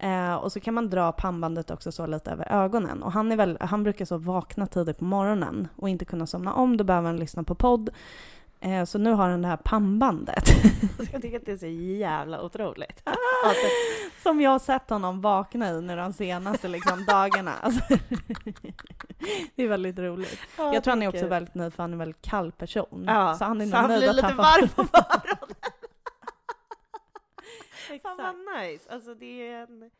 Eh, 0.00 0.34
och 0.34 0.52
så 0.52 0.60
kan 0.60 0.74
man 0.74 0.90
dra 0.90 1.12
pannbandet 1.12 1.70
också 1.70 1.92
så 1.92 2.06
lite 2.06 2.30
över 2.30 2.52
ögonen. 2.52 3.02
Och 3.02 3.12
han, 3.12 3.32
är 3.32 3.36
väl, 3.36 3.58
han 3.60 3.82
brukar 3.82 4.04
så 4.04 4.16
vakna 4.16 4.66
tidigt 4.66 4.98
på 4.98 5.04
morgonen 5.04 5.68
och 5.76 5.88
inte 5.88 6.04
kunna 6.04 6.26
somna 6.26 6.52
om, 6.54 6.76
då 6.76 6.84
behöver 6.84 7.06
han 7.06 7.16
lyssna 7.16 7.42
på 7.42 7.54
podd. 7.54 7.90
Eh, 8.60 8.84
så 8.84 8.98
nu 8.98 9.12
har 9.12 9.28
han 9.28 9.42
det 9.42 9.48
här 9.48 9.56
pannbandet. 9.56 10.44
Jag 11.12 11.22
tycker 11.22 11.36
att 11.36 11.46
det 11.46 11.52
är 11.52 11.56
så 11.56 11.66
jävla 12.00 12.42
otroligt. 12.42 13.02
som 14.22 14.40
jag 14.40 14.50
har 14.50 14.58
sett 14.58 14.90
honom 14.90 15.20
vakna 15.20 15.70
i 15.70 15.80
nu 15.82 15.96
de 15.96 16.12
senaste 16.12 16.68
liksom, 16.68 17.04
dagarna. 17.04 17.52
Alltså, 17.62 17.80
det 19.54 19.62
är 19.62 19.68
väldigt 19.68 19.98
roligt. 19.98 20.38
Jag 20.56 20.84
tror 20.84 20.92
han 20.92 21.02
är 21.02 21.08
också 21.08 21.26
väldigt 21.26 21.54
nöjd 21.54 21.74
för 21.74 21.82
han 21.82 21.90
är 21.90 21.94
en 21.94 21.98
väldigt 21.98 22.22
kall 22.22 22.52
person. 22.52 23.04
Ja, 23.06 23.34
så 23.34 23.44
han 23.44 23.60
är 23.60 23.66
så 23.66 23.76
han 23.76 23.88
nöjd 23.88 24.00
blir 24.00 24.10
att 24.10 24.16
lite 24.16 24.26
han 24.26 24.36
får- 24.36 24.42
varm 24.42 24.68
på 24.68 24.98
Fan 28.02 28.16
vad 28.16 28.62
nice. 28.62 28.90
Alltså 28.90 29.14
det 29.14 29.48
är 29.48 29.62
en 29.62 29.90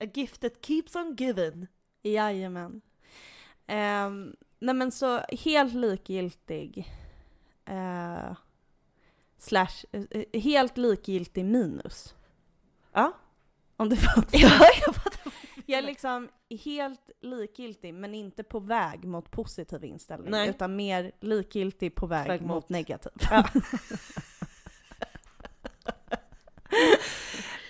a 0.00 0.04
gift 0.14 0.40
that 0.40 0.66
keeps 0.66 0.96
on 0.96 1.14
giving. 1.16 1.66
Jajamän. 2.02 2.80
Um, 3.68 4.36
nej 4.58 4.74
men 4.74 4.92
så 4.92 5.18
helt 5.18 5.74
likgiltig. 5.74 6.92
Uh, 7.70 8.34
slash, 9.38 9.84
eh, 9.92 10.40
helt 10.42 10.76
likgiltig 10.76 11.44
minus. 11.44 12.14
Ja. 12.92 13.12
Om 13.76 13.88
du 13.88 13.96
fattar. 13.96 14.28
Ja, 14.38 14.68
jag 14.86 14.94
fattar. 14.94 15.32
Jag 15.66 15.78
är 15.78 15.82
liksom 15.82 16.28
helt 16.64 17.10
likgiltig 17.20 17.94
men 17.94 18.14
inte 18.14 18.42
på 18.42 18.60
väg 18.60 19.04
mot 19.04 19.30
positiv 19.30 19.84
inställning. 19.84 20.30
Nej. 20.30 20.48
Utan 20.48 20.76
mer 20.76 21.12
likgiltig 21.20 21.94
på 21.94 22.06
väg, 22.06 22.28
Väg 22.28 22.40
mot, 22.40 22.48
mot- 22.48 22.68
negativ. 22.68 23.12
Ja. 23.30 23.48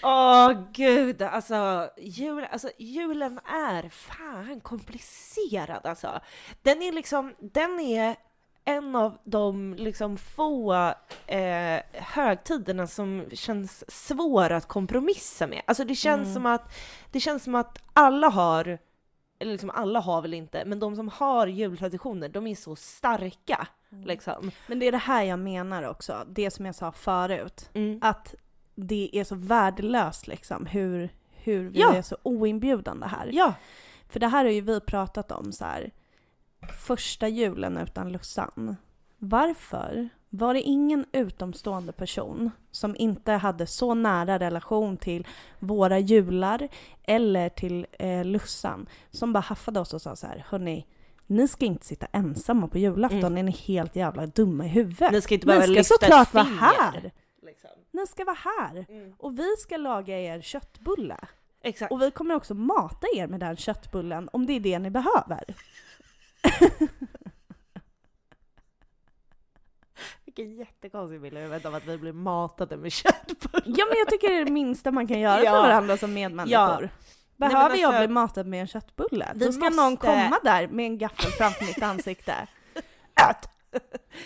Åh 0.05 0.53
gud, 0.73 1.23
alltså, 1.23 1.91
jul, 1.97 2.47
alltså 2.51 2.71
julen 2.79 3.41
är 3.47 3.89
fan 3.89 4.61
komplicerad 4.61 5.87
alltså. 5.87 6.21
Den 6.63 6.83
är 6.83 6.93
liksom, 6.93 7.35
den 7.39 7.81
är 7.81 8.17
en 8.65 8.97
av 8.97 9.19
de 9.25 9.75
liksom 9.75 10.17
få 10.17 10.75
eh, 11.27 11.81
högtiderna 11.93 12.87
som 12.87 13.25
känns 13.33 13.85
svåra 14.07 14.57
att 14.57 14.69
kompromissa 14.69 15.47
med. 15.47 15.63
Alltså 15.67 15.85
det 15.85 15.95
känns 15.95 16.23
Mm. 16.27 16.35
som 16.35 16.47
att, 16.47 16.75
det 17.11 17.21
känns 17.21 17.45
som 17.45 17.55
att 17.55 17.79
alla 17.93 18.29
har, 18.29 18.79
eller 19.39 19.53
liksom 19.53 19.71
alla 19.71 20.01
har 20.01 20.23
väl 20.23 20.35
inte, 20.35 20.65
men 20.65 20.79
de 20.81 20.97
som 20.97 21.09
har 21.09 21.47
jultraditioner, 21.47 22.29
de 22.29 22.47
är 22.47 22.55
så 22.55 22.77
starka 22.77 23.67
liksom. 24.05 24.51
Men 24.67 24.79
det 24.79 24.87
är 24.87 24.93
det 24.93 24.99
här 24.99 25.23
jag 25.23 25.39
menar 25.39 25.83
också, 25.83 26.25
det 26.29 26.51
som 26.51 26.67
jag 26.67 26.75
sa 26.75 26.93
förut. 26.93 27.71
Mm. 27.75 27.99
Att 28.03 28.35
det 28.75 29.11
är 29.13 29.25
så 29.25 29.35
värdelöst 29.35 30.27
liksom 30.27 30.67
hur, 30.67 31.09
hur 31.31 31.69
vi 31.69 31.81
Ja. 31.81 31.95
är 31.95 32.03
så 32.03 32.17
oinbjudande 32.23 33.07
här. 33.07 33.31
Ja, 33.33 33.55
För 34.09 34.21
det 34.21 34.27
här 34.29 34.45
har 34.45 34.53
ju 34.53 34.61
vi 34.61 34.81
pratat 34.81 35.33
om 35.33 35.53
så 35.53 35.65
här. 35.65 35.91
Första 36.87 37.29
julen 37.29 37.77
utan 37.79 38.13
Lussan. 38.13 38.77
Varför 39.19 40.09
var 40.31 40.55
det 40.55 40.61
ingen 40.63 41.05
utomstående 41.13 41.93
person 41.93 42.51
som 42.71 42.97
inte 42.99 43.33
hade 43.33 43.67
så 43.67 43.95
nära 43.95 44.39
relation 44.39 44.97
till 44.97 45.27
våra 45.59 45.99
jular 45.99 46.69
eller 47.03 47.49
till 47.49 47.87
eh, 47.99 48.25
Lussan 48.25 48.87
som 49.11 49.33
bara 49.33 49.41
haffade 49.41 49.81
oss 49.81 49.95
och 49.95 50.03
sa 50.03 50.17
så 50.17 50.27
här, 50.27 50.45
hörni, 50.49 50.87
ni 51.27 51.49
ska 51.49 51.65
inte 51.67 51.87
sitta 51.87 52.07
ensamma 52.13 52.69
på 52.69 52.79
julafton, 52.79 53.19
Mm. 53.25 53.37
är 53.39 53.43
ni 53.43 53.53
helt 53.53 53.97
jävla 53.97 54.27
dumma 54.27 54.65
i 54.65 54.69
huvudet? 54.69 55.13
ni 55.13 55.21
ska 55.21 55.35
inte 55.35 55.47
behöva 55.47 55.67
ni 55.67 55.85
ska 55.85 55.95
lyfta 55.95 55.95
såklart 56.07 56.35
vara 56.35 56.45
här! 56.45 57.13
Liksom. 57.45 57.71
Ni 57.91 58.07
ska 58.07 58.25
vara 58.25 58.37
här! 58.59 58.87
Mm. 58.89 59.15
Och 59.19 59.39
vi 59.39 59.57
ska 59.59 59.77
laga 59.77 60.19
er 60.21 60.41
köttbulle. 60.41 61.17
Exakt. 61.63 61.93
Och 61.93 62.03
vi 62.03 62.11
kommer 62.11 62.35
också 62.35 62.55
mata 62.55 63.07
er 63.17 63.27
med 63.27 63.41
den 63.41 63.57
köttbullen 63.57 64.29
om 64.33 64.47
det 64.47 64.53
är 64.53 64.61
det 64.61 64.79
ni 64.79 64.91
behöver. 64.91 65.45
Vilken 70.25 70.57
jättekonstig 70.57 71.21
bild 71.21 71.37
i 71.37 71.41
huvudet 71.41 71.65
av 71.65 71.75
att 71.75 71.87
vi 71.87 71.99
blir 71.99 72.13
matade 72.13 72.77
med 72.77 72.93
köttbullar. 72.93 73.63
Ja 73.67 73.87
men 73.89 73.99
jag 73.99 74.09
tycker 74.09 74.29
det 74.29 74.35
är 74.41 74.45
det 74.45 74.51
minsta 74.53 74.91
man 74.93 75.07
kan 75.07 75.21
göra 75.21 75.43
Ja. 75.45 75.51
för 75.51 75.61
varandra 75.63 75.97
som 75.97 76.15
medmänniskor. 76.15 76.53
Ja. 76.83 76.89
Behöver 77.37 77.69
men 77.71 77.79
jag 77.81 77.89
alltså- 77.89 78.07
bli 78.07 78.15
matad 78.15 78.47
med 78.47 78.61
en 78.61 78.67
köttbulle, 78.67 79.33
då 79.35 79.53
ska 79.53 79.71
någon 79.71 79.91
måste- 79.93 80.07
komma 80.07 80.39
där 80.43 80.69
med 80.69 80.87
en 80.87 80.99
gaffel 80.99 81.31
framför 81.33 81.65
mitt 81.65 81.83
ansikte. 81.83 82.35
Ät! 83.31 83.49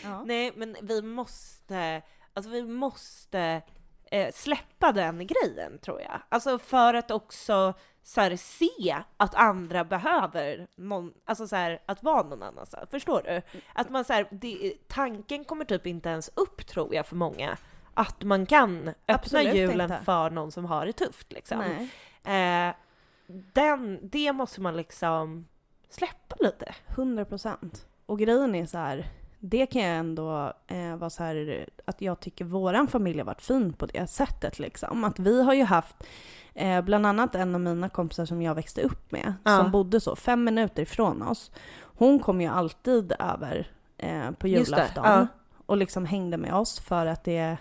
Ja. 0.04 0.22
Nej, 0.26 0.52
men 0.56 0.76
vi 0.82 1.02
måste, 1.02 2.02
alltså 2.38 2.50
vi 2.50 2.62
måste 2.62 3.62
eh, 4.10 4.32
släppa 4.32 4.92
den 4.92 5.26
grejen 5.26 5.78
tror 5.78 6.00
jag. 6.00 6.20
Alltså 6.28 6.58
för 6.58 6.94
att 6.94 7.10
också 7.10 7.74
så 8.02 8.20
här, 8.20 8.36
se 8.36 8.96
att 9.16 9.34
andra 9.34 9.84
behöver 9.84 10.66
någon, 10.76 11.12
alltså 11.24 11.48
så 11.48 11.56
här, 11.56 11.82
att 11.86 12.02
vara 12.02 12.22
någon 12.22 12.42
annanstans. 12.42 12.90
Förstår 12.90 13.22
du? 13.22 13.60
Att 13.72 13.90
man 13.90 14.04
så 14.04 14.12
här, 14.12 14.28
det, 14.30 14.74
tanken 14.88 15.44
kommer 15.44 15.64
typ 15.64 15.86
inte 15.86 16.08
ens 16.08 16.30
upp 16.34 16.66
tror 16.66 16.94
jag 16.94 17.06
för 17.06 17.16
många. 17.16 17.56
Att 17.94 18.22
man 18.22 18.46
kan 18.46 18.88
öppna 18.88 19.14
Absolut 19.14 19.54
julen 19.54 19.92
inte. 19.92 20.04
för 20.04 20.30
någon 20.30 20.52
som 20.52 20.64
har 20.64 20.86
det 20.86 20.92
tufft 20.92 21.32
liksom. 21.32 21.58
Nej. 22.24 22.68
Eh, 22.68 22.74
den, 23.52 23.98
det 24.02 24.32
måste 24.32 24.60
man 24.60 24.76
liksom 24.76 25.46
släppa 25.88 26.36
lite. 26.40 26.74
100 26.88 27.24
procent. 27.24 27.86
Och 28.06 28.18
grejen 28.18 28.54
är 28.54 28.66
så 28.66 28.78
här, 28.78 29.06
det 29.40 29.66
kan 29.66 29.82
jag 29.82 29.96
ändå 29.96 30.52
eh, 30.66 30.96
vara 30.96 31.10
så 31.10 31.22
här 31.22 31.66
att 31.84 32.02
jag 32.02 32.20
tycker 32.20 32.44
våran 32.44 32.88
familj 32.88 33.18
har 33.18 33.26
varit 33.26 33.42
fin 33.42 33.72
på 33.72 33.86
det 33.86 34.06
sättet 34.06 34.58
liksom. 34.58 35.04
Att 35.04 35.18
vi 35.18 35.42
har 35.42 35.54
ju 35.54 35.64
haft 35.64 35.96
eh, 36.54 36.80
bland 36.80 37.06
annat 37.06 37.34
en 37.34 37.54
av 37.54 37.60
mina 37.60 37.88
kompisar 37.88 38.24
som 38.24 38.42
jag 38.42 38.54
växte 38.54 38.82
upp 38.82 39.12
med, 39.12 39.34
Ja. 39.44 39.58
som 39.58 39.70
bodde 39.70 40.00
så 40.00 40.16
fem 40.16 40.44
minuter 40.44 40.82
ifrån 40.82 41.22
oss. 41.22 41.50
Hon 41.80 42.18
kom 42.18 42.40
ju 42.40 42.46
alltid 42.46 43.12
över 43.18 43.70
eh, 43.98 44.30
på 44.30 44.48
julafton 44.48 45.04
ja. 45.04 45.26
och 45.66 45.76
liksom 45.76 46.06
hängde 46.06 46.36
med 46.36 46.54
oss 46.54 46.80
för 46.80 47.06
att 47.06 47.24
det 47.24 47.56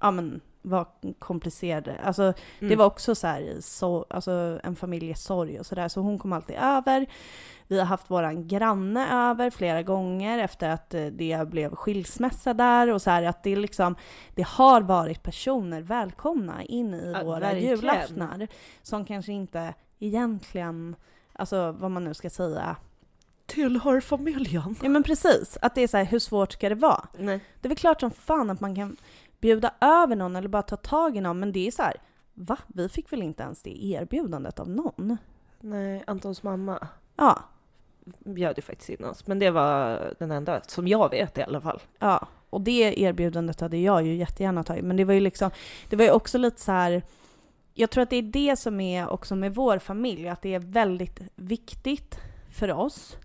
ja, 0.00 0.10
men, 0.10 0.40
var 0.64 0.86
komplicerade. 1.18 1.98
Alltså 2.04 2.32
det 2.60 2.66
Mm. 2.66 2.78
var 2.78 2.86
också 2.86 3.14
så 3.14 3.26
här 3.26 3.56
så, 3.60 4.06
alltså 4.10 4.60
en 4.62 4.76
familjesorg 4.76 5.58
och 5.60 5.66
sådär, 5.66 5.88
så 5.88 6.00
hon 6.00 6.18
kom 6.18 6.32
alltid 6.32 6.56
över. 6.56 7.06
Vi 7.68 7.78
har 7.78 7.86
haft 7.86 8.10
våran 8.10 8.48
granne 8.48 9.30
över 9.30 9.50
flera 9.50 9.82
gånger 9.82 10.38
efter 10.38 10.68
att 10.70 10.94
eh, 10.94 11.06
det 11.06 11.48
blev 11.48 11.74
skilsmässa 11.74 12.54
där 12.54 12.92
och 12.92 13.02
så 13.02 13.10
här 13.10 13.22
att 13.22 13.42
det 13.42 13.56
liksom, 13.56 13.94
det 14.34 14.46
har 14.46 14.80
varit 14.82 15.22
personer 15.22 15.82
välkomna 15.82 16.62
in 16.64 16.94
i 16.94 17.12
Ja, 17.14 17.24
våra 17.24 17.38
verkligen. 17.40 17.70
julaftnar 17.76 18.48
som 18.82 19.04
kanske 19.04 19.32
inte 19.32 19.74
egentligen, 19.98 20.96
alltså 21.32 21.72
vad 21.72 21.90
man 21.90 22.04
nu 22.04 22.14
ska 22.14 22.30
säga. 22.30 22.76
Tillhör 23.46 24.00
familjen. 24.00 24.76
Ja 24.82 24.88
men 24.88 25.02
precis, 25.02 25.58
att 25.62 25.74
det 25.74 25.80
är 25.80 25.88
så 25.88 25.96
här, 25.96 26.04
hur 26.04 26.18
svårt 26.18 26.52
ska 26.52 26.68
det 26.68 26.74
vara? 26.74 27.08
Nej. 27.18 27.40
Det 27.60 27.66
är 27.66 27.68
väl 27.68 27.78
klart 27.78 28.00
som 28.00 28.10
fan 28.10 28.50
att 28.50 28.60
man 28.60 28.74
kan 28.74 28.96
bjuda 29.44 29.74
över 29.80 30.16
någon 30.16 30.36
eller 30.36 30.48
bara 30.48 30.62
ta 30.62 30.76
tag 30.76 31.16
i 31.16 31.20
någon, 31.20 31.40
men 31.40 31.52
det 31.52 31.66
är 31.66 31.70
så 31.70 31.82
här, 31.82 31.94
va? 32.34 32.58
Vi 32.66 32.88
fick 32.88 33.12
väl 33.12 33.22
inte 33.22 33.42
ens 33.42 33.62
det 33.62 33.84
erbjudandet 33.84 34.60
av 34.60 34.68
någon? 34.68 35.16
Nej, 35.60 36.04
Antons 36.06 36.42
mamma 36.42 36.88
Ja, 37.16 37.42
bjöd 38.04 38.56
ju 38.58 38.62
faktiskt 38.62 38.90
in 38.90 39.04
oss, 39.04 39.26
men 39.26 39.38
det 39.38 39.50
var 39.50 40.14
den 40.18 40.30
enda 40.30 40.60
som 40.66 40.88
jag 40.88 41.10
vet 41.10 41.38
i 41.38 41.42
alla 41.42 41.60
fall. 41.60 41.82
ja. 41.98 42.28
Och 42.50 42.60
det 42.60 43.00
erbjudandet 43.00 43.60
hade 43.60 43.76
jag 43.76 44.02
ju 44.02 44.14
jättegärna 44.14 44.62
tagit, 44.62 44.84
men 44.84 44.96
det 44.96 45.04
var 45.04 45.14
ju 45.14 45.20
liksom, 45.20 45.50
det 45.88 45.96
var 45.96 46.04
ju 46.04 46.10
också 46.10 46.38
lite 46.38 46.60
så 46.60 46.72
här. 46.72 47.02
Jag 47.74 47.90
tror 47.90 48.02
att 48.02 48.10
det 48.10 48.16
är 48.16 48.22
det 48.22 48.56
som 48.56 48.80
är 48.80 49.08
också 49.08 49.36
med 49.36 49.54
vår 49.54 49.78
familj, 49.78 50.28
att 50.28 50.42
det 50.42 50.54
är 50.54 50.58
väldigt 50.58 51.20
viktigt 51.34 52.18
för 52.52 52.72
oss. 52.72 53.16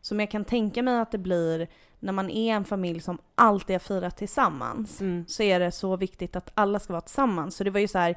Som 0.00 0.20
jag 0.20 0.30
kan 0.30 0.44
tänka 0.44 0.82
mig 0.82 0.98
att 1.00 1.12
det 1.12 1.18
blir 1.18 1.68
när 2.04 2.12
man 2.12 2.30
är 2.30 2.54
en 2.54 2.64
familj 2.64 3.00
som 3.00 3.18
alltid 3.34 3.74
har 3.74 3.78
firat 3.78 4.16
tillsammans. 4.16 5.00
Mm. 5.00 5.24
så 5.28 5.42
är 5.42 5.60
det 5.60 5.70
så 5.70 5.96
viktigt 5.96 6.36
att 6.36 6.50
alla 6.54 6.78
ska 6.78 6.92
vara 6.92 7.00
tillsammans. 7.00 7.56
Så 7.56 7.64
det 7.64 7.70
var 7.70 7.80
ju 7.80 7.88
så 7.88 7.98
här, 7.98 8.14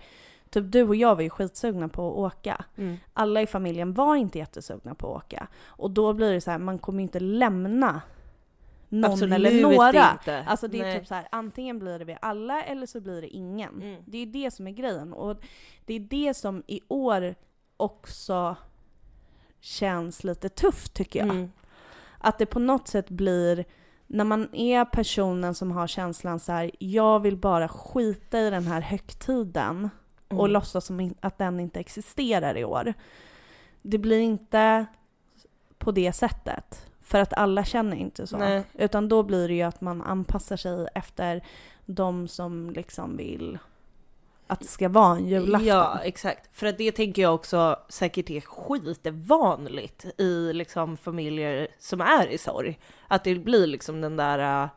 typ 0.49 0.71
du 0.71 0.83
och 0.83 0.95
jag 0.95 1.15
var 1.15 1.21
ju 1.21 1.29
skitsugna 1.29 1.87
på 1.87 2.07
att 2.11 2.33
åka. 2.33 2.65
Mm. 2.75 2.97
Alla 3.13 3.41
i 3.41 3.47
familjen 3.47 3.93
var 3.93 4.15
inte 4.15 4.37
jättesugna 4.37 4.95
på 4.95 5.15
att 5.15 5.23
åka. 5.23 5.47
Och 5.65 5.91
då 5.91 6.13
blir 6.13 6.33
det 6.33 6.41
så 6.41 6.51
här, 6.51 6.57
man 6.57 6.79
kommer 6.79 6.99
ju 6.99 7.03
inte 7.03 7.19
lämna 7.19 8.01
någon 8.89 9.11
Absolut 9.11 9.33
eller 9.35 9.61
några. 9.61 10.11
inte. 10.11 10.43
Alltså 10.47 10.67
det 10.67 10.79
är 10.79 10.83
Nej. 10.83 10.99
typ 10.99 11.07
så 11.07 11.15
här, 11.15 11.27
antingen 11.31 11.79
blir 11.79 11.99
det 11.99 12.05
vi 12.05 12.17
alla 12.21 12.63
eller 12.63 12.85
så 12.85 13.01
blir 13.01 13.21
det 13.21 13.27
ingen. 13.27 13.81
Mm. 13.81 14.03
Det 14.05 14.17
är 14.17 14.25
det 14.25 14.51
som 14.51 14.67
är 14.67 14.71
grejen. 14.71 15.13
Och 15.13 15.37
det 15.85 15.93
är 15.93 15.99
det 15.99 16.33
som 16.33 16.63
i 16.67 16.81
år 16.87 17.35
också 17.77 18.55
känns 19.59 20.23
lite 20.23 20.49
tufft 20.49 20.93
tycker 20.93 21.19
jag. 21.19 21.29
Mm. 21.29 21.51
Att 22.17 22.37
det 22.37 22.45
på 22.45 22.59
något 22.59 22.87
sätt 22.87 23.09
blir, 23.09 23.65
när 24.07 24.23
man 24.23 24.55
är 24.55 24.85
personen 24.85 25.55
som 25.55 25.71
har 25.71 25.87
känslan 25.87 26.39
så 26.39 26.51
här, 26.51 26.71
jag 26.79 27.19
vill 27.19 27.37
bara 27.37 27.67
skita 27.67 28.39
i 28.39 28.49
den 28.49 28.67
här 28.67 28.81
högtiden 28.81 29.89
och 30.27 30.33
Mm. 30.39 30.51
låtsas 30.51 30.85
som 30.85 31.13
att 31.19 31.37
den 31.37 31.59
inte 31.59 31.79
existerar 31.79 32.57
i 32.57 32.65
år. 32.65 32.93
Det 33.81 33.97
blir 33.97 34.19
inte 34.19 34.85
på 35.77 35.91
det 35.91 36.13
sättet. 36.13 36.85
För 37.01 37.19
att 37.19 37.33
alla 37.33 37.63
känner 37.63 37.97
inte 37.97 38.27
så. 38.27 38.37
Nej. 38.37 38.63
Utan 38.73 39.09
då 39.09 39.23
blir 39.23 39.47
det 39.47 39.53
ju 39.53 39.61
att 39.61 39.81
man 39.81 40.01
anpassar 40.01 40.57
sig 40.57 40.87
efter 40.95 41.43
de 41.85 42.27
som 42.27 42.69
liksom 42.69 43.17
vill 43.17 43.57
att 44.47 44.59
det 44.59 44.67
ska 44.67 44.89
vara 44.89 45.15
en 45.15 45.27
julafton. 45.27 45.67
Ja, 45.67 45.99
exakt. 46.03 46.57
För 46.57 46.67
att 46.67 46.77
det 46.77 46.91
tänker 46.91 47.21
jag 47.21 47.35
också 47.35 47.79
säkert 47.89 48.29
är 48.29 48.41
skitvanligt 48.41 50.05
i 50.17 50.53
liksom 50.53 50.97
familjer 50.97 51.67
som 51.79 52.01
är 52.01 52.27
i 52.27 52.37
sorg. 52.37 52.79
Att 53.07 53.23
det 53.23 53.35
blir 53.35 53.67
liksom 53.67 54.01
den 54.01 54.17
där 54.17 54.63
uh, 54.63 54.69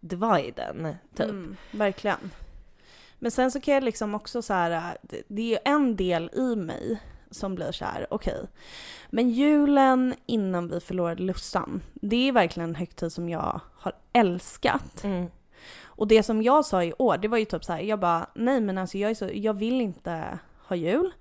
dividen, 0.00 0.94
typ. 1.16 1.26
Mm, 1.26 1.56
verkligen. 1.70 2.30
Men 3.18 3.30
sen 3.30 3.50
så 3.50 3.60
kan 3.60 3.74
jag 3.74 3.84
liksom 3.84 4.14
också 4.14 4.42
så 4.42 4.52
här, 4.52 4.70
äh, 4.70 4.96
det, 5.02 5.22
det 5.28 5.42
är 5.42 5.46
ju 5.46 5.58
en 5.64 5.96
del 5.96 6.30
i 6.32 6.56
mig 6.56 6.98
som 7.30 7.54
blir 7.54 7.72
så 7.72 7.84
här, 7.84 8.06
okej. 8.10 8.46
Men 9.10 9.30
julen 9.30 10.14
innan 10.26 10.68
vi 10.68 10.80
förlorade 10.80 11.22
Lussan, 11.22 11.82
det 11.94 12.28
är 12.28 12.32
verkligen 12.32 12.68
en 12.68 12.74
högtid 12.74 13.12
som 13.12 13.28
jag 13.28 13.60
har 13.74 13.92
älskat. 14.12 15.04
Mm. 15.04 15.26
Och 15.98 16.08
det 16.08 16.22
som 16.22 16.42
jag 16.42 16.64
sa 16.64 16.84
i 16.84 16.92
år, 16.98 17.16
det 17.16 17.28
var 17.28 17.38
ju 17.38 17.44
typ 17.44 17.64
så 17.64 17.72
här, 17.72 17.80
jag 17.80 18.00
bara, 18.00 18.26
nej 18.34 18.60
men 18.60 18.78
alltså 18.78 18.98
jag, 18.98 19.10
är 19.10 19.14
så, 19.14 19.30
jag 19.32 19.54
vill 19.54 19.80
inte 19.80 20.38
ha 20.68 20.76
jul. 20.76 21.12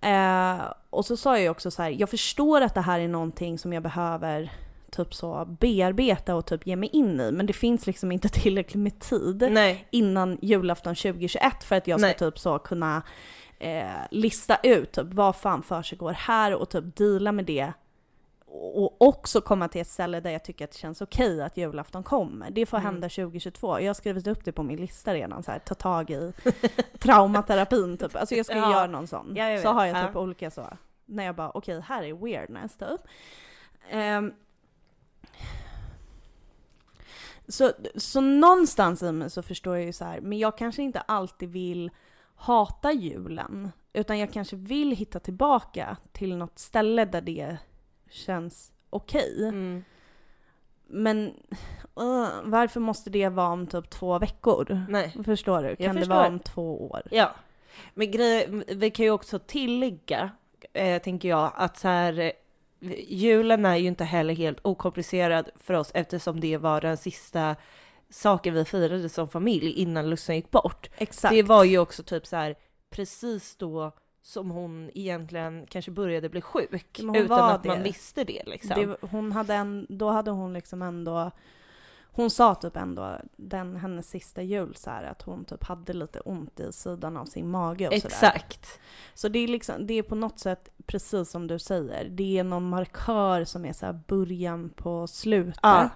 Eh, 0.00 0.60
och 0.90 1.06
så 1.06 1.16
sa 1.16 1.34
jag 1.34 1.42
ju 1.42 1.48
också 1.48 1.70
så 1.70 1.82
här, 1.82 1.90
jag 1.90 2.08
förstår 2.08 2.60
att 2.60 2.74
det 2.74 2.80
här 2.80 3.00
är 3.00 3.08
någonting 3.08 3.58
som 3.58 3.72
jag 3.72 3.82
behöver 3.82 4.52
typ 4.90 5.14
så 5.14 5.44
bearbeta 5.60 6.34
och 6.34 6.46
typ 6.46 6.66
ge 6.66 6.76
mig 6.76 6.88
in 6.92 7.20
i, 7.20 7.32
men 7.32 7.46
det 7.46 7.52
finns 7.52 7.86
liksom 7.86 8.12
inte 8.12 8.28
tillräckligt 8.32 8.82
med 8.82 8.98
tid 9.00 9.48
Nej. 9.50 9.86
innan 9.90 10.38
julafton 10.42 10.94
2021 10.94 11.64
för 11.64 11.76
att 11.76 11.86
jag 11.86 12.00
ska 12.00 12.06
Nej. 12.06 12.16
typ 12.16 12.38
så 12.38 12.58
kunna 12.58 13.02
eh, 13.58 13.84
lista 14.10 14.58
ut 14.62 14.92
typ 14.92 15.14
vad 15.14 15.36
fan 15.36 15.62
för 15.62 15.82
sig 15.82 15.98
går 15.98 16.12
här 16.12 16.54
och 16.54 16.68
typ 16.68 16.96
deala 16.96 17.32
med 17.32 17.44
det. 17.44 17.72
Och 18.52 19.02
också 19.02 19.40
komma 19.40 19.68
till 19.68 19.80
ett 19.80 19.88
ställe 19.88 20.20
där 20.20 20.30
jag 20.30 20.44
tycker 20.44 20.64
att 20.64 20.70
det 20.72 20.78
känns 20.78 21.00
okej 21.00 21.42
att 21.42 21.56
julafton 21.56 22.02
kommer. 22.02 22.50
Det 22.50 22.66
får 22.66 22.76
Mm. 22.78 22.86
hända 22.86 23.08
2022. 23.08 23.80
Jag 23.80 23.86
har 23.86 23.94
skrivit 23.94 24.26
upp 24.26 24.44
det 24.44 24.52
på 24.52 24.62
min 24.62 24.76
lista 24.80 25.14
redan, 25.14 25.42
så 25.42 25.50
här, 25.50 25.58
ta 25.58 25.74
tag 25.74 26.10
i 26.10 26.32
traumaterapin 26.98 27.96
typ. 27.98 28.16
Alltså 28.16 28.34
jag 28.34 28.46
ska 28.46 28.56
Ja. 28.56 28.72
göra 28.72 28.86
någon 28.86 29.06
sån. 29.06 29.32
Ja, 29.36 29.62
så 29.62 29.68
har 29.68 29.86
jag 29.86 30.06
typ 30.06 30.14
Ja. 30.14 30.20
olika 30.20 30.50
så. 30.50 30.76
När 31.06 31.24
jag 31.24 31.34
bara 31.36 31.50
okej, 31.50 31.80
här 31.80 32.02
är 32.02 32.12
weirdness 32.14 32.76
typ. 32.76 33.00
Ehm, 33.90 34.32
så, 37.48 37.72
så 37.96 38.20
någonstans 38.20 39.02
i 39.02 39.12
mig 39.12 39.30
så 39.30 39.42
förstår 39.42 39.76
jag 39.76 39.86
ju 39.86 39.92
så 39.92 40.04
här, 40.04 40.20
men 40.20 40.38
jag 40.38 40.58
kanske 40.58 40.82
inte 40.82 41.00
alltid 41.00 41.48
vill 41.48 41.90
hata 42.34 42.92
julen. 42.92 43.72
Utan 43.92 44.18
jag 44.18 44.32
kanske 44.32 44.56
vill 44.56 44.90
hitta 44.96 45.20
tillbaka 45.20 45.96
till 46.12 46.36
något 46.36 46.58
ställe 46.58 47.04
där 47.04 47.20
det 47.20 47.56
känns 48.10 48.72
okej. 48.90 49.48
Mm. 49.48 49.84
Men 50.86 51.26
uh, 52.00 52.28
varför 52.44 52.80
måste 52.80 53.10
det 53.10 53.28
vara 53.28 53.48
om 53.48 53.66
typ 53.66 53.90
två 53.90 54.18
veckor? 54.18 54.86
Nej. 54.88 55.16
Förstår 55.24 55.62
du? 55.62 55.76
Kan 55.76 55.94
det 55.94 56.00
förstår. 56.00 56.14
vara 56.14 56.28
om 56.28 56.38
två 56.38 56.90
år? 56.90 57.02
Ja. 57.10 57.34
Men 57.94 58.10
grej, 58.10 58.64
vi 58.68 58.90
kan 58.90 59.04
ju 59.04 59.10
också 59.10 59.38
tillägga, 59.38 60.30
eh, 60.72 61.02
tänker 61.02 61.28
jag, 61.28 61.52
att 61.54 61.78
så 61.78 61.88
här, 61.88 62.18
eh, 62.18 62.32
julen 63.08 63.64
är 63.64 63.76
ju 63.76 63.88
inte 63.88 64.04
heller 64.04 64.34
helt 64.34 64.58
okomplicerad 64.62 65.50
för 65.56 65.74
oss 65.74 65.90
eftersom 65.94 66.40
det 66.40 66.56
var 66.56 66.80
den 66.80 66.96
sista 66.96 67.56
saken 68.10 68.54
vi 68.54 68.64
firade 68.64 69.08
som 69.08 69.28
familj 69.28 69.70
innan 69.70 70.10
Lussan 70.10 70.36
gick 70.36 70.50
bort. 70.50 70.90
Exakt. 70.96 71.34
Det 71.34 71.42
var 71.42 71.64
ju 71.64 71.78
också 71.78 72.02
typ 72.02 72.26
så 72.26 72.36
här 72.36 72.54
precis 72.90 73.56
då 73.56 73.92
som 74.22 74.50
hon 74.50 74.90
egentligen 74.94 75.66
kanske 75.66 75.90
började 75.90 76.28
bli 76.28 76.40
sjuk 76.40 76.98
utan 76.98 77.50
att 77.50 77.64
man 77.64 77.78
det. 77.78 77.84
visste 77.84 78.24
det 78.24 78.42
liksom. 78.46 78.74
det, 78.76 79.08
hon 79.08 79.32
hade 79.32 79.54
en, 79.54 79.86
då 79.88 80.10
hade 80.10 80.30
hon 80.30 80.52
liksom 80.52 80.82
ändå 80.82 81.30
hon 82.12 82.30
sa 82.30 82.54
typ 82.54 82.76
ändå, 82.76 83.20
den, 83.36 83.76
hennes 83.76 84.10
sista 84.10 84.42
jul 84.42 84.74
så 84.76 84.90
här, 84.90 85.04
att 85.04 85.22
hon 85.22 85.44
typ 85.44 85.64
hade 85.64 85.92
lite 85.92 86.20
ont 86.20 86.60
i 86.60 86.72
sidan 86.72 87.16
av 87.16 87.24
sin 87.24 87.50
mage 87.50 87.88
och 87.88 87.94
sådär. 87.94 88.06
Exakt. 88.06 88.80
Så 89.14 89.28
det 89.28 89.38
är 89.38 89.48
liksom, 89.48 89.86
det 89.86 89.94
är 89.94 90.02
på 90.02 90.14
något 90.14 90.38
sätt 90.38 90.70
precis 90.86 91.30
som 91.30 91.46
du 91.46 91.58
säger, 91.58 92.08
det 92.08 92.38
är 92.38 92.44
någon 92.44 92.68
markör 92.68 93.44
som 93.44 93.64
är 93.64 93.72
så 93.72 93.92
början 93.92 94.70
på 94.70 95.06
slutet. 95.06 95.60
Ja. 95.62 95.90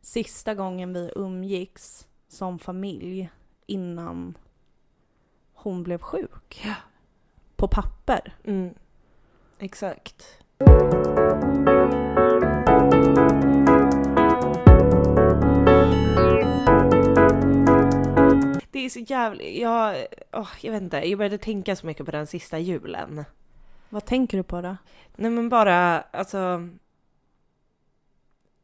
Sista 0.00 0.54
gången 0.54 0.92
vi 0.92 1.12
umgicks 1.16 2.06
som 2.28 2.58
familj 2.58 3.30
innan 3.66 4.38
hon 5.52 5.82
blev 5.82 5.98
sjuk. 5.98 6.62
Ja. 6.64 6.74
På 7.60 7.68
papper. 7.68 8.34
Mm. 8.44 8.74
Exakt. 9.58 10.38
Det 18.70 18.78
är 18.84 18.88
så 18.88 18.98
jävla... 18.98 19.42
Jag, 19.42 20.06
åh, 20.32 20.48
jag 20.60 20.72
vet 20.72 20.82
inte, 20.82 20.96
jag 20.96 21.18
började 21.18 21.38
tänka 21.38 21.76
så 21.76 21.86
mycket 21.86 22.06
på 22.06 22.12
den 22.12 22.26
sista 22.26 22.58
julen. 22.58 23.24
Vad 23.88 24.04
tänker 24.04 24.36
du 24.36 24.42
på 24.42 24.60
då? 24.60 24.76
Nej 25.16 25.30
men 25.30 25.48
bara, 25.48 26.00
alltså... 26.00 26.68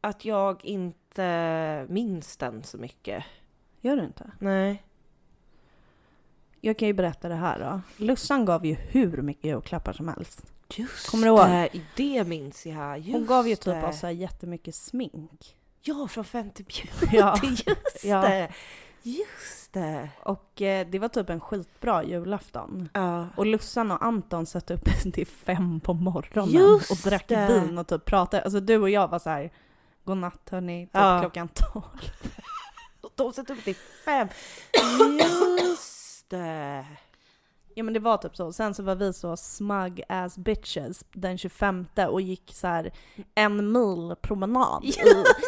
Att 0.01 0.25
jag 0.25 0.65
inte 0.65 1.85
minns 1.89 2.37
den 2.37 2.63
så 2.63 2.77
mycket. 2.77 3.23
Gör 3.81 3.95
du 3.95 4.03
inte? 4.03 4.31
Nej. 4.39 4.83
Jag 6.61 6.77
kan 6.77 6.87
ju 6.87 6.93
berätta 6.93 7.29
det 7.29 7.35
här 7.35 7.59
då. 7.59 7.81
Lussan 8.05 8.45
gav 8.45 8.65
ju 8.65 8.73
hur 8.73 9.21
mycket 9.21 9.45
julklappar 9.45 9.93
som 9.93 10.07
helst. 10.07 10.41
Just 10.75 11.09
Kommer 11.09 11.27
du 11.27 11.33
ihåg? 11.33 11.47
det, 11.47 11.69
det 11.95 12.23
minns 12.27 12.65
jag. 12.65 12.99
Just 12.99 13.11
Hon 13.13 13.25
gav 13.25 13.47
ju 13.47 13.55
typ 13.55 13.63
det. 13.65 13.83
oss 13.87 13.99
så 13.99 14.05
här 14.07 14.13
jättemycket 14.13 14.75
smink. 14.75 15.55
Ja, 15.81 16.07
från 16.07 16.25
50 16.25 16.63
Beauty, 16.63 17.07
Ja. 17.17 17.39
just 17.43 18.03
Ja. 18.03 18.21
det! 18.21 18.49
Just 19.03 19.73
det! 19.73 20.09
Och 20.23 20.61
eh, 20.61 20.87
det 20.87 20.99
var 20.99 21.07
typ 21.07 21.29
en 21.29 21.39
skitbra 21.39 22.03
julafton. 22.03 22.89
Ja. 22.93 23.27
Och 23.35 23.45
Lussan 23.45 23.91
och 23.91 24.05
Anton 24.05 24.45
satt 24.45 24.71
upp 24.71 24.85
till 25.13 25.27
fem 25.27 25.79
på 25.79 25.93
morgonen 25.93 26.49
Just 26.53 26.91
och 26.91 26.97
drack 26.97 27.27
det. 27.27 27.47
vin 27.65 27.77
och 27.77 27.87
typ 27.87 28.05
pratade. 28.05 28.43
Alltså 28.43 28.59
du 28.59 28.77
och 28.77 28.89
jag 28.89 29.07
var 29.07 29.19
så 29.19 29.29
här. 29.29 29.51
Godnatt 30.03 30.49
hörni, 30.49 30.85
typ 30.85 30.89
Ja. 30.93 31.19
klockan 31.21 31.47
tolv. 31.47 31.83
De 33.15 33.33
satt 33.33 33.49
upp 33.49 33.63
till 33.63 33.75
fem. 34.05 34.27
Just 35.19 35.56
det! 36.27 36.85
Ja 37.75 37.83
men 37.83 37.93
det 37.93 37.99
var 37.99 38.17
typ 38.17 38.35
så. 38.35 38.53
Sen 38.53 38.73
så 38.73 38.83
var 38.83 38.95
vi 38.95 39.13
så 39.13 39.37
smug 39.37 40.01
as 40.09 40.37
bitches 40.37 41.03
den 41.11 41.37
25 41.37 41.85
och 42.09 42.21
gick 42.21 42.51
så 42.55 42.67
här 42.67 42.91
en 43.35 43.71
mil 43.71 44.15
promenad 44.21 44.83
i 44.83 44.89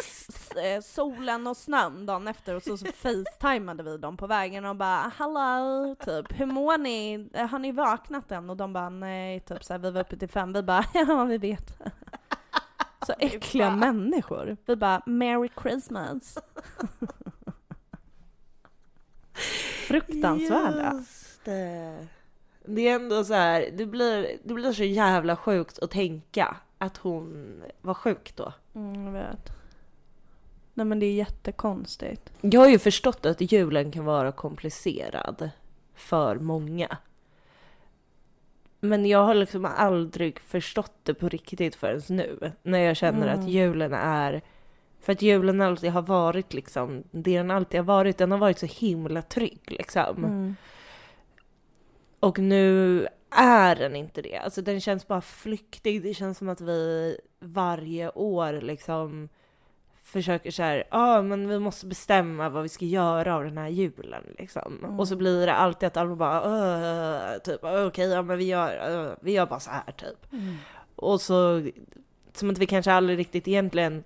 s- 0.00 0.50
eh, 0.56 0.80
solen 0.80 1.46
och 1.46 1.56
snön 1.56 2.06
dagen 2.06 2.28
efter 2.28 2.54
och 2.54 2.62
så, 2.62 2.76
så 2.78 2.86
facetimade 2.86 3.82
vi 3.82 3.96
dem 3.98 4.16
på 4.16 4.26
vägen 4.26 4.64
och 4.64 4.76
bara 4.76 5.12
hallå, 5.16 5.96
typ 6.04 6.40
hur 6.40 6.46
mår 6.46 6.78
ni? 6.78 7.28
Eh, 7.34 7.46
Har 7.46 7.58
ni 7.58 7.72
vaknat 7.72 8.32
än? 8.32 8.50
Och 8.50 8.56
de 8.56 8.72
bara 8.72 8.88
nej, 8.90 9.40
typ 9.40 9.64
så 9.64 9.72
här, 9.72 9.78
vi 9.78 9.90
var 9.90 10.00
uppe 10.00 10.16
till 10.16 10.28
fem. 10.28 10.52
Vi 10.52 10.62
bara 10.62 10.84
ja 10.94 11.24
vi 11.24 11.38
vet. 11.38 11.78
Så 13.06 13.12
äckliga 13.18 13.70
människor. 13.76 14.56
Vi 14.66 14.76
bara 14.76 15.02
merry 15.06 15.48
christmas. 15.62 16.38
Fruktansvärda. 19.90 20.92
Just 20.94 21.44
det. 21.44 22.06
Det 22.64 22.88
är 22.88 22.94
ändå 22.94 23.24
så 23.24 23.34
här, 23.34 23.70
det 23.72 23.86
blir, 23.86 24.38
det 24.44 24.54
blir 24.54 24.72
så 24.72 24.84
jävla 24.84 25.36
sjukt 25.36 25.78
att 25.78 25.90
tänka 25.90 26.56
att 26.78 26.96
hon 26.96 27.62
var 27.80 27.94
sjuk 27.94 28.36
då. 28.36 28.52
Mm, 28.74 29.04
jag 29.04 29.12
vet. 29.12 29.52
Nej 30.74 30.86
men 30.86 30.98
det 30.98 31.06
är 31.06 31.12
jättekonstigt. 31.14 32.32
Jag 32.40 32.60
har 32.60 32.68
ju 32.68 32.78
förstått 32.78 33.26
att 33.26 33.52
julen 33.52 33.92
kan 33.92 34.04
vara 34.04 34.32
komplicerad 34.32 35.50
för 35.94 36.36
många. 36.36 36.96
Men 38.80 39.06
jag 39.06 39.24
har 39.24 39.34
liksom 39.34 39.64
aldrig 39.64 40.40
förstått 40.40 40.94
det 41.02 41.14
på 41.14 41.28
riktigt 41.28 41.74
förrän 41.74 42.02
nu. 42.08 42.52
När 42.62 42.78
jag 42.78 42.96
känner 42.96 43.28
Mm. 43.28 43.40
att 43.40 43.48
julen 43.48 43.92
är... 43.92 44.42
För 45.00 45.12
att 45.12 45.22
julen 45.22 45.60
alltid 45.60 45.90
har 45.90 46.02
varit 46.02 46.54
liksom, 46.54 47.04
det 47.10 47.36
den 47.36 47.50
alltid 47.50 47.80
har 47.80 47.84
varit, 47.84 48.18
den 48.18 48.32
har 48.32 48.38
varit 48.38 48.58
så 48.58 48.66
himla 48.66 49.22
trygg 49.22 49.60
liksom. 49.66 50.24
Mm. 50.24 50.56
Och 52.20 52.38
nu 52.38 53.06
är 53.30 53.76
den 53.76 53.96
inte 53.96 54.22
det. 54.22 54.36
Alltså 54.36 54.62
den 54.62 54.80
känns 54.80 55.06
bara 55.08 55.20
flyktig. 55.20 56.02
Det 56.02 56.14
känns 56.14 56.38
som 56.38 56.48
att 56.48 56.60
vi 56.60 57.16
varje 57.40 58.10
år 58.10 58.60
liksom 58.60 59.28
försöker 60.02 60.50
så 60.50 60.62
här, 60.62 60.76
ja 60.76 61.18
ah, 61.18 61.22
men 61.22 61.48
vi 61.48 61.58
måste 61.58 61.86
bestämma 61.86 62.48
vad 62.48 62.62
vi 62.62 62.68
ska 62.68 62.84
göra 62.84 63.34
av 63.34 63.44
den 63.44 63.58
här 63.58 63.68
julen 63.68 64.24
liksom. 64.38 64.78
Mm. 64.84 65.00
Och 65.00 65.08
så 65.08 65.16
blir 65.16 65.46
det 65.46 65.54
alltid 65.54 65.86
att 65.86 65.96
alla 65.96 66.16
bara, 66.16 67.38
typ, 67.38 67.60
okej, 67.62 67.86
okay, 67.86 68.06
ja 68.08 68.22
men 68.22 68.38
vi 68.38 68.44
gör, 68.44 69.06
"Åh, 69.08 69.14
vi 69.20 69.32
gör 69.32 69.46
bara 69.46 69.60
så 69.60 69.70
här 69.70 69.92
typ. 69.92 70.32
Mm. 70.32 70.56
Och 70.96 71.20
så, 71.20 71.70
som 72.32 72.50
att 72.50 72.58
vi 72.58 72.66
kanske 72.66 72.92
aldrig 72.92 73.18
riktigt 73.18 73.48
egentligen 73.48 74.04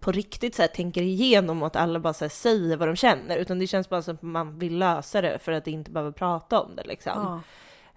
på 0.00 0.12
riktigt 0.12 0.54
så 0.54 0.62
här, 0.62 0.68
tänker 0.68 1.02
igenom 1.02 1.62
att 1.62 1.76
alla 1.76 2.00
bara 2.00 2.12
så 2.12 2.24
här, 2.24 2.30
säger 2.30 2.76
vad 2.76 2.88
de 2.88 2.96
känner, 2.96 3.36
utan 3.36 3.58
det 3.58 3.66
känns 3.66 3.88
bara 3.88 4.02
som 4.02 4.14
att 4.14 4.22
man 4.22 4.58
vill 4.58 4.78
lösa 4.78 5.20
det 5.20 5.38
för 5.38 5.52
att 5.52 5.66
inte 5.66 5.90
behöva 5.90 6.12
prata 6.12 6.60
om 6.60 6.76
det 6.76 6.84
liksom. 6.84 7.12
Ja. 7.14 7.40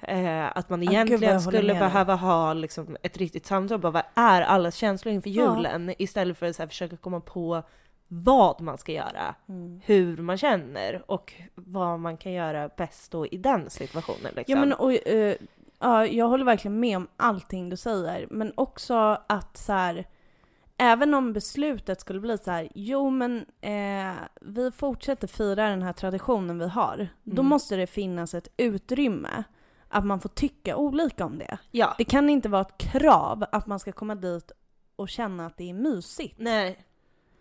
Eh, 0.07 0.57
att 0.57 0.69
man 0.69 0.79
gud, 0.81 0.89
egentligen 0.91 1.23
håller 1.23 1.39
skulle 1.39 1.73
behöva 1.73 2.15
ha 2.15 2.53
liksom, 2.53 2.97
ett 3.03 3.17
riktigt 3.17 3.45
samtal, 3.45 3.79
bara 3.79 3.91
vad 3.91 4.03
är 4.15 4.41
allas 4.41 4.75
känslor 4.75 5.13
inför 5.13 5.29
Ja. 5.29 5.55
julen? 5.57 5.93
Istället 5.97 6.37
för 6.37 6.45
att 6.45 6.55
så 6.55 6.61
här, 6.61 6.67
försöka 6.67 6.97
komma 6.97 7.19
på 7.19 7.63
vad 8.07 8.61
man 8.61 8.77
ska 8.77 8.91
göra, 8.91 9.35
Mm. 9.49 9.81
hur 9.85 10.17
man 10.17 10.37
känner 10.37 11.03
och 11.11 11.33
vad 11.55 11.99
man 11.99 12.17
kan 12.17 12.31
göra 12.31 12.69
bäst 12.77 13.11
då 13.11 13.27
i 13.27 13.37
den 13.37 13.69
situationen. 13.69 14.31
Liksom. 14.35 14.53
Ja 14.53 14.59
men 14.59 14.73
och, 14.73 15.07
eh, 15.07 15.35
ja, 15.79 16.05
jag 16.05 16.27
håller 16.27 16.45
verkligen 16.45 16.79
med 16.79 16.97
om 16.97 17.07
allting 17.17 17.69
du 17.69 17.77
säger. 17.77 18.27
Men 18.29 18.53
också 18.55 19.17
att 19.27 19.57
så 19.57 19.73
här, 19.73 20.05
även 20.81 21.13
om 21.13 21.33
beslutet 21.33 22.01
skulle 22.01 22.19
bli 22.19 22.37
så 22.37 22.51
här, 22.51 22.69
jo 22.75 23.09
men 23.09 23.45
eh, 23.61 24.13
vi 24.41 24.71
fortsätter 24.71 25.27
fira 25.27 25.69
den 25.69 25.81
här 25.81 25.93
traditionen 25.93 26.59
vi 26.59 26.67
har. 26.67 27.07
Då 27.23 27.41
Mm. 27.41 27.49
måste 27.49 27.75
det 27.75 27.87
finnas 27.87 28.33
ett 28.33 28.47
utrymme 28.57 29.43
att 29.89 30.05
man 30.05 30.19
får 30.19 30.29
tycka 30.29 30.75
olika 30.75 31.25
om 31.25 31.37
det. 31.37 31.57
ja. 31.71 31.95
Det 31.97 32.03
kan 32.03 32.29
inte 32.29 32.49
vara 32.49 32.61
ett 32.61 32.77
krav 32.77 33.45
att 33.51 33.67
man 33.67 33.79
ska 33.79 33.91
komma 33.91 34.15
dit 34.15 34.51
och 34.95 35.09
känna 35.09 35.45
att 35.45 35.57
det 35.57 35.69
är 35.69 35.73
mysigt. 35.73 36.35
Nej, 36.39 36.85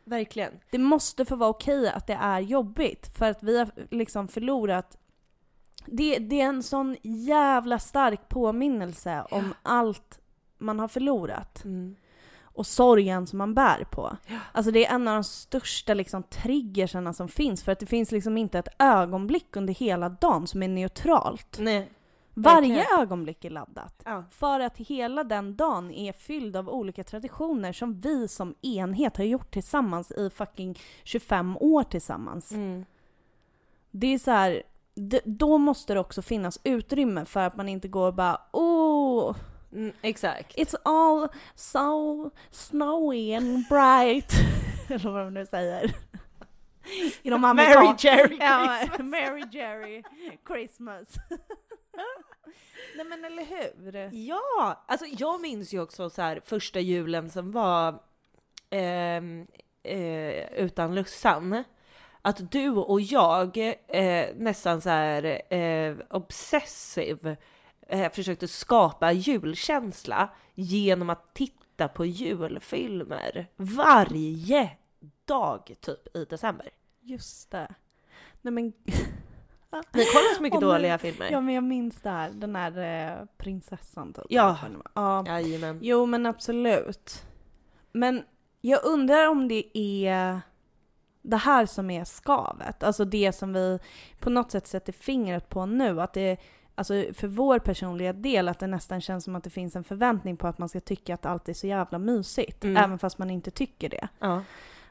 verkligen. 0.05 0.53
Det 0.71 0.79
måste 0.79 1.25
få 1.25 1.37
vara 1.37 1.51
okej 1.51 1.89
att 1.89 2.07
det 2.07 2.19
är 2.21 2.41
jobbigt 2.41 3.17
för 3.19 3.31
att 3.31 3.43
vi 3.43 3.59
har 3.59 3.71
liksom 3.91 4.29
förlorat 4.29 4.97
det, 5.87 6.19
det 6.19 6.41
är 6.41 6.47
en 6.47 6.63
sån 6.63 6.97
jävla 7.03 7.79
stark 7.79 8.29
påminnelse 8.29 9.25
om 9.31 9.55
allt 9.63 10.21
man 10.59 10.81
har 10.81 10.89
förlorat 10.89 11.65
Mm. 11.65 11.97
Och 12.61 12.67
sorgen 12.67 13.27
som 13.27 13.39
man 13.39 13.55
bär 13.55 13.85
på. 13.91 14.17
Ja. 14.27 14.39
Alltså 14.53 14.73
det 14.73 14.87
är 14.87 14.95
en 14.95 15.09
av 15.09 15.15
de 15.15 15.25
största 15.25 15.95
liksom 15.95 16.23
triggerserna 16.23 17.13
som 17.13 17.29
finns 17.29 17.63
för 17.63 17.73
att 17.73 17.79
det 17.79 17.87
finns 17.87 18.13
liksom 18.13 18.39
inte 18.39 18.59
ett 18.59 18.69
ögonblick 18.79 19.57
under 19.57 19.75
hela 19.75 20.09
dagen 20.09 20.47
som 20.47 20.63
är 20.63 20.69
neutralt. 20.69 21.57
Nej. 21.61 21.91
Varje 22.35 22.75
verkligen. 22.75 23.01
ögonblick 23.01 23.45
är 23.45 23.51
laddat. 23.51 24.03
Ja. 24.05 24.25
För 24.31 24.61
att 24.61 24.77
hela 24.77 25.25
den 25.25 25.57
dagen 25.57 25.91
är 25.91 26.13
fylld 26.13 26.57
av 26.57 26.69
olika 26.69 27.05
traditioner 27.05 27.73
som 27.73 28.01
vi 28.01 28.29
som 28.29 28.55
enhet 28.63 29.17
har 29.17 29.25
gjort 29.25 29.51
tillsammans 29.51 30.11
i 30.11 30.31
fucking 30.31 30.79
25 31.05 31.57
år 31.57 31.83
tillsammans. 31.83 32.53
Mm. 32.53 32.85
Det 33.91 34.07
är 34.15 34.19
så 34.19 34.31
här, 34.31 34.63
då 35.25 35.59
måste 35.59 35.95
det 35.95 36.01
också 36.01 36.23
finnas 36.23 36.61
utrymme 36.65 37.25
för 37.25 37.41
att 37.41 37.57
man 37.57 37.69
inte 37.69 37.89
går 37.89 38.07
och 38.07 38.15
bara 38.15 38.41
oh, 38.53 39.37
Mm, 39.73 39.93
exakt. 40.03 40.59
it's 40.59 40.75
all 40.85 41.29
so 41.55 42.31
snowy 42.51 43.35
and 43.35 43.69
bright. 43.69 44.33
Eller 44.89 45.11
vad 45.11 45.25
de 45.25 45.35
nu 45.35 45.47
säger. 45.47 45.95
I 47.23 47.31
de 47.31 47.41
Mary 47.41 47.95
Jerry 47.99 48.37
Ja, 48.41 48.79
Christmas. 48.79 48.99
Mary 49.11 49.43
Jerry 49.53 50.03
Christmas. 50.47 51.09
Nej 52.97 53.07
men 53.07 53.25
eller 53.25 53.45
hur? 53.45 54.11
Ja, 54.13 54.85
alltså 54.87 55.07
jag 55.07 55.41
minns 55.41 55.75
ju 55.75 55.81
också 55.81 56.11
så 56.11 56.23
här 56.23 56.41
första 56.45 56.81
julen 56.81 57.31
som 57.31 57.53
var 57.53 58.03
ehm, 58.71 59.47
eh, 59.83 60.53
utan 60.53 60.95
Lussan. 60.95 61.65
Att 62.23 62.53
du 62.53 62.71
och 62.71 63.01
jag 63.01 63.57
eh, 63.89 64.29
nästan 64.37 64.81
så 64.81 64.89
här 64.89 65.55
eh, 65.55 65.97
obsessiv 66.11 67.37
eh, 67.91 68.13
försökte 68.13 68.49
skapa 68.49 69.13
julkänsla 69.13 70.29
genom 70.55 71.11
att 71.11 71.35
titta 71.35 71.89
på 71.89 72.07
julfilmer 72.07 73.47
varje 73.57 74.71
dag 75.25 75.77
typ 75.81 76.17
i 76.17 76.25
december. 76.25 76.69
Just 77.01 77.51
det. 77.51 77.75
Nej 78.43 78.53
men, 78.53 78.73
Vi 79.93 80.05
kollar 80.05 80.35
så 80.37 80.43
mycket 80.43 80.61
dåliga 80.61 80.99
filmer. 80.99 81.31
ja 81.31 81.41
men 81.41 81.55
jag 81.55 81.65
minns 81.65 81.97
det 81.97 82.11
här, 82.11 82.31
den 82.31 82.57
här 82.57 82.79
eh, 82.79 83.25
prinsessan 83.37 84.13
typ. 84.13 84.25
Ja. 84.29 84.59
ja. 84.95 85.25
Jajamän. 85.27 85.79
Jo 85.83 86.07
men 86.07 86.27
absolut. 86.27 87.25
Men 87.93 88.23
jag 88.61 88.85
undrar 88.85 89.29
om 89.29 89.49
det 89.49 89.79
är 89.79 90.41
det 91.23 91.37
här 91.37 91.67
som 91.67 91.91
är 91.91 92.05
skavet. 92.05 92.83
Alltså 92.83 93.05
det 93.05 93.33
som 93.33 93.53
vi 93.53 93.79
på 94.19 94.31
något 94.31 94.51
sätt 94.51 94.67
sätter 94.67 94.93
fingret 94.93 95.49
på 95.49 95.67
nu. 95.67 96.01
Att 96.01 96.13
det, 96.13 96.37
alltså 96.75 97.05
för 97.13 97.29
vår 97.29 97.59
personliga 97.59 98.13
del, 98.13 98.49
att 98.49 98.59
det 98.59 98.67
nästan 98.67 99.01
känns 99.01 99.25
som 99.25 99.37
att 99.37 99.45
det 99.45 99.51
finns 99.51 99.77
en 99.77 99.85
förväntning 99.85 100.37
på 100.37 100.47
att 100.47 100.59
man 100.59 100.69
ska 100.69 100.81
tycka 100.81 101.15
att 101.15 101.27
allt 101.27 101.49
är 101.49 101.53
så 101.53 101.67
jävla 101.67 101.99
mysigt. 101.99 102.65
Mm. 102.65 102.77
Även 102.77 102.99
fast 102.99 103.19
man 103.19 103.31
inte 103.31 103.51
tycker 103.51 103.89
det. 103.89 104.09
Ja. 104.19 104.43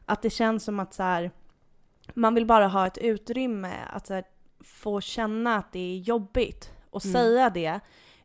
Att 0.05 0.21
det 0.21 0.29
känns 0.29 0.63
som 0.63 0.79
att 0.79 0.93
så 0.93 1.03
här, 1.03 1.31
man 2.13 2.35
vill 2.35 2.45
bara 2.45 2.67
ha 2.67 2.87
ett 2.87 2.97
utrymme 2.97 3.73
att 3.89 4.09
här, 4.09 4.23
få 4.63 5.01
känna 5.01 5.55
att 5.55 5.71
det 5.71 5.79
är 5.79 5.97
jobbigt 5.97 6.73
och 6.89 7.05
Mm. 7.05 7.13
säga 7.13 7.49
det 7.49 7.79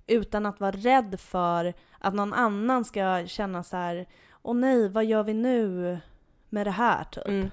utan 0.07 0.46
att 0.46 0.61
vara 0.61 0.70
rädd 0.72 1.20
för 1.20 1.74
att 1.98 2.14
någon 2.14 2.32
annan 2.32 2.84
ska 2.84 3.26
känna 3.26 3.62
så 3.62 3.76
här, 3.76 4.07
åh 4.42 4.55
nej, 4.57 4.88
vad 4.88 5.05
gör 5.05 5.22
vi 5.22 5.34
nu 5.34 5.98
med 6.48 6.66
det 6.66 6.70
här 6.70 7.05
typ. 7.05 7.26
Mm. 7.28 7.50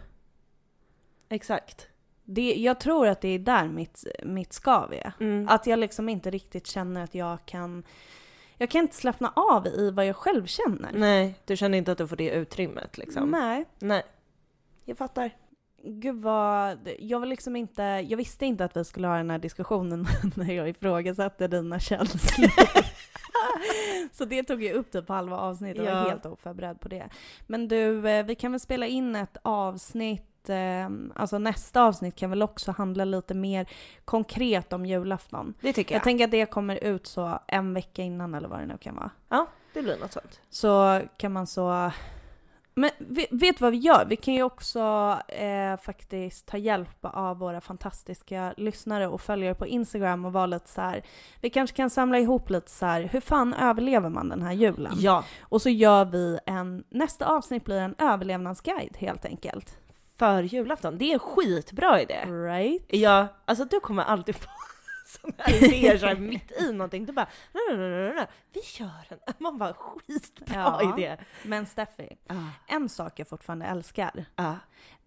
Exakt. 1.30 1.88
Det, 2.34 2.54
jag 2.56 2.80
tror 2.80 3.08
att 3.08 3.22
det 3.22 3.28
är 3.30 3.40
där 3.40 3.68
mitt, 3.68 4.06
mitt 4.24 4.54
skav 4.54 4.94
är. 4.94 5.14
Mm. 5.20 5.48
Att 5.50 5.68
jag 5.68 5.80
liksom 5.80 6.10
inte 6.10 6.32
riktigt 6.32 6.68
känner 6.68 7.04
att 7.04 7.16
jag 7.16 7.46
kan, 7.46 7.84
jag 8.58 8.70
kan 8.70 8.82
inte 8.82 8.96
slappna 8.96 9.34
av 9.36 9.68
i 9.68 9.92
vad 9.92 10.06
jag 10.06 10.16
själv 10.16 10.46
känner. 10.46 10.92
Nej, 10.94 11.36
du 11.46 11.58
känner 11.58 11.78
inte 11.78 11.92
att 11.92 11.98
du 11.98 12.08
får 12.08 12.16
det 12.16 12.30
utrymmet 12.30 12.98
liksom? 12.98 13.30
Nej. 13.30 13.66
Nej. 13.80 14.04
Jag 14.86 14.98
fattar. 14.98 15.32
Gud 15.84 16.16
vad, 16.22 16.78
jag 17.00 17.20
var 17.20 17.28
liksom 17.28 17.56
inte, 17.56 17.84
jag 17.84 18.18
visste 18.18 18.46
inte 18.46 18.66
att 18.66 18.78
vi 18.78 18.84
skulle 18.84 19.08
ha 19.08 19.18
den 19.18 19.30
här 19.30 19.40
diskussionen 19.40 20.08
när 20.36 20.54
jag 20.54 20.70
ifrågasatte 20.70 21.48
dina 21.48 21.80
känslor. 21.80 22.52
Så 24.12 24.26
det 24.26 24.44
tog 24.44 24.64
jag 24.64 24.76
upp 24.76 24.92
typ 24.92 25.10
halva 25.10 25.38
avsnittet, 25.38 25.84
var 25.86 25.92
Ja. 25.92 26.10
helt 26.10 26.26
oförberedd 26.26 26.80
på 26.80 26.88
det. 26.88 27.10
Men 27.48 27.68
du, 27.68 28.10
eh, 28.10 28.26
vi 28.26 28.36
kan 28.36 28.52
väl 28.52 28.60
spela 28.60 28.86
in 28.88 29.16
ett 29.16 29.38
avsnitt, 29.42 30.31
eh, 30.50 30.90
alltså 31.16 31.38
nästa 31.38 31.84
avsnitt 31.84 32.16
kan 32.16 32.30
väl 32.30 32.42
också 32.42 32.72
handla 32.72 33.06
lite 33.06 33.34
mer 33.34 33.70
konkret 34.06 34.74
om 34.74 34.86
julafton. 34.86 35.54
Det 35.62 35.74
tycker 35.74 35.96
Jag 35.96 36.00
jag. 36.00 36.04
tänker 36.04 36.26
att 36.26 36.32
det 36.32 36.46
kommer 36.46 36.84
ut 36.84 37.08
så 37.08 37.40
en 37.48 37.74
vecka 37.74 38.02
innan 38.02 38.34
eller 38.36 38.48
vad 38.48 38.60
det 38.60 38.66
nu 38.66 38.78
kan 38.78 38.96
vara. 38.96 39.12
Ja, 39.30 39.48
det 39.74 39.82
blir 39.82 39.98
något 39.98 40.12
sånt. 40.14 40.40
Så 40.50 41.02
kan 41.18 41.32
man 41.34 41.48
så... 41.48 41.92
Men 42.74 42.90
vet 43.32 43.58
du 43.58 43.62
vad 43.64 43.72
vi 43.72 43.78
gör? 43.78 44.06
Vi 44.06 44.16
kan 44.16 44.34
ju 44.34 44.44
också 44.44 44.80
eh, 45.28 45.78
faktiskt 45.78 46.46
ta 46.46 46.58
hjälp 46.58 46.98
av 47.02 47.38
våra 47.38 47.62
fantastiska 47.62 48.54
lyssnare 48.58 49.08
och 49.08 49.22
följare 49.22 49.56
på 49.56 49.68
Instagram 49.68 50.26
och 50.26 50.34
vara 50.34 50.46
lite 50.46 50.70
så 50.70 50.82
här. 50.82 51.02
Vi 51.42 51.50
kanske 51.50 51.76
kan 51.76 51.90
samla 51.90 52.20
ihop 52.20 52.50
lite 52.50 52.72
så 52.72 52.86
här. 52.86 53.02
hur 53.02 53.20
fan 53.22 53.54
överlever 53.54 54.10
man 54.10 54.30
den 54.30 54.42
här 54.42 54.52
julen? 54.54 54.94
Ja, 54.98 55.24
Och 55.42 55.62
så 55.62 55.70
gör 55.70 56.06
vi 56.06 56.40
en, 56.46 56.84
nästa 56.90 57.26
avsnitt 57.26 57.66
blir 57.66 57.80
en 57.80 57.96
överlevnadsguide 57.98 58.98
helt 58.98 59.26
enkelt. 59.26 59.78
För 60.22 60.44
julafton. 60.44 60.98
Det 60.98 61.06
är 61.06 61.14
en 61.14 61.20
skitbra 61.20 62.02
idé. 62.02 62.26
Right? 62.26 62.84
Ja, 62.88 63.28
alltså 63.46 63.66
du 63.66 63.80
kommer 63.80 64.04
alltid 64.04 64.36
få 64.36 64.50
sådana 65.08 65.36
här 65.38 65.64
idéer 65.64 65.98
så 65.98 66.06
här 66.06 66.16
mitt 66.16 66.52
i 66.62 66.72
någonting. 66.74 67.06
Du 67.06 67.14
bara, 67.14 67.28
nej, 67.54 67.78
nej, 67.78 67.90
nej, 67.90 68.14
nej, 68.16 68.28
vi 68.54 68.62
kör 68.62 68.90
en. 69.10 69.18
Man 69.38 69.58
bara, 69.58 69.74
skitbra 69.74 70.56
Ja. 70.82 70.94
idé. 70.98 71.18
Men 71.44 71.66
Steffi, 71.66 72.18
Ah, 72.30 72.34
en 72.74 72.90
sak 72.90 73.20
jag 73.20 73.28
fortfarande 73.28 73.66
älskar. 73.66 74.26
ah. 74.36 74.54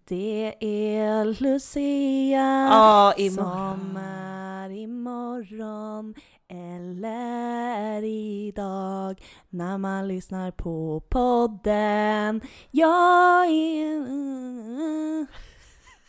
Det 0.07 0.55
är 0.59 1.25
Lucia. 1.43 2.67
Ja, 2.71 3.13
imorgon. 3.17 3.79
Som 3.79 3.97
är 3.97 4.69
imorgon 4.69 6.15
eller 6.55 8.03
idag 8.03 9.21
när 9.49 9.77
man 9.77 10.07
lyssnar 10.07 10.51
på 10.51 11.03
podden. 11.09 12.41
Jag 12.71 13.45
är... 13.45 14.05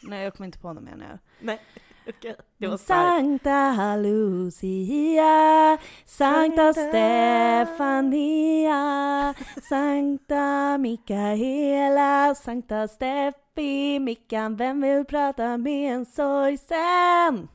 Nej, 0.08 0.24
jag 0.24 0.34
kommer 0.34 0.46
inte 0.46 0.58
på 0.58 0.72
något 0.72 0.84
mer 0.84 0.96
nu. 0.96 1.18
Nej, 1.40 1.60
okej. 2.08 2.36
Det 2.58 2.66
var. 2.66 2.76
Sankta 2.76 3.96
Lucia, 3.96 5.78
Sankta 6.04 6.72
Sankta- 6.72 7.66
Stefania, 7.66 9.34
Sankta 9.68 10.78
Mikaela, 10.78 12.34
Sankta 12.34 12.88
Steffi, 12.88 13.98
Mickan, 13.98 14.56
vem 14.56 14.80
vill 14.80 15.04
prata 15.04 15.56
med 15.56 15.92
en 15.94 16.06
sorgsen? 16.06 17.48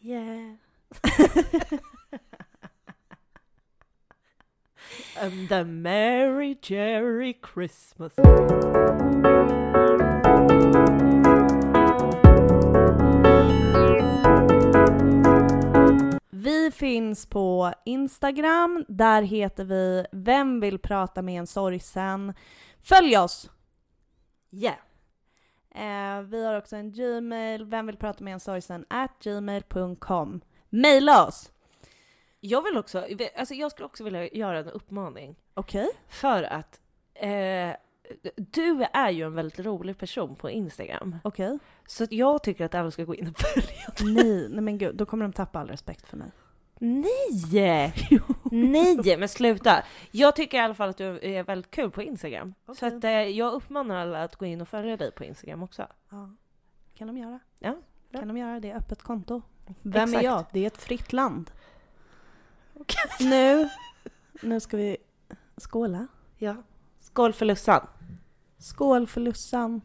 Yeah. 0.00 0.54
And 5.16 5.48
the 5.48 5.64
merry 5.64 6.56
Jerry 6.62 7.34
Christmas. 7.54 8.12
Vi 16.30 16.70
finns 16.70 17.26
på 17.26 17.72
Instagram, 17.84 18.84
där 18.88 19.22
heter 19.22 19.64
vi 19.64 20.06
Vem 20.12 20.60
vill 20.60 20.78
prata 20.78 21.22
med 21.22 21.38
en 21.38 21.46
sorgsen? 21.46 22.34
Följ 22.80 23.16
oss! 23.18 23.50
Yeah. 24.50 24.76
Eh, 25.74 26.22
vi 26.22 26.44
har 26.44 26.58
också 26.58 26.76
en 26.76 26.92
Gmail, 26.92 27.64
vem 27.64 27.86
vill 27.86 27.96
prata 27.96 28.24
med 28.24 28.32
en 28.32 28.40
sorgsen? 28.40 28.84
at 28.88 29.10
gmail.com. 29.24 30.40
Maila 30.72 31.26
oss! 31.26 31.52
Jag 32.40 32.62
vill 32.62 32.76
också, 32.76 33.06
alltså 33.36 33.54
jag 33.54 33.70
skulle 33.70 33.86
också 33.86 34.04
vilja 34.04 34.28
göra 34.28 34.58
en 34.58 34.68
uppmaning. 34.68 35.36
Okej. 35.54 35.88
För 36.08 36.42
att 36.42 36.80
eh, 37.14 37.70
du 38.36 38.84
är 38.92 39.10
ju 39.10 39.24
en 39.24 39.34
väldigt 39.34 39.58
rolig 39.58 39.98
person 39.98 40.36
på 40.36 40.50
Instagram. 40.50 41.16
Okej. 41.24 41.58
Så 41.86 42.04
att 42.04 42.12
jag 42.12 42.42
tycker 42.42 42.64
att 42.64 42.74
alla 42.74 42.90
ska 42.90 43.04
gå 43.04 43.14
in 43.14 43.28
och 43.28 43.38
följa 43.54 44.14
Nej, 44.14 44.48
nej 44.50 44.60
men 44.60 44.78
gud, 44.78 44.96
då 44.96 45.06
kommer 45.06 45.24
de 45.24 45.32
tappa 45.32 45.58
all 45.58 45.68
respekt 45.68 46.06
för 46.06 46.16
mig. 46.16 46.30
Nej! 46.78 47.92
Nej, 48.44 49.16
men 49.18 49.28
sluta! 49.28 49.84
Jag 50.10 50.36
tycker 50.36 50.58
i 50.58 50.60
alla 50.60 50.74
fall 50.74 50.88
att 50.88 50.96
du 50.96 51.18
är 51.22 51.42
väldigt 51.42 51.70
kul 51.70 51.90
på 51.90 52.02
Instagram. 52.02 52.54
Så 52.66 52.72
Okej. 52.72 52.88
att, 52.88 53.04
eh, 53.04 53.10
jag 53.10 53.52
uppmanar 53.52 53.96
alla 53.96 54.22
att 54.22 54.36
gå 54.36 54.46
in 54.46 54.60
och 54.60 54.68
följa 54.68 54.96
dig 54.96 55.12
på 55.12 55.24
Instagram 55.24 55.62
också. 55.62 55.86
Ja. 56.10 56.30
kan 56.94 57.06
de 57.06 57.16
göra. 57.18 57.40
Ja, 57.58 57.76
bra. 58.10 58.20
Kan 58.20 58.28
de 58.28 58.36
göra 58.36 58.60
det? 58.60 58.72
Öppet 58.72 59.02
konto. 59.02 59.42
Vem 59.82 60.02
Exakt. 60.02 60.24
är 60.24 60.28
jag? 60.28 60.44
Det 60.52 60.60
är 60.60 60.66
ett 60.66 60.82
fritt 60.82 61.12
land. 61.12 61.50
Nu, 63.20 63.68
nu 64.42 64.60
ska 64.60 64.76
vi 64.76 64.96
skåla. 65.56 66.06
Ja. 66.38 66.56
Skål 67.00 67.32
för 67.32 67.46
Lussan! 67.46 67.86
Skål 68.58 69.06
för 69.06 69.20
Lussan. 69.20 69.80